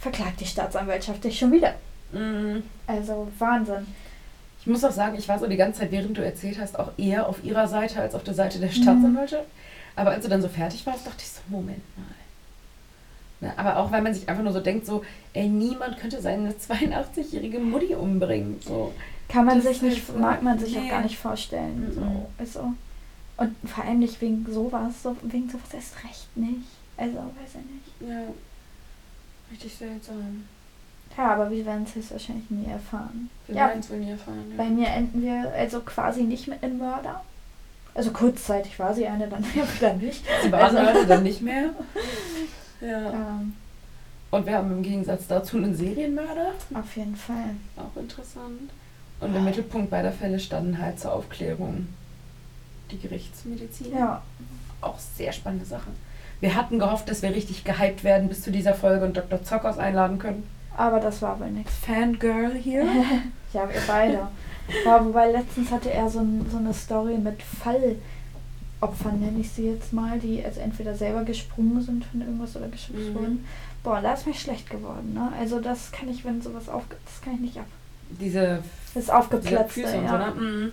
verklagt 0.00 0.40
die 0.40 0.46
Staatsanwaltschaft 0.46 1.22
dich 1.24 1.38
schon 1.38 1.52
wieder. 1.52 1.74
mm, 2.12 2.58
Also 2.86 3.28
Wahnsinn. 3.38 3.86
ich 4.60 4.66
muss 4.66 4.84
auch 4.84 4.90
sagen, 4.92 5.16
ich 5.16 5.28
war 5.28 5.38
so 5.38 5.46
die 5.46 5.56
ganze 5.56 5.80
Zeit, 5.80 5.92
während 5.92 6.16
du 6.18 6.24
erzählt 6.24 6.58
hast, 6.60 6.78
auch 6.78 6.90
eher 6.98 7.28
auf 7.28 7.42
ihrer 7.44 7.66
Seite 7.68 8.00
als 8.00 8.14
auf 8.14 8.24
der 8.24 8.34
Seite 8.34 8.58
der 8.58 8.68
Mhm. 8.68 8.74
Staatsanwaltschaft. 8.74 9.46
Aber 9.96 10.10
als 10.10 10.24
du 10.24 10.28
dann 10.30 10.42
so 10.42 10.48
fertig 10.48 10.84
warst, 10.86 11.06
dachte 11.06 11.18
ich 11.20 11.28
so, 11.28 11.40
Moment 11.48 11.82
mal. 11.96 12.04
Ne, 13.42 13.52
aber 13.58 13.76
auch 13.76 13.90
weil 13.90 14.02
man 14.02 14.14
sich 14.14 14.28
einfach 14.28 14.44
nur 14.44 14.52
so 14.52 14.60
denkt, 14.60 14.86
so, 14.86 15.04
ey, 15.32 15.48
niemand 15.48 15.98
könnte 15.98 16.20
seine 16.22 16.52
82-jährige 16.52 17.58
Mutti 17.58 17.94
umbringen. 17.94 18.60
So. 18.64 18.92
Kann 19.28 19.44
man 19.46 19.56
Das 19.56 19.66
sich 19.66 19.82
nicht, 19.82 20.06
so- 20.06 20.12
mag 20.14 20.42
man 20.42 20.58
sich 20.60 20.74
nee. 20.76 20.86
auch 20.86 20.90
gar 20.90 21.02
nicht 21.02 21.18
vorstellen. 21.18 21.92
Mhm. 22.38 22.46
So. 22.46 22.72
Und 23.38 23.56
vor 23.68 23.84
allem 23.84 23.98
nicht 23.98 24.20
wegen 24.20 24.46
sowas, 24.48 25.02
so, 25.02 25.16
wegen 25.22 25.48
sowas 25.50 25.74
erst 25.74 26.04
recht 26.04 26.36
nicht. 26.36 26.68
Also, 26.96 27.16
weiß 27.16 27.50
ich 27.50 28.00
nicht. 28.00 28.10
Ja. 28.12 28.22
Richtig 29.50 29.74
seltsam. 29.74 30.44
Ja, 31.18 31.32
aber 31.34 31.50
wir 31.50 31.66
werden 31.66 31.84
es 31.86 31.94
jetzt 31.96 32.12
wahrscheinlich 32.12 32.48
nie 32.48 32.66
erfahren. 32.70 33.28
Wir 33.48 33.56
Ja. 33.56 33.66
werden 33.68 33.80
es 33.80 33.90
wohl 33.90 33.98
nie 33.98 34.10
erfahren. 34.12 34.44
Ja. 34.50 34.56
Bei 34.62 34.70
mir 34.70 34.86
enden 34.88 35.20
wir 35.20 35.52
also 35.56 35.80
quasi 35.80 36.22
nicht 36.22 36.46
mit 36.46 36.62
einem 36.62 36.78
Mörder. 36.78 37.22
Also 37.94 38.10
kurzzeitig 38.12 38.78
war 38.78 38.94
sie 38.94 39.06
eine, 39.06 39.26
dann 39.28 39.44
wieder 39.54 39.94
nicht. 39.94 40.24
Sie 40.44 40.52
waren 40.52 40.76
Also- 40.76 40.78
also 40.78 41.04
dann 41.08 41.24
nicht 41.24 41.42
mehr. 41.42 41.70
Ja. 42.82 43.10
Ähm, 43.12 43.54
Und 44.30 44.46
wir 44.46 44.56
haben 44.56 44.70
im 44.72 44.82
Gegensatz 44.82 45.26
dazu 45.28 45.56
einen 45.56 45.74
Serienmörder. 45.76 46.52
auf 46.74 46.96
jeden 46.96 47.16
Fall. 47.16 47.54
Auch 47.76 47.98
interessant. 48.00 48.70
Und 49.20 49.34
im 49.36 49.44
Mittelpunkt 49.44 49.90
beider 49.90 50.12
Fälle 50.12 50.40
standen 50.40 50.78
halt 50.78 50.98
zur 50.98 51.12
Aufklärung 51.12 51.86
die 52.90 52.98
Gerichtsmedizin. 52.98 53.92
Ja. 53.92 54.22
Auch 54.80 54.98
sehr 54.98 55.32
spannende 55.32 55.64
Sache. 55.64 55.88
Wir 56.40 56.56
hatten 56.56 56.80
gehofft, 56.80 57.08
dass 57.08 57.22
wir 57.22 57.30
richtig 57.34 57.62
gehypt 57.62 58.02
werden 58.02 58.28
bis 58.28 58.42
zu 58.42 58.50
dieser 58.50 58.74
Folge 58.74 59.04
und 59.04 59.16
Dr. 59.16 59.44
Zockers 59.44 59.78
einladen 59.78 60.18
können. 60.18 60.42
Aber 60.76 60.98
das 60.98 61.22
war 61.22 61.38
wohl 61.38 61.50
nichts. 61.50 61.72
Fangirl 61.76 62.54
hier. 62.54 62.84
Ja, 63.52 63.68
wir 63.68 63.82
beide. 63.86 64.28
Boah, 64.84 65.04
wobei 65.04 65.30
letztens 65.30 65.70
hatte 65.70 65.92
er 65.92 66.08
so, 66.08 66.20
ein, 66.20 66.46
so 66.50 66.56
eine 66.56 66.72
Story 66.72 67.18
mit 67.18 67.42
Fallopfern, 68.82 69.20
nenne 69.20 69.40
ich 69.40 69.50
sie 69.50 69.66
jetzt 69.70 69.92
mal, 69.92 70.18
die 70.18 70.44
also 70.44 70.60
entweder 70.60 70.94
selber 70.94 71.22
gesprungen 71.24 71.80
sind 71.82 72.04
von 72.04 72.20
irgendwas 72.20 72.56
oder 72.56 72.68
geschubst 72.68 73.08
Mhm. 73.10 73.14
wurden. 73.14 73.44
Boah, 73.84 74.00
da 74.00 74.12
ist 74.14 74.26
mir 74.26 74.34
schlecht 74.34 74.68
geworden, 74.70 75.14
ne? 75.14 75.32
Also 75.38 75.60
das 75.60 75.92
kann 75.92 76.08
ich, 76.08 76.24
wenn 76.24 76.40
sowas 76.42 76.68
auf, 76.68 76.82
das 77.04 77.20
kann 77.22 77.34
ich 77.34 77.40
nicht 77.40 77.58
ab. 77.58 77.66
Diese, 78.10 78.40
Das 78.40 78.60
ist 78.60 78.94
diese 79.04 79.16
aufgeplatzt, 79.16 79.72
Füße 79.72 79.96
und 79.98 80.04
ja. 80.04 80.10
so, 80.10 80.16
ne? 80.40 80.46
Mhm. 80.48 80.72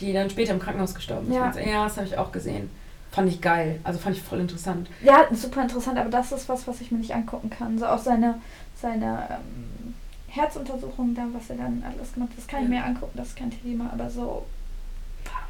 Die 0.00 0.12
dann 0.12 0.30
später 0.30 0.52
im 0.52 0.60
Krankenhaus 0.60 0.94
gestorben 0.94 1.32
Ja. 1.32 1.52
sind. 1.52 1.66
Ja, 1.66 1.84
das 1.84 1.96
habe 1.96 2.06
ich 2.06 2.16
auch 2.18 2.30
gesehen. 2.32 2.70
Fand 3.10 3.28
ich 3.30 3.40
geil. 3.40 3.80
Also 3.84 3.98
fand 3.98 4.16
ich 4.16 4.22
voll 4.22 4.40
interessant. 4.40 4.88
Ja, 5.02 5.26
super 5.34 5.62
interessant, 5.62 5.98
aber 5.98 6.10
das 6.10 6.30
ist 6.32 6.48
was, 6.48 6.66
was 6.68 6.80
ich 6.80 6.90
mir 6.92 6.98
nicht 6.98 7.14
angucken 7.14 7.50
kann. 7.50 7.78
So 7.78 7.86
auch 7.86 7.98
seine, 7.98 8.34
seine 8.80 9.26
ähm, 9.30 9.94
Herzuntersuchung 10.28 11.14
da, 11.14 11.22
was 11.32 11.48
er 11.50 11.56
dann 11.56 11.82
alles 11.84 12.12
gemacht 12.12 12.30
hat, 12.30 12.38
das 12.38 12.46
kann 12.46 12.62
ich 12.64 12.70
Ja. 12.70 12.76
mir 12.80 12.84
angucken, 12.84 13.12
das 13.16 13.28
ist 13.28 13.36
kein 13.36 13.50
Thema, 13.50 13.90
aber 13.92 14.08
so, 14.10 14.44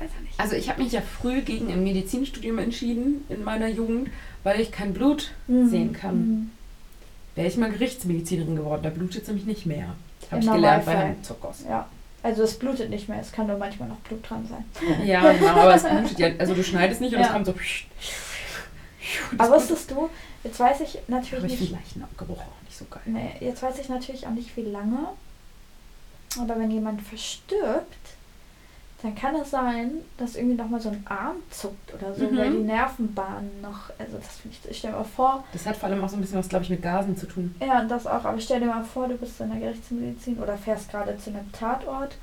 weiß 0.00 0.10
ich 0.16 0.20
nicht. 0.22 0.40
Also 0.40 0.56
ich 0.56 0.68
habe 0.68 0.82
mich 0.82 0.92
ja 0.92 1.00
früh 1.00 1.40
gegen 1.42 1.70
ein 1.72 1.82
Medizinstudium 1.82 2.58
entschieden 2.58 3.24
in 3.28 3.44
meiner 3.44 3.68
Jugend, 3.68 4.10
weil 4.44 4.60
ich 4.60 4.70
kein 4.72 4.92
Blut 4.94 5.32
Mhm. 5.46 5.68
sehen 5.68 5.92
kann. 5.92 6.16
Mhm. 6.16 6.50
Wäre 7.34 7.48
ich 7.48 7.56
mal 7.56 7.70
Gerichtsmedizinerin 7.70 8.56
geworden, 8.56 8.82
da 8.82 8.90
blutet 8.90 9.22
es 9.22 9.28
nämlich 9.28 9.46
nicht 9.46 9.66
mehr. 9.66 9.94
Habe 10.30 10.40
ich 10.42 10.50
gelernt 10.50 10.84
bei. 10.84 10.92
Herrn 10.96 11.22
Zuckers. 11.22 11.64
Ja. 11.68 11.88
Also 12.22 12.42
es 12.42 12.58
blutet 12.58 12.90
nicht 12.90 13.08
mehr, 13.08 13.20
es 13.20 13.30
kann 13.30 13.46
nur 13.46 13.56
manchmal 13.58 13.88
noch 13.88 13.96
Blut 13.98 14.28
dran 14.28 14.46
sein. 14.48 14.64
Ja, 15.06 15.32
genau, 15.32 15.48
aber 15.50 15.74
es 15.76 15.84
blutet 15.84 16.18
ja. 16.18 16.28
Also 16.38 16.54
du 16.54 16.64
schneidest 16.64 17.00
nicht 17.00 17.14
und 17.14 17.20
es 17.20 17.26
Ja. 17.28 17.32
kommt 17.32 17.46
so. 17.46 17.52
Das 17.52 19.40
Aber 19.48 19.56
wusstest 19.56 19.90
du, 19.90 20.10
jetzt 20.44 20.58
weiß 20.60 20.80
ich 20.80 20.98
natürlich 21.08 21.44
Aber 21.44 21.52
ich 21.52 21.60
nicht. 21.60 21.72
Leichenabgeruch 21.72 22.38
auch 22.40 22.62
nicht 22.66 22.76
so 22.76 22.84
geil. 22.90 23.02
Nee, 23.06 23.30
jetzt 23.40 23.62
weiß 23.62 23.78
ich 23.78 23.88
natürlich 23.88 24.26
auch 24.26 24.32
nicht, 24.32 24.54
wie 24.56 24.62
lange. 24.62 24.98
Aber 26.38 26.58
wenn 26.58 26.70
jemand 26.70 27.00
verstirbt, 27.02 27.96
dann 29.02 29.14
kann 29.14 29.34
es 29.36 29.50
sein, 29.52 29.92
dass 30.16 30.34
irgendwie 30.34 30.56
nochmal 30.56 30.80
so 30.80 30.88
ein 30.88 31.04
Arm 31.08 31.36
zuckt 31.50 31.94
oder 31.94 32.12
so, 32.14 32.24
Mhm. 32.24 32.36
weil 32.36 32.50
die 32.50 32.58
Nervenbahnen 32.64 33.60
noch. 33.62 33.90
Also 33.98 34.16
das 34.18 34.38
finde 34.38 34.56
ich, 34.64 34.70
ich 34.70 34.78
stell 34.78 34.90
dir 34.90 34.96
mal 34.98 35.04
vor, 35.04 35.44
Das 35.52 35.66
hat 35.66 35.76
vor 35.76 35.88
allem 35.88 36.02
auch 36.02 36.08
so 36.08 36.16
ein 36.16 36.20
bisschen 36.20 36.38
was, 36.38 36.48
glaube 36.48 36.64
ich, 36.64 36.70
mit 36.70 36.82
Gasen 36.82 37.16
zu 37.16 37.26
tun. 37.26 37.54
ja, 37.60 37.80
und 37.80 37.88
das 37.88 38.06
auch, 38.08 38.24
aber 38.24 38.40
stell 38.40 38.58
dir 38.60 38.66
mal 38.66 38.82
vor, 38.82 39.06
du 39.06 39.14
bist 39.16 39.40
in 39.40 39.50
der 39.50 39.60
Gerichtsmedizin 39.60 40.38
oder 40.38 40.56
fährst 40.56 40.90
gerade 40.90 41.16
zu 41.18 41.30
einem 41.30 41.50
Tatort 41.52 42.16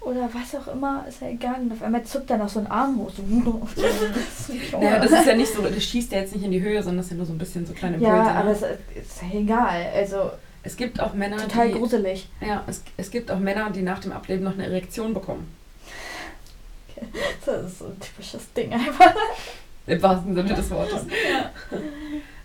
oder 0.00 0.28
was 0.32 0.54
auch 0.58 0.72
immer, 0.72 1.04
ist 1.08 1.20
ja 1.20 1.28
egal. 1.28 1.56
Und 1.60 1.72
auf 1.72 1.82
einmal 1.82 2.02
zuckt 2.04 2.30
dann 2.30 2.38
noch 2.38 2.48
so 2.48 2.60
ein 2.60 2.66
Arm 2.68 2.96
hoch. 2.98 3.10
So, 3.14 3.22
Naja, 4.80 4.98
das 5.00 5.10
ist 5.10 5.26
ja 5.26 5.34
nicht 5.34 5.52
so, 5.52 5.62
das 5.62 5.82
schießt 5.84 6.12
ja 6.12 6.18
jetzt 6.20 6.34
nicht 6.34 6.44
in 6.44 6.50
die 6.52 6.62
Höhe, 6.62 6.82
sondern 6.82 6.98
das 6.98 7.08
sind 7.08 7.18
nur 7.18 7.26
so 7.26 7.32
ein 7.34 7.38
bisschen 7.38 7.66
so 7.66 7.72
kleine 7.74 7.96
Impulse. 7.96 8.16
ja, 8.16 8.22
ne? 8.24 8.30
aber 8.38 8.50
es 8.52 8.62
ist 8.62 9.22
ja 9.22 9.38
egal. 9.38 9.86
Also 9.94 10.30
es 10.62 10.76
gibt 10.76 10.98
auch 11.00 11.12
Männer, 11.14 11.36
total 11.36 11.68
die, 11.68 11.74
gruselig. 11.74 12.28
ja, 12.40 12.62
es, 12.66 12.82
es 12.96 13.10
gibt 13.10 13.30
auch 13.30 13.38
Männer, 13.38 13.70
die 13.70 13.82
nach 13.82 13.98
dem 13.98 14.12
Ableben 14.12 14.44
noch 14.44 14.54
eine 14.54 14.64
Erektion 14.64 15.12
bekommen. 15.12 15.46
Das 17.46 17.64
ist 17.64 17.78
so 17.78 17.86
ein 17.86 18.00
typisches 18.00 18.52
Ding 18.52 18.72
einfach. 18.72 19.14
Im 19.86 20.02
wahrsten 20.02 20.34
Sinne 20.34 20.54
des 20.54 20.70
Wortes. 20.70 21.06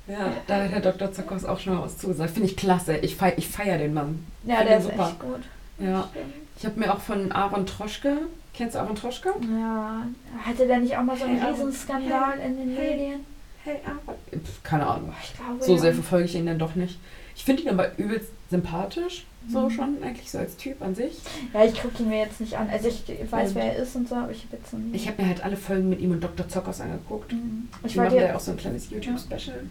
Ja, 0.08 0.32
da 0.48 0.56
hat 0.64 0.72
Herr 0.72 0.80
Dr. 0.82 1.12
Zockers 1.12 1.46
auch 1.46 1.60
schon 1.60 1.76
mal 1.76 1.84
was 1.84 1.98
zugesagt. 1.98 2.32
Finde 2.32 2.50
ich 2.50 2.58
klasse. 2.58 2.98
Ich, 2.98 3.16
fei 3.16 3.34
ich 3.38 3.48
feiere 3.48 3.78
den 3.78 3.94
Mann. 3.94 4.26
Ja, 4.44 4.58
Find 4.58 4.70
der 4.70 4.78
ist 4.80 4.84
super. 4.86 5.08
echt 5.08 5.20
gut. 5.20 5.42
Ja. 5.80 6.10
Ich 6.58 6.66
habe 6.66 6.80
mir 6.80 6.94
auch 6.94 7.00
von 7.00 7.32
Aaron 7.32 7.66
Troschke, 7.66 8.18
kennst 8.54 8.76
du 8.76 8.80
Aaron 8.80 8.96
Troschke? 8.96 9.30
Ja, 9.60 10.04
hatte 10.46 10.68
der 10.68 10.80
nicht 10.80 10.96
auch 10.98 11.04
mal 11.04 11.18
so 11.18 11.24
einen 11.26 11.40
Hey, 11.42 11.52
Riesenskandal 11.52 12.40
in 12.40 12.58
den 12.58 12.76
hey. 12.76 12.92
Medien? 12.96 13.26
Hey, 13.64 13.78
Aaron. 13.86 14.20
Keine 14.64 14.86
Ahnung. 14.86 15.14
Ich 15.24 15.34
glaube, 15.36 15.64
So 15.64 15.74
ja. 15.76 15.80
sehr 15.82 15.94
verfolge 15.94 16.26
ich 16.26 16.36
ihn 16.36 16.46
dann 16.46 16.60
doch 16.60 16.76
nicht. 16.76 17.00
Ich 17.36 17.44
finde 17.44 17.64
ihn 17.64 17.70
aber 17.70 17.98
übelst 17.98 18.30
sympathisch, 18.52 19.26
so 19.50 19.62
Mhm. 19.62 19.70
schon, 19.72 20.04
eigentlich 20.04 20.30
so 20.30 20.38
als 20.38 20.56
Typ 20.58 20.82
an 20.84 20.94
sich. 20.94 21.14
Ja, 21.54 21.66
ich 21.66 21.82
gucke 21.82 22.04
ihn 22.04 22.10
mir 22.10 22.20
jetzt 22.20 22.40
nicht 22.40 22.56
an. 22.56 22.70
Also 22.70 22.88
ich 22.90 23.04
weiß, 23.32 23.50
Und- 23.50 23.56
wer 23.56 23.76
er 23.76 23.82
ist 23.82 23.96
und 23.96 24.08
so, 24.08 24.14
aber 24.16 24.32
ich 24.32 24.44
habe 24.46 24.58
jetzt 24.58 24.74
nie. 24.74 24.96
Ich 24.96 25.08
habe 25.08 25.20
mir 25.22 25.28
halt 25.30 25.44
alle 25.44 25.58
Folgen 25.58 25.90
mit 25.90 26.00
ihm 26.00 26.12
und 26.12 26.24
Dr. 26.24 26.48
Zockers 26.48 26.82
angeguckt. 26.82 27.32
Mhm. 27.34 27.68
Ich 27.84 27.96
machen 27.96 28.16
ja 28.16 28.36
auch 28.36 28.40
so 28.40 28.52
ein 28.52 28.58
kleines 28.58 28.92
YouTube-Special. 28.92 29.64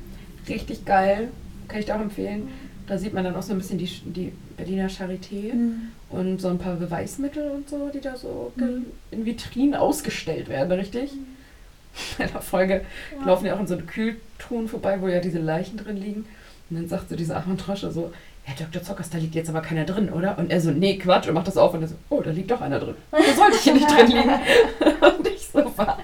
Richtig 0.48 0.84
geil. 0.84 1.28
Kann 1.68 1.78
ich 1.78 1.86
dir 1.86 1.94
auch 1.94 2.00
empfehlen. 2.00 2.48
Da 2.88 2.98
sieht 2.98 3.12
man 3.14 3.22
dann 3.22 3.36
auch 3.36 3.42
so 3.42 3.52
ein 3.52 3.58
bisschen 3.58 3.78
die, 3.78 3.86
die 3.86 4.32
Berliner 4.56 4.88
Charité 4.88 5.54
Mhm. 5.54 5.80
und 6.08 6.40
so 6.40 6.48
ein 6.48 6.58
paar 6.58 6.74
Beweismittel 6.74 7.48
und 7.52 7.68
so, 7.68 7.88
die 7.94 8.00
da 8.00 8.16
so 8.16 8.52
Mhm. 8.56 8.86
in 9.12 9.24
Vitrinen 9.24 9.76
ausgestellt 9.76 10.48
werden, 10.48 10.72
richtig? 10.72 11.12
In 12.18 12.26
der 12.32 12.40
Folge 12.40 12.84
Ja. 13.18 13.26
laufen 13.26 13.46
ja 13.46 13.54
auch 13.54 13.60
in 13.60 13.66
so 13.66 13.74
einem 13.74 13.86
Kühlton 13.86 14.68
vorbei, 14.68 15.00
wo 15.00 15.08
ja 15.08 15.20
diese 15.20 15.38
Leichen 15.38 15.76
drin 15.76 15.96
liegen. 15.96 16.24
Und 16.70 16.76
dann 16.76 16.88
sagt 16.88 17.08
so 17.10 17.34
Aaron 17.34 17.58
Trosche 17.58 17.90
so, 17.90 18.12
Herr 18.44 18.66
Dr. 18.66 18.82
Zockers, 18.82 19.10
da 19.10 19.18
liegt 19.18 19.34
jetzt 19.34 19.48
aber 19.48 19.60
keiner 19.60 19.84
drin, 19.84 20.10
oder? 20.10 20.38
Und 20.38 20.50
er 20.50 20.60
so, 20.60 20.70
nee, 20.70 20.98
Quatsch, 20.98 21.28
und 21.28 21.34
macht 21.34 21.46
das 21.46 21.56
auf 21.56 21.74
und 21.74 21.82
er 21.82 21.88
so, 21.88 21.94
oh, 22.08 22.20
da 22.20 22.30
liegt 22.30 22.50
doch 22.50 22.60
einer 22.60 22.78
drin. 22.78 22.94
Da 23.10 23.18
sollte 23.36 23.56
ich 23.56 23.62
hier 23.62 23.74
nicht 23.74 23.90
drin 23.90 24.06
liegen. 24.06 24.30
und 25.18 25.26
ich 25.26 25.46
so, 25.46 25.72
was? 25.76 25.96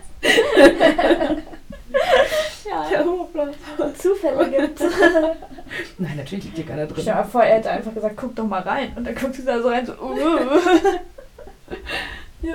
Ja, 2.69 2.91
Ja. 2.91 3.93
Zufälle 3.99 4.51
gibt 4.51 4.81
Nein, 5.99 6.17
natürlich 6.17 6.45
liegt 6.45 6.57
hier 6.57 6.67
keiner 6.67 6.87
drin. 6.87 7.05
Mal 7.05 7.25
vor, 7.25 7.43
er 7.43 7.57
hätte 7.57 7.71
einfach 7.71 7.95
gesagt, 7.95 8.17
guck 8.17 8.35
doch 8.37 8.47
mal 8.47 8.63
rein. 8.63 8.93
Und 8.97 9.07
dann 9.07 9.15
guckt 9.15 9.35
sie 9.35 9.45
da 9.45 9.61
so 9.61 9.69
rein, 9.69 9.87
so, 9.87 9.93
uh. 9.93 10.17
Ja, 12.43 12.55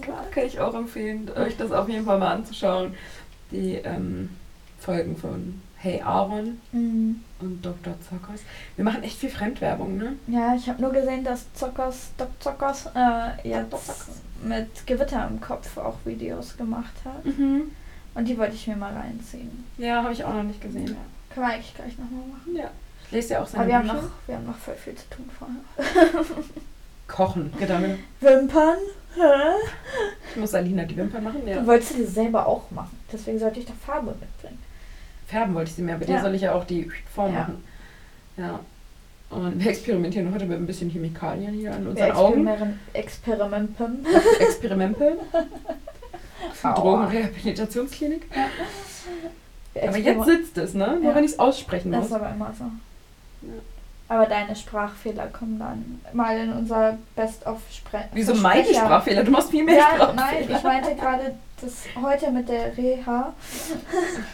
klar. 0.00 0.22
gut. 0.24 0.32
kann 0.32 0.44
ich 0.44 0.58
auch 0.58 0.74
empfehlen, 0.74 1.30
euch 1.36 1.56
das 1.56 1.70
auf 1.72 1.88
jeden 1.88 2.04
Fall 2.04 2.18
mal 2.18 2.32
anzuschauen. 2.32 2.94
Die 3.50 3.74
ähm, 3.74 4.30
Folgen 4.80 5.16
von 5.16 5.62
Hey 5.84 6.00
Aaron 6.00 6.58
Mhm. 6.72 7.20
und 7.40 7.62
Dr. 7.62 7.92
Zockers. 8.08 8.40
Wir 8.74 8.84
machen 8.86 9.02
echt 9.02 9.18
viel 9.18 9.28
Fremdwerbung, 9.28 9.98
ne? 9.98 10.14
Ja, 10.28 10.54
ich 10.54 10.66
habe 10.66 10.80
nur 10.80 10.92
gesehen, 10.92 11.22
dass 11.24 11.52
Zockers, 11.52 12.12
Doc 12.16 12.28
Zockers 12.40 12.86
äh, 12.94 13.46
jetzt 13.46 13.70
Zockers. 13.70 14.06
mit 14.42 14.86
Gewitter 14.86 15.28
im 15.30 15.42
Kopf 15.42 15.76
auch 15.76 15.98
Videos 16.06 16.56
gemacht 16.56 16.94
hat. 17.04 17.22
Mhm. 17.26 17.70
Und 18.14 18.26
die 18.26 18.38
wollte 18.38 18.54
ich 18.54 18.66
mir 18.66 18.76
mal 18.76 18.94
reinziehen. 18.94 19.64
Ja, 19.76 20.02
habe 20.02 20.14
ich 20.14 20.24
auch 20.24 20.32
noch 20.32 20.42
nicht 20.44 20.62
Ja. 20.62 20.68
gesehen. 20.68 20.96
Können 21.28 21.46
wir 21.48 21.52
eigentlich 21.54 21.74
gleich 21.74 21.98
nochmal 21.98 22.28
machen. 22.32 22.56
Ja. 22.56 22.70
Ich 23.04 23.12
lese 23.12 23.34
ja 23.34 23.42
auch 23.42 23.46
seine 23.46 23.64
Aber 23.64 23.68
wir 23.68 23.78
haben, 23.78 23.86
noch, 23.88 24.10
wir 24.26 24.34
haben 24.36 24.46
noch 24.46 24.56
voll 24.56 24.76
viel 24.76 24.94
zu 24.94 25.04
tun 25.10 25.28
vorher. 25.38 26.24
Kochen, 27.06 27.52
Gedanke. 27.58 27.98
Wimpern? 28.20 28.78
Hä? 29.16 29.20
Ich 30.30 30.36
muss 30.36 30.54
Alina 30.54 30.84
die 30.84 30.96
Wimpern 30.96 31.22
machen, 31.24 31.46
ja. 31.46 31.60
Du 31.60 31.66
wolltest 31.66 32.00
das 32.00 32.14
selber 32.14 32.46
auch 32.46 32.70
machen. 32.70 32.98
Deswegen 33.12 33.38
sollte 33.38 33.60
ich 33.60 33.66
doch 33.66 33.74
Farbe 33.74 34.14
mitbringen. 34.18 34.58
Färben 35.26 35.54
wollte 35.54 35.70
ich 35.70 35.76
sie 35.76 35.82
mehr. 35.82 35.96
Bei 35.96 36.04
dir 36.04 36.16
Ja. 36.16 36.22
soll 36.22 36.34
ich 36.34 36.42
ja 36.42 36.54
auch 36.54 36.64
die 36.64 36.90
Form 37.14 37.32
Ja. 37.32 37.40
machen. 37.40 37.64
Ja. 38.36 38.60
Und 39.30 39.58
wir 39.62 39.70
experimentieren 39.70 40.32
heute 40.32 40.44
mit 40.46 40.58
ein 40.58 40.66
bisschen 40.66 40.90
Chemikalien 40.90 41.54
hier 41.54 41.74
an 41.74 41.86
unseren 41.88 42.12
Augen. 42.12 42.48
experimenten. 42.92 44.06
Experimente. 44.40 45.16
Aua. 46.62 46.72
Drogenrehabilitationsklinik. 46.74 48.22
Wir 49.72 49.88
Aber 49.88 49.96
jetzt 49.98 50.24
sitzt 50.24 50.58
es, 50.58 50.74
ne? 50.74 50.98
Nur 51.00 51.10
Ja. 51.10 51.14
wenn 51.16 51.24
ich 51.24 51.32
es 51.32 51.38
aussprechen 51.38 51.90
Das 51.90 52.02
muss. 52.02 52.08
ist 52.10 52.14
aber 52.14 52.30
immer 52.30 52.52
so. 52.56 52.64
Ja. 53.42 53.52
Aber 54.08 54.26
deine 54.26 54.54
Sprachfehler 54.54 55.26
kommen 55.28 55.58
dann 55.58 56.00
mal 56.12 56.36
in 56.38 56.52
unser 56.52 56.98
Best-of 57.16 57.58
Spre 57.72 58.04
Wieso 58.12 58.34
meine. 58.34 58.64
Sprachfehler? 58.66 59.24
Du 59.24 59.30
machst 59.30 59.50
viel 59.50 59.64
mehr 59.64 59.76
Ja, 59.76 59.88
Sprachfehler. 59.94 60.14
nein, 60.14 60.44
ich 60.56 60.62
meinte 60.62 60.94
gerade, 60.94 61.34
dass 61.60 61.84
heute 62.02 62.30
mit 62.30 62.48
der 62.48 62.76
Reha. 62.76 63.32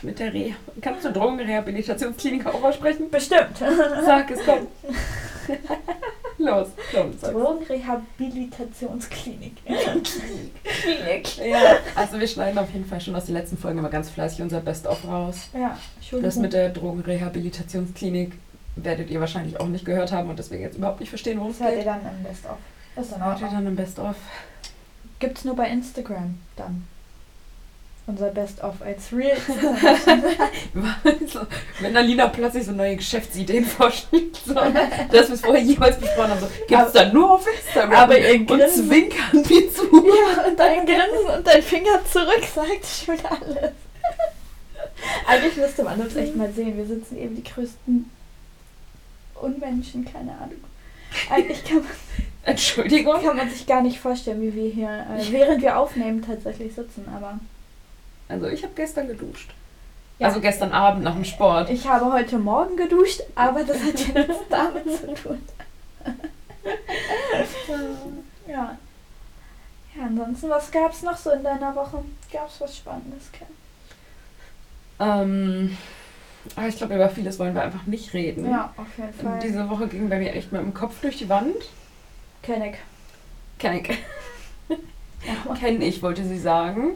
Mit 0.03 0.18
der 0.18 0.33
Reha. 0.33 0.57
Kannst 0.81 1.05
du 1.05 1.12
Drogenrehabilitationsklinik 1.12 2.47
auch 2.47 2.62
aussprechen? 2.62 3.11
Bestimmt. 3.11 3.59
Sag 3.59 4.31
es, 4.31 4.41
komm. 4.45 4.66
Los, 6.39 6.68
komm, 6.95 7.12
sag's. 7.18 7.35
Drogenrehabilitationsklinik. 7.35 9.57
Klinik. 9.64 11.37
Ja, 11.47 11.59
also 11.95 12.18
wir 12.18 12.27
schneiden 12.27 12.57
auf 12.59 12.71
jeden 12.73 12.87
Fall 12.87 13.01
schon 13.01 13.14
aus 13.14 13.27
den 13.27 13.35
letzten 13.35 13.59
Folgen 13.59 13.79
immer 13.79 13.91
ganz 13.91 14.09
fleißig 14.11 14.41
unser 14.41 14.61
Best-of 14.61 15.07
raus. 15.07 15.49
Ja, 15.53 15.77
Entschuldigung. 15.97 16.23
Das 16.29 16.37
mit 16.37 16.53
der 16.55 16.71
Drogenrehabilitationsklinik 16.71 18.33
werdet 18.77 19.11
ihr 19.11 19.21
wahrscheinlich 19.21 19.61
auch 19.61 19.66
nicht 19.66 19.85
gehört 19.85 20.12
haben 20.12 20.31
und 20.31 20.39
deswegen 20.39 20.62
jetzt 20.62 20.79
überhaupt 20.79 21.01
nicht 21.01 21.11
verstehen, 21.11 21.37
worum 21.39 21.51
es 21.51 21.59
Das 21.59 21.66
hört 21.66 21.77
ihr 21.77 21.85
geht. 21.85 21.89
dann 21.89 22.01
im 22.16 22.23
Best-of. 22.23 22.57
Ist 22.97 23.12
in 23.12 23.23
Hört 23.25 23.41
ihr 23.43 23.49
dann 23.49 23.66
im 23.66 23.77
Best-of. 23.77 24.16
Gibt's 25.18 25.45
nur 25.45 25.55
bei 25.57 25.68
Instagram 25.68 26.39
dann. 26.57 26.87
Unser 28.11 28.29
Best-of 28.31 28.75
als 28.83 29.13
Reels. 29.13 29.41
so, 31.33 31.41
wenn 31.81 31.97
Alina 31.97 32.29
plötzlich 32.29 32.67
so 32.67 32.73
neue 32.73 32.97
Geschäftsideen 32.97 33.65
vorschlägt, 33.65 34.37
so, 34.45 34.55
das 34.55 35.31
wir 35.31 35.37
vorher 35.37 35.63
jemals 35.63 35.99
besprochen 35.99 36.31
haben, 36.31 36.41
so, 36.41 36.49
gibt 36.67 36.87
es 36.87 36.93
dann 36.93 37.13
nur 37.13 37.31
auf 37.33 37.47
Instagram 37.47 37.93
aber 37.93 38.19
ihr 38.19 38.41
und 38.41 38.69
zwinkern 38.69 39.45
mir 39.49 39.73
zu. 39.73 39.91
Ja, 40.11 40.45
und 40.49 40.59
dein 40.59 40.87
Grinsen 40.87 41.37
und 41.37 41.47
dein 41.47 41.63
Finger 41.63 42.05
zurück 42.11 42.43
sagt 42.53 42.87
schon 42.87 43.19
alles. 43.27 43.73
Eigentlich 45.27 45.57
müsste 45.57 45.85
man 45.85 46.01
uns 46.01 46.17
echt 46.17 46.35
mal 46.35 46.51
sehen. 46.53 46.77
Wir 46.77 46.87
sitzen 46.87 47.17
eben 47.17 47.37
die 47.37 47.45
größten 47.45 48.11
Unmenschen, 49.41 50.05
keine 50.05 50.33
Ahnung. 50.33 50.65
Eigentlich 51.31 51.65
kann 51.65 51.79
man, 51.79 51.87
Entschuldigung. 52.45 53.23
kann 53.23 53.37
man 53.37 53.51
sich 53.51 53.67
gar 53.67 53.83
nicht 53.83 54.01
vorstellen, 54.01 54.43
wie 54.43 54.55
wir 54.55 54.71
hier, 54.71 54.89
äh, 54.89 55.33
während 55.33 55.63
wir 55.63 55.79
aufnehmen, 55.79 56.23
tatsächlich 56.23 56.75
sitzen. 56.75 57.07
Aber 57.15 57.39
Also 58.31 58.47
ich 58.47 58.62
habe 58.62 58.72
gestern 58.74 59.09
geduscht. 59.09 59.51
Ja. 60.18 60.28
Also 60.28 60.41
gestern 60.41 60.72
Abend 60.72 61.03
nach 61.03 61.14
dem 61.14 61.24
Sport. 61.24 61.70
ich 61.70 61.89
habe 61.89 62.12
heute 62.12 62.39
Morgen 62.39 62.76
geduscht, 62.76 63.22
aber 63.35 63.64
das 63.64 63.78
hat 63.78 63.99
ja 64.09 64.20
nichts 64.20 64.45
damit 64.49 64.85
zu 64.85 65.14
tun. 65.14 65.43
Ja. 68.47 68.76
Ja, 69.97 70.03
ansonsten, 70.07 70.49
was 70.51 70.70
gab 70.72 70.93
es 70.93 71.03
noch 71.03 71.16
so 71.16 71.31
in 71.31 71.43
deiner 71.45 71.74
Woche? 71.74 72.03
Gab 72.33 72.49
es 72.49 72.61
was 72.61 72.76
Spannendes, 72.76 73.31
Ken? 73.33 73.47
Ähm, 74.99 75.76
aber 76.57 76.68
ich 76.68 76.76
glaube, 76.76 76.95
über 76.95 77.09
vieles 77.09 77.39
wollen 77.39 77.55
wir 77.55 77.62
einfach 77.62 77.87
nicht 77.87 78.12
reden. 78.12 78.51
Ja, 78.51 78.72
auf 78.76 78.87
jeden 78.99 79.12
Fall. 79.14 79.35
Und 79.35 79.43
diese 79.43 79.68
Woche 79.70 79.87
ging 79.89 80.09
bei 80.09 80.18
mir 80.18 80.35
echt 80.35 80.53
mit 80.53 80.61
dem 80.61 80.74
Kopf 80.74 81.01
durch 81.01 81.16
die 81.18 81.28
Wand. 81.28 81.55
Kenn 82.43 82.62
ich. 82.62 82.74
Kenn 83.59 83.76
ich. 83.76 83.99
Ja. 85.26 85.55
Kenn 85.55 85.83
ich, 85.83 86.03
wollte 86.03 86.24
sie 86.24 86.39
sagen. 86.39 86.93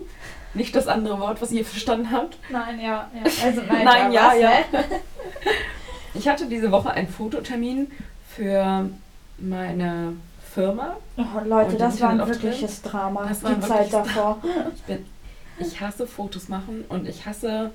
Nicht 0.55 0.75
das 0.77 0.87
andere 0.87 1.19
Wort, 1.21 1.43
was 1.43 1.51
ihr 1.51 1.65
verstanden 1.65 2.11
habt. 2.11 2.39
Nein, 2.51 2.81
ja, 2.81 3.11
ja. 3.15 3.31
Also 3.45 3.63
nein, 3.63 3.85
Nein, 3.85 4.13
ja, 4.13 4.29
was, 4.29 4.39
ja. 4.39 4.51
ne? 4.51 4.65
Ich 6.15 6.29
hatte 6.29 6.47
diese 6.47 6.71
Woche 6.71 6.93
einen 6.93 7.09
Fototermin 7.09 7.91
für 8.29 8.89
meine 9.39 10.13
Firma. 10.55 10.97
Oh, 11.17 11.41
Leute, 11.45 11.77
das 11.77 12.01
war 12.01 12.11
ein 12.11 12.25
wirkliches 12.25 12.83
Drama. 12.83 13.27
Das 13.27 13.43
war 13.43 13.55
die 13.55 13.61
Zeit 13.61 13.93
davor. 13.93 14.39
Ich, 14.77 14.83
bin, 14.83 15.05
ich 15.59 15.81
hasse 15.81 16.07
Fotos 16.07 16.49
machen 16.49 16.85
und 16.89 17.09
ich 17.09 17.27
hasse 17.27 17.73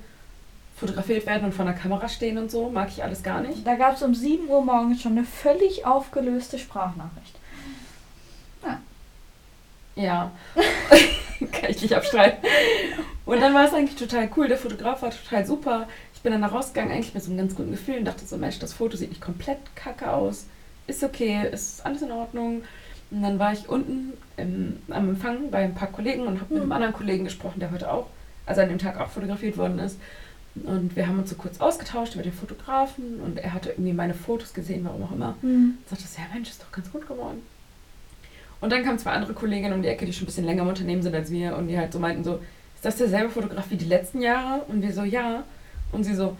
fotografiert 0.76 1.26
werden 1.26 1.44
und 1.44 1.52
vor 1.52 1.66
der 1.66 1.74
Kamera 1.74 2.08
stehen 2.08 2.38
und 2.38 2.50
so. 2.50 2.70
Mag 2.70 2.88
ich 2.88 3.04
alles 3.04 3.22
gar 3.22 3.42
nicht. 3.42 3.66
Da 3.66 3.74
gab 3.74 3.96
es 3.96 4.02
um 4.02 4.14
7 4.14 4.48
Uhr 4.48 4.64
morgens 4.64 5.02
schon 5.02 5.12
eine 5.12 5.24
völlig 5.24 5.84
aufgelöste 5.84 6.58
Sprachnachricht. 6.58 7.36
Ja. 10.00 10.30
Kann 11.52 11.70
ich 11.70 11.82
nicht 11.82 11.94
abstreiten. 11.94 12.38
Und 13.24 13.40
dann 13.40 13.54
war 13.54 13.64
es 13.66 13.72
eigentlich 13.74 13.96
total 13.98 14.28
cool. 14.36 14.48
Der 14.48 14.58
Fotograf 14.58 15.02
war 15.02 15.10
total 15.10 15.46
super. 15.46 15.88
Ich 16.14 16.20
bin 16.20 16.32
dann 16.32 16.42
da 16.42 16.48
rausgegangen, 16.48 16.92
eigentlich 16.92 17.14
mit 17.14 17.22
so 17.22 17.30
einem 17.30 17.38
ganz 17.38 17.54
guten 17.54 17.70
Gefühl 17.70 17.98
und 17.98 18.04
dachte 18.04 18.26
so, 18.26 18.36
Mensch, 18.36 18.58
das 18.58 18.72
Foto 18.74 18.96
sieht 18.96 19.08
nicht 19.10 19.22
komplett 19.22 19.58
kacke 19.74 20.10
aus. 20.12 20.44
Ist 20.86 21.02
okay, 21.02 21.46
ist 21.50 21.84
alles 21.86 22.02
in 22.02 22.12
Ordnung. 22.12 22.62
Und 23.10 23.22
dann 23.22 23.38
war 23.38 23.52
ich 23.52 23.68
unten 23.68 24.12
im, 24.36 24.76
am 24.90 25.08
Empfang 25.10 25.50
bei 25.50 25.58
ein 25.64 25.74
paar 25.74 25.88
Kollegen 25.88 26.22
und 26.26 26.40
habe 26.40 26.52
mit 26.52 26.58
einem 26.58 26.66
Mhm. 26.66 26.72
anderen 26.72 26.94
Kollegen 26.94 27.24
gesprochen, 27.24 27.60
der 27.60 27.70
heute 27.70 27.90
auch, 27.90 28.06
also 28.46 28.60
an 28.60 28.68
dem 28.68 28.78
Tag 28.78 29.00
auch 29.00 29.08
fotografiert 29.08 29.56
worden 29.56 29.78
ist. 29.78 29.98
Und 30.54 30.94
wir 30.96 31.06
haben 31.06 31.18
uns 31.18 31.30
so 31.30 31.36
kurz 31.36 31.60
ausgetauscht 31.60 32.14
über 32.14 32.22
den 32.24 32.32
Fotografen 32.32 33.20
und 33.20 33.38
er 33.38 33.54
hatte 33.54 33.70
irgendwie 33.70 33.92
meine 33.92 34.14
Fotos 34.14 34.52
gesehen, 34.52 34.84
warum 34.84 35.04
auch 35.04 35.12
immer. 35.12 35.36
Hm. 35.42 35.78
Und 35.78 35.88
sagte, 35.88 36.04
so, 36.06 36.20
ja 36.20 36.26
Mensch, 36.34 36.50
ist 36.50 36.60
doch 36.62 36.72
ganz 36.72 36.90
gut 36.92 37.06
geworden. 37.06 37.40
Und 38.60 38.70
dann 38.70 38.84
kamen 38.84 38.98
zwei 38.98 39.12
andere 39.12 39.32
Kolleginnen 39.32 39.72
um 39.72 39.82
die 39.82 39.88
Ecke, 39.88 40.04
die 40.04 40.12
schon 40.12 40.24
ein 40.24 40.26
bisschen 40.26 40.44
länger 40.44 40.62
im 40.62 40.68
Unternehmen 40.68 41.02
sind 41.02 41.14
als 41.14 41.30
wir 41.30 41.56
und 41.56 41.68
die 41.68 41.78
halt 41.78 41.92
so 41.92 41.98
meinten 41.98 42.24
so, 42.24 42.40
ist 42.74 42.84
das 42.84 42.96
derselbe 42.96 43.30
Fotograf 43.30 43.66
wie 43.70 43.76
die 43.76 43.86
letzten 43.86 44.20
Jahre? 44.20 44.62
Und 44.68 44.82
wir 44.82 44.92
so, 44.92 45.02
ja. 45.02 45.44
Und 45.92 46.04
sie 46.04 46.14
so, 46.14 46.36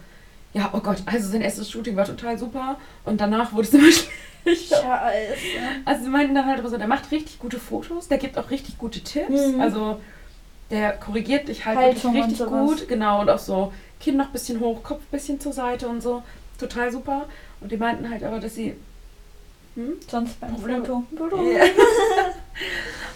ja, 0.53 0.71
oh 0.73 0.81
Gott, 0.81 1.03
also 1.07 1.31
sein 1.31 1.43
erstes 1.43 1.71
Shooting 1.71 1.97
war 1.97 2.05
total 2.05 2.39
super 2.39 2.77
und 3.05 3.21
danach 3.21 3.53
wurde 3.53 3.69
es 3.69 3.75
immer 3.75 3.85
schlechter. 4.43 4.77
Scheiße. 4.77 5.37
Also 5.85 6.05
sie 6.05 6.11
meinten 6.11 6.35
dann 6.35 6.47
halt 6.47 6.67
so, 6.67 6.77
der 6.77 6.89
macht 6.89 7.11
richtig 7.11 7.39
gute 7.39 7.59
Fotos, 7.59 8.09
der 8.09 8.19
gibt 8.19 8.37
auch 8.37 8.51
richtig 8.51 8.79
gute 8.79 9.01
Tipps. 9.01 9.49
Mhm. 9.49 9.61
Also 9.61 10.01
der 10.71 10.93
korrigiert 10.93 11.49
dich 11.49 11.65
halt 11.67 11.79
Haltung 11.79 12.15
wirklich 12.15 12.41
richtig 12.41 12.47
gut. 12.47 12.89
Genau, 12.89 13.21
und 13.21 13.31
auch 13.31 13.39
so 13.39 13.73
Kinn 14.01 14.17
noch 14.17 14.27
ein 14.27 14.33
bisschen 14.33 14.61
hoch, 14.61 14.83
Kopf 14.83 15.01
ein 15.01 15.11
bisschen 15.11 15.41
zur 15.41 15.53
Seite 15.53 15.89
und 15.89 16.01
so. 16.01 16.23
Total 16.59 16.91
super. 16.91 17.27
Und 17.61 17.73
die 17.73 17.77
meinten 17.77 18.11
halt 18.11 18.23
aber, 18.23 18.39
dass 18.41 18.55
sie... 18.55 18.75
Hm? 19.75 19.93
Sonst 20.09 20.41
beim 20.41 20.57
Foto. 20.57 21.05
Ja. 21.53 21.65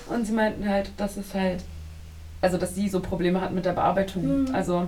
Und 0.14 0.26
sie 0.26 0.32
meinten 0.32 0.68
halt, 0.68 0.90
dass 0.96 1.16
es 1.16 1.34
halt, 1.34 1.62
also 2.40 2.58
dass 2.58 2.74
sie 2.74 2.88
so 2.88 3.00
Probleme 3.00 3.40
hat 3.40 3.52
mit 3.52 3.64
der 3.64 3.72
Bearbeitung. 3.72 4.42
Mhm. 4.42 4.54
Also, 4.54 4.86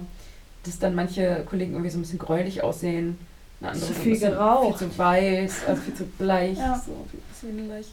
dass 0.65 0.79
dann 0.79 0.95
manche 0.95 1.45
Kollegen 1.49 1.73
irgendwie 1.73 1.91
so 1.91 1.99
ein 1.99 2.03
bisschen 2.03 2.19
gräulich 2.19 2.63
aussehen. 2.63 3.19
Eine 3.61 3.71
andere 3.71 3.87
Zu 3.87 3.95
so 3.95 4.01
viel 4.01 4.19
geraucht. 4.19 4.79
Viel 4.79 4.89
zu 4.91 4.99
weiß, 4.99 5.65
also 5.67 5.83
viel 5.83 5.95
zu 5.95 6.05
bleich, 6.05 6.59
Ja. 6.59 6.75
so 6.75 6.93
viel 7.11 7.21
zu 7.41 7.57
wenig. 7.57 7.87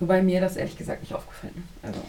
Wobei 0.00 0.22
mir 0.22 0.40
das 0.40 0.56
ehrlich 0.56 0.76
gesagt 0.76 1.00
nicht 1.02 1.12
aufgefallen 1.12 1.64
ist. 1.82 1.88
Also, 1.88 2.00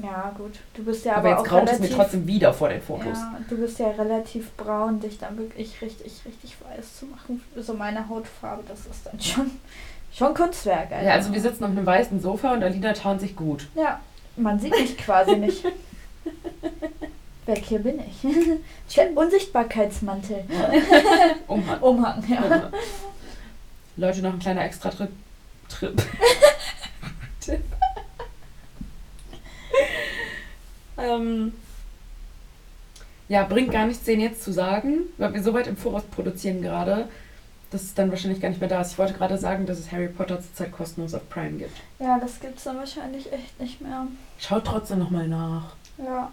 Ja, 0.00 0.32
gut. 0.36 0.60
Du 0.74 0.84
bist 0.84 1.04
ja 1.04 1.16
aber, 1.16 1.20
aber, 1.20 1.28
jetzt 1.30 1.40
auch 1.40 1.44
graut 1.44 1.62
es 1.68 1.72
mir 1.72 1.86
relativ... 1.86 1.96
trotzdem 1.96 2.26
wieder 2.28 2.54
vor 2.54 2.68
den 2.68 2.80
Fotos. 2.80 3.18
Ja, 3.18 3.40
du 3.48 3.56
bist 3.56 3.78
ja 3.80 3.90
relativ 3.90 4.52
braun, 4.52 5.00
dich 5.00 5.18
dann 5.18 5.36
wirklich 5.36 5.80
richtig, 5.82 6.22
richtig 6.24 6.56
weiß 6.60 6.98
zu 7.00 7.06
machen. 7.06 7.42
So 7.56 7.74
meine 7.74 8.08
Hautfarbe, 8.08 8.62
das 8.68 8.80
ist 8.86 9.04
dann 9.04 9.20
schon, 9.20 9.50
schon 10.16 10.34
Kunstwerk. 10.34 10.90
Ja, 10.90 11.12
also 11.12 11.32
wir 11.32 11.40
sitzen 11.40 11.64
auf 11.64 11.70
einem 11.70 11.86
weißen 11.86 12.20
Sofa 12.20 12.52
und 12.52 12.62
Alina 12.62 12.92
tarnt 12.92 13.20
sich 13.20 13.36
gut. 13.36 13.66
Ja, 13.74 14.00
man 14.36 14.58
sieht 14.58 14.72
mich 14.72 14.96
quasi 14.96 15.36
nicht. 15.36 15.64
Weg 17.46 17.64
hier 17.64 17.80
bin 17.80 18.00
ich. 18.00 18.96
Der 18.96 19.14
Unsichtbarkeitsmantel. 19.14 20.44
Um 21.46 21.66
Mann. 21.66 21.80
Umhang, 21.80 22.24
ja. 22.26 22.70
Leute, 23.96 24.22
noch 24.22 24.32
ein 24.32 24.38
kleiner 24.38 24.64
Extra-Trip. 24.64 25.10
Trip. 25.68 26.02
Tipp. 27.40 27.60
ähm, 30.98 31.52
ja, 33.28 33.44
bringt 33.44 33.72
gar 33.72 33.86
nichts, 33.86 34.04
den 34.04 34.20
jetzt 34.20 34.42
zu 34.42 34.52
sagen, 34.52 35.00
weil 35.18 35.34
wir 35.34 35.42
so 35.42 35.52
weit 35.52 35.66
im 35.66 35.76
Voraus 35.76 36.04
produzieren 36.04 36.62
gerade, 36.62 37.08
dass 37.74 37.82
es 37.82 37.94
dann 37.94 38.10
wahrscheinlich 38.10 38.40
gar 38.40 38.48
nicht 38.48 38.60
mehr 38.60 38.68
da 38.70 38.80
ist. 38.80 38.92
Ich 38.92 38.98
wollte 38.98 39.14
gerade 39.14 39.36
sagen, 39.36 39.66
dass 39.66 39.78
es 39.78 39.90
Harry 39.92 40.08
Potter 40.08 40.40
zurzeit 40.40 40.72
kostenlos 40.72 41.12
auf 41.14 41.28
Prime 41.28 41.58
gibt. 41.58 41.76
Ja, 41.98 42.18
das 42.18 42.40
gibt's 42.40 42.64
dann 42.64 42.76
wahrscheinlich 42.78 43.32
echt 43.32 43.60
nicht 43.60 43.80
mehr. 43.80 44.06
Schaut 44.38 44.64
trotzdem 44.64 45.00
nochmal 45.00 45.28
nach. 45.28 45.74
Ja. 45.98 46.30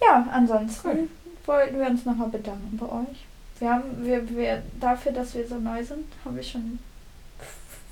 Ja, 0.00 0.26
ansonsten 0.32 0.88
Cool. 0.88 1.08
wollten 1.46 1.78
wir 1.78 1.86
uns 1.86 2.04
nochmal 2.04 2.28
bedanken 2.28 2.76
bei 2.78 2.86
euch. 2.86 3.26
Wir 3.58 3.70
haben, 3.70 4.04
wir, 4.04 4.28
wir, 4.30 4.62
dafür, 4.80 5.12
dass 5.12 5.34
wir 5.34 5.46
so 5.46 5.56
neu 5.56 5.82
sind, 5.84 6.04
haben 6.24 6.36
wir 6.36 6.42
schon 6.42 6.78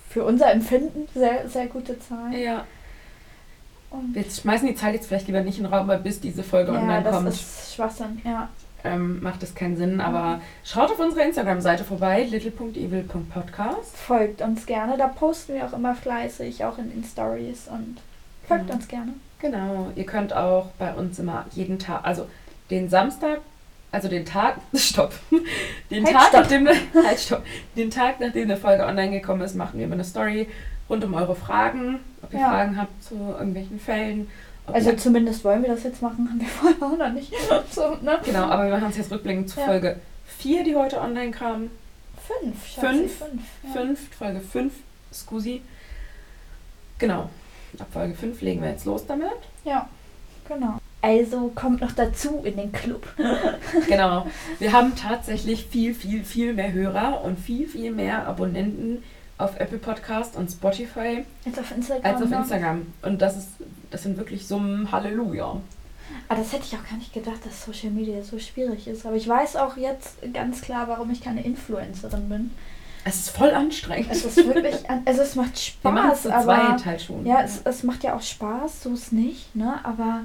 für 0.08 0.24
unser 0.24 0.50
Empfinden 0.52 1.08
sehr, 1.12 1.48
sehr 1.48 1.66
gute 1.66 1.98
Zahlen. 1.98 2.32
Ja, 2.32 2.64
Und 3.90 4.14
wir 4.14 4.24
schmeißen 4.24 4.66
die 4.68 4.74
Zahl 4.74 4.94
jetzt 4.94 5.08
vielleicht 5.08 5.26
lieber 5.26 5.42
nicht 5.42 5.58
in 5.58 5.64
den 5.64 5.72
Raum, 5.74 5.88
weil 5.88 5.98
bis 5.98 6.20
diese 6.20 6.42
Folge 6.42 6.72
ja, 6.72 6.78
online 6.80 7.02
das 7.02 7.14
kommt, 7.14 7.28
ist 7.28 7.74
Schwachsinn, 7.74 8.22
ja. 8.24 8.48
Ähm, 8.86 9.22
macht 9.22 9.42
das 9.42 9.54
keinen 9.54 9.76
Sinn. 9.76 10.00
Aber 10.00 10.40
schaut 10.64 10.90
auf 10.90 10.98
unserer 10.98 11.24
Instagram-Seite 11.24 11.84
vorbei, 11.84 12.22
little.evil.podcast. 12.24 13.96
Folgt 13.96 14.40
uns 14.42 14.66
gerne, 14.66 14.96
da 14.96 15.08
posten 15.08 15.54
wir 15.54 15.64
auch 15.66 15.72
immer 15.72 15.94
fleißig, 15.94 16.64
auch 16.64 16.78
in 16.78 16.90
den 16.90 17.04
Stories 17.04 17.68
und 17.70 17.98
folgt 18.46 18.66
Mhm. 18.68 18.70
uns 18.74 18.88
gerne. 18.88 19.12
Genau, 19.40 19.90
ihr 19.94 20.06
könnt 20.06 20.32
auch 20.32 20.66
bei 20.78 20.92
uns 20.94 21.18
immer 21.18 21.44
jeden 21.52 21.78
Tag, 21.78 22.00
also 22.04 22.26
den 22.70 22.88
Samstag, 22.88 23.40
also 23.92 24.08
den 24.08 24.24
Tag, 24.24 24.56
stopp, 24.74 25.12
den 25.90 26.04
Halt, 26.04 26.14
Tag, 26.14 26.22
stopp. 26.28 26.40
nachdem, 26.42 26.68
halt, 27.06 27.20
stopp, 27.20 27.42
den 27.76 27.90
Tag, 27.90 28.20
nachdem 28.20 28.44
eine 28.44 28.56
Folge 28.56 28.84
online 28.86 29.10
gekommen 29.10 29.42
ist, 29.42 29.54
machen 29.54 29.78
wir 29.78 29.84
immer 29.86 29.94
eine 29.94 30.04
Story 30.04 30.48
rund 30.88 31.04
um 31.04 31.14
eure 31.14 31.34
Fragen, 31.36 32.00
ob 32.22 32.32
ihr 32.32 32.40
Ja. 32.40 32.48
Fragen 32.50 32.80
habt 32.80 33.02
zu 33.02 33.14
irgendwelchen 33.14 33.78
Fällen. 33.80 34.28
Also 34.72 34.90
ihr, 34.90 34.96
zumindest 34.98 35.44
wollen 35.44 35.62
wir 35.62 35.70
das 35.70 35.84
jetzt 35.84 36.02
machen, 36.02 36.28
haben 36.28 36.40
wir 36.40 36.46
vorher 36.76 36.82
auch 36.82 36.96
noch 36.98 37.12
nicht. 37.12 37.32
So, 37.70 37.96
ne? 38.02 38.18
genau, 38.24 38.44
aber 38.44 38.64
wir 38.64 38.72
machen 38.72 38.88
es 38.90 38.96
jetzt 38.96 39.10
rückblickend 39.12 39.48
zu 39.50 39.60
Ja. 39.60 39.66
Folge 39.66 40.00
4, 40.38 40.64
die 40.64 40.74
heute 40.74 41.00
online 41.00 41.30
kam. 41.30 41.70
Fünf, 42.26 42.66
Schatzi, 42.66 42.86
Fünf? 43.08 43.18
fünf. 43.18 43.42
Ja. 43.64 43.80
5, 43.80 44.08
Folge 44.16 44.40
5, 44.40 44.72
Scusi. 45.12 45.62
Genau, 46.98 47.30
ab 47.78 47.86
Folge 47.92 48.14
5 48.14 48.40
legen 48.40 48.62
wir 48.62 48.70
jetzt 48.70 48.84
los 48.84 49.06
damit. 49.06 49.28
Ja, 49.64 49.88
genau. 50.48 50.78
Also 51.02 51.52
kommt 51.54 51.82
noch 51.82 51.92
dazu 51.92 52.40
in 52.42 52.56
den 52.56 52.72
Club. 52.72 53.06
Genau. 53.86 54.26
Wir 54.58 54.72
haben 54.72 54.96
tatsächlich 54.96 55.66
viel, 55.66 55.94
viel, 55.94 56.24
viel 56.24 56.54
mehr 56.54 56.72
Hörer 56.72 57.22
und 57.22 57.38
viel, 57.38 57.68
viel 57.68 57.92
mehr 57.92 58.26
Abonnenten 58.26 59.04
auf 59.38 59.60
Apple 59.60 59.78
Podcast 59.78 60.34
und 60.36 60.50
Spotify 60.50 61.24
Jetzt 61.44 61.58
auf 61.60 61.70
Instagram. 61.70 62.04
als 62.12 62.22
auf 62.22 62.30
ne? 62.30 62.36
Instagram. 62.38 62.86
Und 63.02 63.22
das 63.22 63.36
ist, 63.36 63.48
das 63.90 64.02
sind 64.02 64.16
wirklich 64.16 64.46
Summen 64.46 64.90
Halleluja. 64.92 65.60
Ah, 66.28 66.34
das 66.34 66.52
hätte 66.52 66.64
ich 66.64 66.76
auch 66.76 66.88
gar 66.88 66.96
nicht 66.98 67.12
gedacht, 67.12 67.44
dass 67.44 67.64
Social 67.64 67.90
Media 67.90 68.22
so 68.22 68.38
schwierig 68.38 68.86
ist. 68.88 69.06
Aber 69.06 69.16
ich 69.16 69.28
weiß 69.28 69.56
auch 69.56 69.76
jetzt 69.76 70.18
ganz 70.32 70.60
klar, 70.60 70.88
warum 70.88 71.10
ich 71.10 71.20
keine 71.20 71.42
Influencerin 71.44 72.28
bin. 72.28 72.50
Es 73.04 73.16
ist 73.16 73.30
voll 73.30 73.50
anstrengend. 73.50 74.08
Es 74.10 74.24
ist 74.24 74.36
wirklich, 74.36 74.74
also 75.04 75.22
es 75.22 75.36
macht 75.36 75.54
Wir 75.82 75.90
Spaß, 75.92 76.22
zu 76.22 76.34
aber 76.34 76.84
halt 76.84 77.02
schon. 77.02 77.24
ja, 77.24 77.42
es, 77.42 77.60
es 77.64 77.84
macht 77.84 78.02
ja 78.02 78.16
auch 78.16 78.22
Spaß, 78.22 78.82
so 78.82 78.94
ist 78.94 79.12
nicht, 79.12 79.54
ne? 79.54 79.78
Aber 79.84 80.22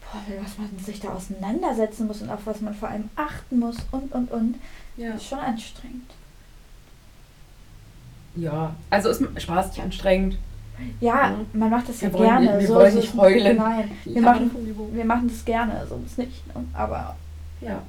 boah, 0.00 0.20
was 0.40 0.56
man 0.58 0.78
sich 0.78 1.00
da 1.00 1.08
auseinandersetzen 1.08 2.06
muss 2.06 2.22
und 2.22 2.30
auf 2.30 2.40
was 2.44 2.60
man 2.60 2.74
vor 2.74 2.88
allem 2.88 3.10
achten 3.16 3.58
muss 3.58 3.76
und 3.90 4.12
und 4.12 4.30
und. 4.30 4.54
Ja. 4.96 5.12
Das 5.12 5.22
ist 5.22 5.28
schon 5.28 5.40
anstrengend. 5.40 6.10
Ja, 8.36 8.76
also 8.90 9.08
ist 9.08 9.22
spaßig 9.42 9.82
anstrengend. 9.82 10.38
Ja, 11.00 11.30
Ja. 11.30 11.34
man 11.52 11.70
macht 11.70 11.88
das 11.88 12.00
ja 12.00 12.08
Wir 12.08 12.18
wollen 12.18 12.28
gerne. 12.28 12.46
nicht- 12.46 12.60
wir 12.60 12.66
so 12.68 12.74
wollen 12.74 12.88
ist 12.88 12.94
nicht 12.94 13.14
heulen. 13.16 13.56
Nein, 13.56 13.90
wir 14.04 14.14
Ja, 14.14 14.20
machen, 14.20 14.88
wir 14.92 15.04
machen 15.04 15.28
das 15.28 15.44
gerne, 15.44 15.86
so 15.88 16.00
ist 16.06 16.18
nicht. 16.18 16.46
ne? 16.54 16.64
Aber 16.74 17.16
Ja. 17.60 17.82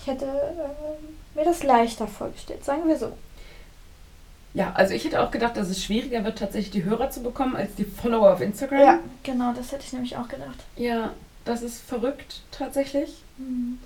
ich 0.00 0.06
hätte 0.06 0.24
äh, 0.26 1.36
mir 1.38 1.44
das 1.44 1.62
leichter 1.62 2.06
vorgestellt, 2.06 2.64
sagen 2.64 2.86
wir 2.86 2.96
so. 2.98 3.12
Ja, 4.54 4.72
also 4.74 4.94
ich 4.94 5.04
hätte 5.04 5.20
auch 5.20 5.30
gedacht, 5.32 5.56
dass 5.56 5.68
es 5.68 5.82
schwieriger 5.82 6.22
wird, 6.24 6.38
tatsächlich 6.38 6.70
die 6.70 6.84
Hörer 6.84 7.10
zu 7.10 7.22
bekommen, 7.22 7.56
als 7.56 7.74
die 7.74 7.84
Follower 7.84 8.32
auf 8.34 8.40
Instagram. 8.40 8.78
Ja, 8.80 8.98
genau, 9.24 9.52
das 9.52 9.72
hätte 9.72 9.82
ich 9.84 9.92
nämlich 9.92 10.16
auch 10.16 10.28
gedacht. 10.28 10.58
Ja, 10.76 11.10
das 11.44 11.62
ist 11.62 11.82
verrückt 11.82 12.42
tatsächlich. 12.52 13.22
Mhm. 13.36 13.78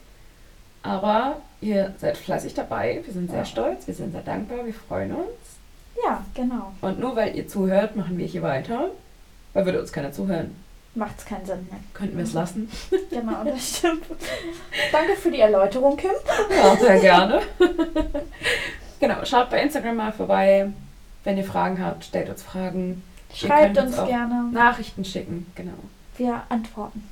Aber 0.82 1.38
ihr 1.62 1.94
seid 1.98 2.16
fleißig 2.18 2.52
dabei. 2.54 3.00
Wir 3.04 3.12
sind 3.12 3.30
sehr 3.30 3.40
Ja. 3.40 3.44
stolz, 3.46 3.86
wir 3.86 3.94
sind 3.94 4.12
sehr 4.12 4.20
dankbar, 4.22 4.64
wir 4.64 4.74
freuen 4.74 5.12
uns. 5.14 5.26
Ja, 6.05 6.24
genau. 6.34 6.72
Und 6.80 6.99
nur 7.01 7.16
weil 7.16 7.34
ihr 7.36 7.49
zuhört, 7.49 7.96
machen 7.96 8.18
wir 8.18 8.26
hier 8.26 8.42
weiter. 8.42 8.90
Weil 9.53 9.64
würde 9.64 9.80
uns 9.80 9.92
keiner 9.92 10.12
zuhören. 10.12 10.55
Macht's 10.94 11.24
keinen 11.24 11.46
Sinn 11.46 11.66
mehr. 11.70 11.78
Könnten 11.94 12.16
wir 12.16 12.24
es 12.24 12.32
lassen. 12.32 12.70
Genau, 13.11 13.42
das 13.44 13.78
stimmt. 13.78 14.05
Danke 14.92 15.16
für 15.16 15.30
die 15.30 15.40
Erläuterung, 15.40 15.96
Kim. 15.96 16.11
Ja, 16.51 16.76
sehr 16.76 17.01
gerne. 17.01 17.40
genau, 19.01 19.24
schaut 19.24 19.51
bei 19.51 19.62
Instagram 19.62 19.96
mal 19.96 20.12
vorbei. 20.12 20.70
Wenn 21.24 21.36
ihr 21.36 21.44
Fragen 21.44 21.82
habt, 21.84 22.05
stellt 22.05 22.28
uns 22.28 22.42
Fragen. 22.42 23.03
Schreibt 23.34 23.78
uns 23.78 23.99
auch 23.99 24.07
gerne. 24.07 24.51
Nachrichten 24.53 25.05
schicken, 25.05 25.46
genau. 25.55 25.72
Wir 26.16 26.42
antworten. 26.49 27.09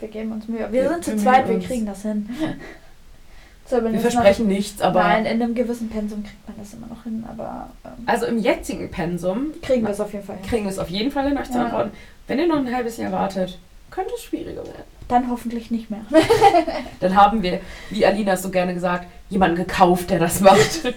Wir 0.00 0.08
geben 0.08 0.32
uns 0.32 0.48
Mühe. 0.48 0.60
Wir 0.70 0.82
Wir 0.82 0.88
sind 0.88 1.04
zu 1.04 1.16
zweit, 1.16 1.46
wir 1.48 1.56
uns. 1.56 1.66
kriegen 1.66 1.86
das 1.86 2.02
hin. 2.02 2.28
So, 3.70 3.80
Wir 3.84 4.00
versprechen 4.00 4.48
nichts, 4.48 4.80
Noch, 4.80 4.86
aber 4.86 5.04
nein, 5.04 5.24
in 5.26 5.40
einem 5.40 5.54
gewissen 5.54 5.88
Pensum 5.88 6.24
kriegt 6.24 6.48
man 6.48 6.56
das 6.58 6.74
immer 6.74 6.88
noch 6.88 7.04
hin, 7.04 7.24
aber 7.30 7.70
ähm, 7.84 7.92
also 8.06 8.26
im 8.26 8.38
jetzigen 8.38 8.90
Pensum 8.90 9.52
kriegen 9.62 9.82
wir 9.84 9.90
es 9.90 10.00
auf 10.00 10.12
jeden 10.12 10.24
Fall 10.26 10.36
hin. 10.38 10.46
kriegen 10.46 10.64
wir 10.64 10.70
es 10.72 10.78
auf 10.80 10.88
jeden 10.90 11.12
Fall 11.12 11.28
hin, 11.28 11.38
euch 11.38 11.48
zu 11.50 11.58
Ja. 11.58 11.64
antworten. 11.66 11.92
Wenn 12.26 12.40
ihr 12.40 12.48
noch 12.48 12.56
ein 12.56 12.74
halbes 12.74 12.96
Jahr 12.96 13.12
wartet, 13.12 13.58
könnte 13.92 14.10
es 14.16 14.22
schwieriger 14.24 14.64
werden. 14.64 14.82
Dann 15.06 15.30
hoffentlich 15.30 15.70
nicht 15.70 15.88
mehr. 15.90 16.00
Dann 17.00 17.14
haben 17.14 17.42
wir, 17.44 17.60
wie 17.90 18.04
Alina 18.04 18.32
es 18.32 18.42
so 18.42 18.50
gerne 18.50 18.74
gesagt, 18.74 19.06
jemanden 19.28 19.56
gekauft, 19.56 20.10
der 20.10 20.18
das 20.18 20.40
macht. 20.40 20.80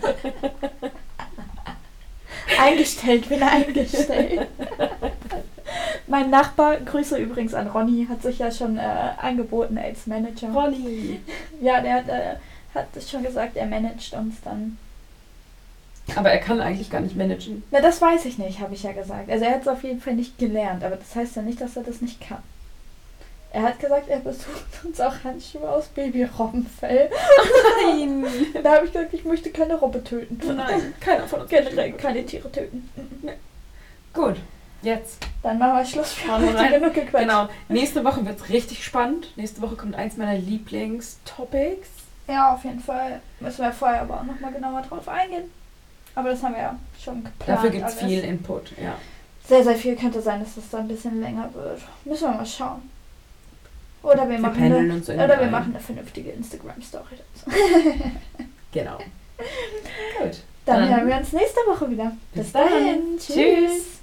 eingestellt, 2.59 3.29
bin 3.29 3.41
eingestellt. 3.43 4.47
mein 6.07 6.29
Nachbar, 6.29 6.77
Grüße 6.77 7.17
übrigens 7.17 7.53
an 7.53 7.67
Ronny, 7.67 8.07
hat 8.09 8.21
sich 8.21 8.39
ja 8.39 8.51
schon 8.51 8.77
äh, 8.77 8.81
angeboten 9.21 9.77
als 9.77 10.07
Manager. 10.07 10.49
Ronny. 10.53 11.19
Ja, 11.61 11.81
der 11.81 11.93
hat, 11.93 12.09
äh, 12.09 12.35
hat 12.73 12.87
es 12.95 13.09
schon 13.09 13.23
gesagt, 13.23 13.55
er 13.55 13.65
managt 13.65 14.13
uns 14.13 14.35
dann. 14.43 14.77
Aber 16.15 16.31
er 16.31 16.39
kann 16.39 16.59
eigentlich 16.59 16.89
gar 16.89 17.01
nicht 17.01 17.15
managen. 17.15 17.63
Na, 17.71 17.79
das 17.79 18.01
weiß 18.01 18.25
ich 18.25 18.37
nicht, 18.37 18.59
habe 18.59 18.73
ich 18.73 18.83
ja 18.83 18.91
gesagt. 18.91 19.29
Also 19.29 19.45
er 19.45 19.51
hat 19.51 19.61
es 19.61 19.67
auf 19.67 19.83
jeden 19.83 20.01
Fall 20.01 20.15
nicht 20.15 20.37
gelernt, 20.37 20.83
aber 20.83 20.97
das 20.97 21.15
heißt 21.15 21.37
ja 21.37 21.41
nicht, 21.41 21.61
dass 21.61 21.77
er 21.77 21.83
das 21.83 22.01
nicht 22.01 22.19
kann. 22.19 22.43
Er 23.53 23.61
hat 23.61 23.79
gesagt, 23.79 24.09
er 24.09 24.19
besucht 24.19 24.65
uns 24.83 24.99
auch 24.99 25.13
Handschuhe 25.23 25.69
aus 25.69 25.87
Babyrobbenfell. 25.89 27.09
Nein. 27.85 28.25
Da 28.63 28.75
habe 28.75 28.85
ich 28.85 28.93
gesagt, 28.93 29.13
ich 29.13 29.25
möchte 29.25 29.51
keine 29.51 29.75
Robbe 29.75 30.03
töten. 30.03 30.39
Nein, 30.55 30.93
keiner 30.99 31.27
von 31.27 31.41
uns. 31.41 31.49
Generell 31.51 31.93
keine 31.93 32.25
Tiere 32.25 32.51
töten. 32.51 32.89
Gut, 34.13 34.37
jetzt. 34.81 35.19
Dann 35.43 35.59
machen 35.59 35.77
wir 35.77 35.85
Schluss 35.85 36.15
wir 36.25 36.33
heute. 36.33 36.79
Genug 36.79 36.93
gequatscht. 36.95 37.27
Genau. 37.27 37.47
Nächste 37.69 38.03
Woche 38.03 38.25
wird 38.25 38.39
es 38.39 38.49
richtig 38.49 38.83
spannend. 38.83 39.27
Nächste 39.35 39.61
Woche 39.61 39.75
kommt 39.75 39.93
eins 39.95 40.17
meiner 40.17 40.37
Lieblingstopics. 40.37 41.89
Ja, 42.27 42.53
auf 42.53 42.63
jeden 42.63 42.79
Fall. 42.79 43.21
Müssen 43.39 43.63
wir 43.63 43.71
vorher 43.71 44.01
aber 44.01 44.19
auch 44.21 44.23
nochmal 44.23 44.51
genauer 44.53 44.81
drauf 44.81 45.07
eingehen. 45.07 45.51
Aber 46.15 46.29
das 46.29 46.43
haben 46.43 46.53
wir 46.55 46.61
ja 46.61 46.79
schon 47.03 47.23
geplant. 47.23 47.47
Dafür 47.47 47.69
gibt 47.69 47.87
es 47.87 47.95
viel 47.95 48.23
Input, 48.23 48.71
ja. 48.81 48.95
Sehr, 49.47 49.63
sehr 49.63 49.75
viel 49.75 49.95
könnte 49.95 50.21
sein, 50.21 50.39
dass 50.39 50.55
das 50.55 50.69
da 50.69 50.77
ein 50.79 50.87
bisschen 50.87 51.19
länger 51.21 51.49
wird. 51.53 51.81
Müssen 52.05 52.29
wir 52.31 52.37
mal 52.37 52.45
schauen. 52.45 52.89
Oder 54.03 54.23
wir, 54.29 54.35
Wir 54.35 54.39
machen, 54.39 54.63
eine, 54.63 54.93
uns 54.93 55.05
so 55.05 55.13
oder 55.13 55.27
wir 55.27 55.39
ein. 55.39 55.51
machen 55.51 55.71
eine 55.73 55.79
vernünftige 55.83 56.31
Instagram-Story 56.31 57.15
dazu. 57.45 57.57
Genau. 58.71 58.97
Gut. 60.17 60.41
Dann, 60.65 60.81
Dann 60.81 60.89
hören 60.89 61.07
wir 61.07 61.17
uns 61.17 61.31
nächste 61.31 61.59
Woche 61.67 61.91
wieder. 61.91 62.11
Bis 62.33 62.51
dahin. 62.51 63.19
Tschüss. 63.19 64.02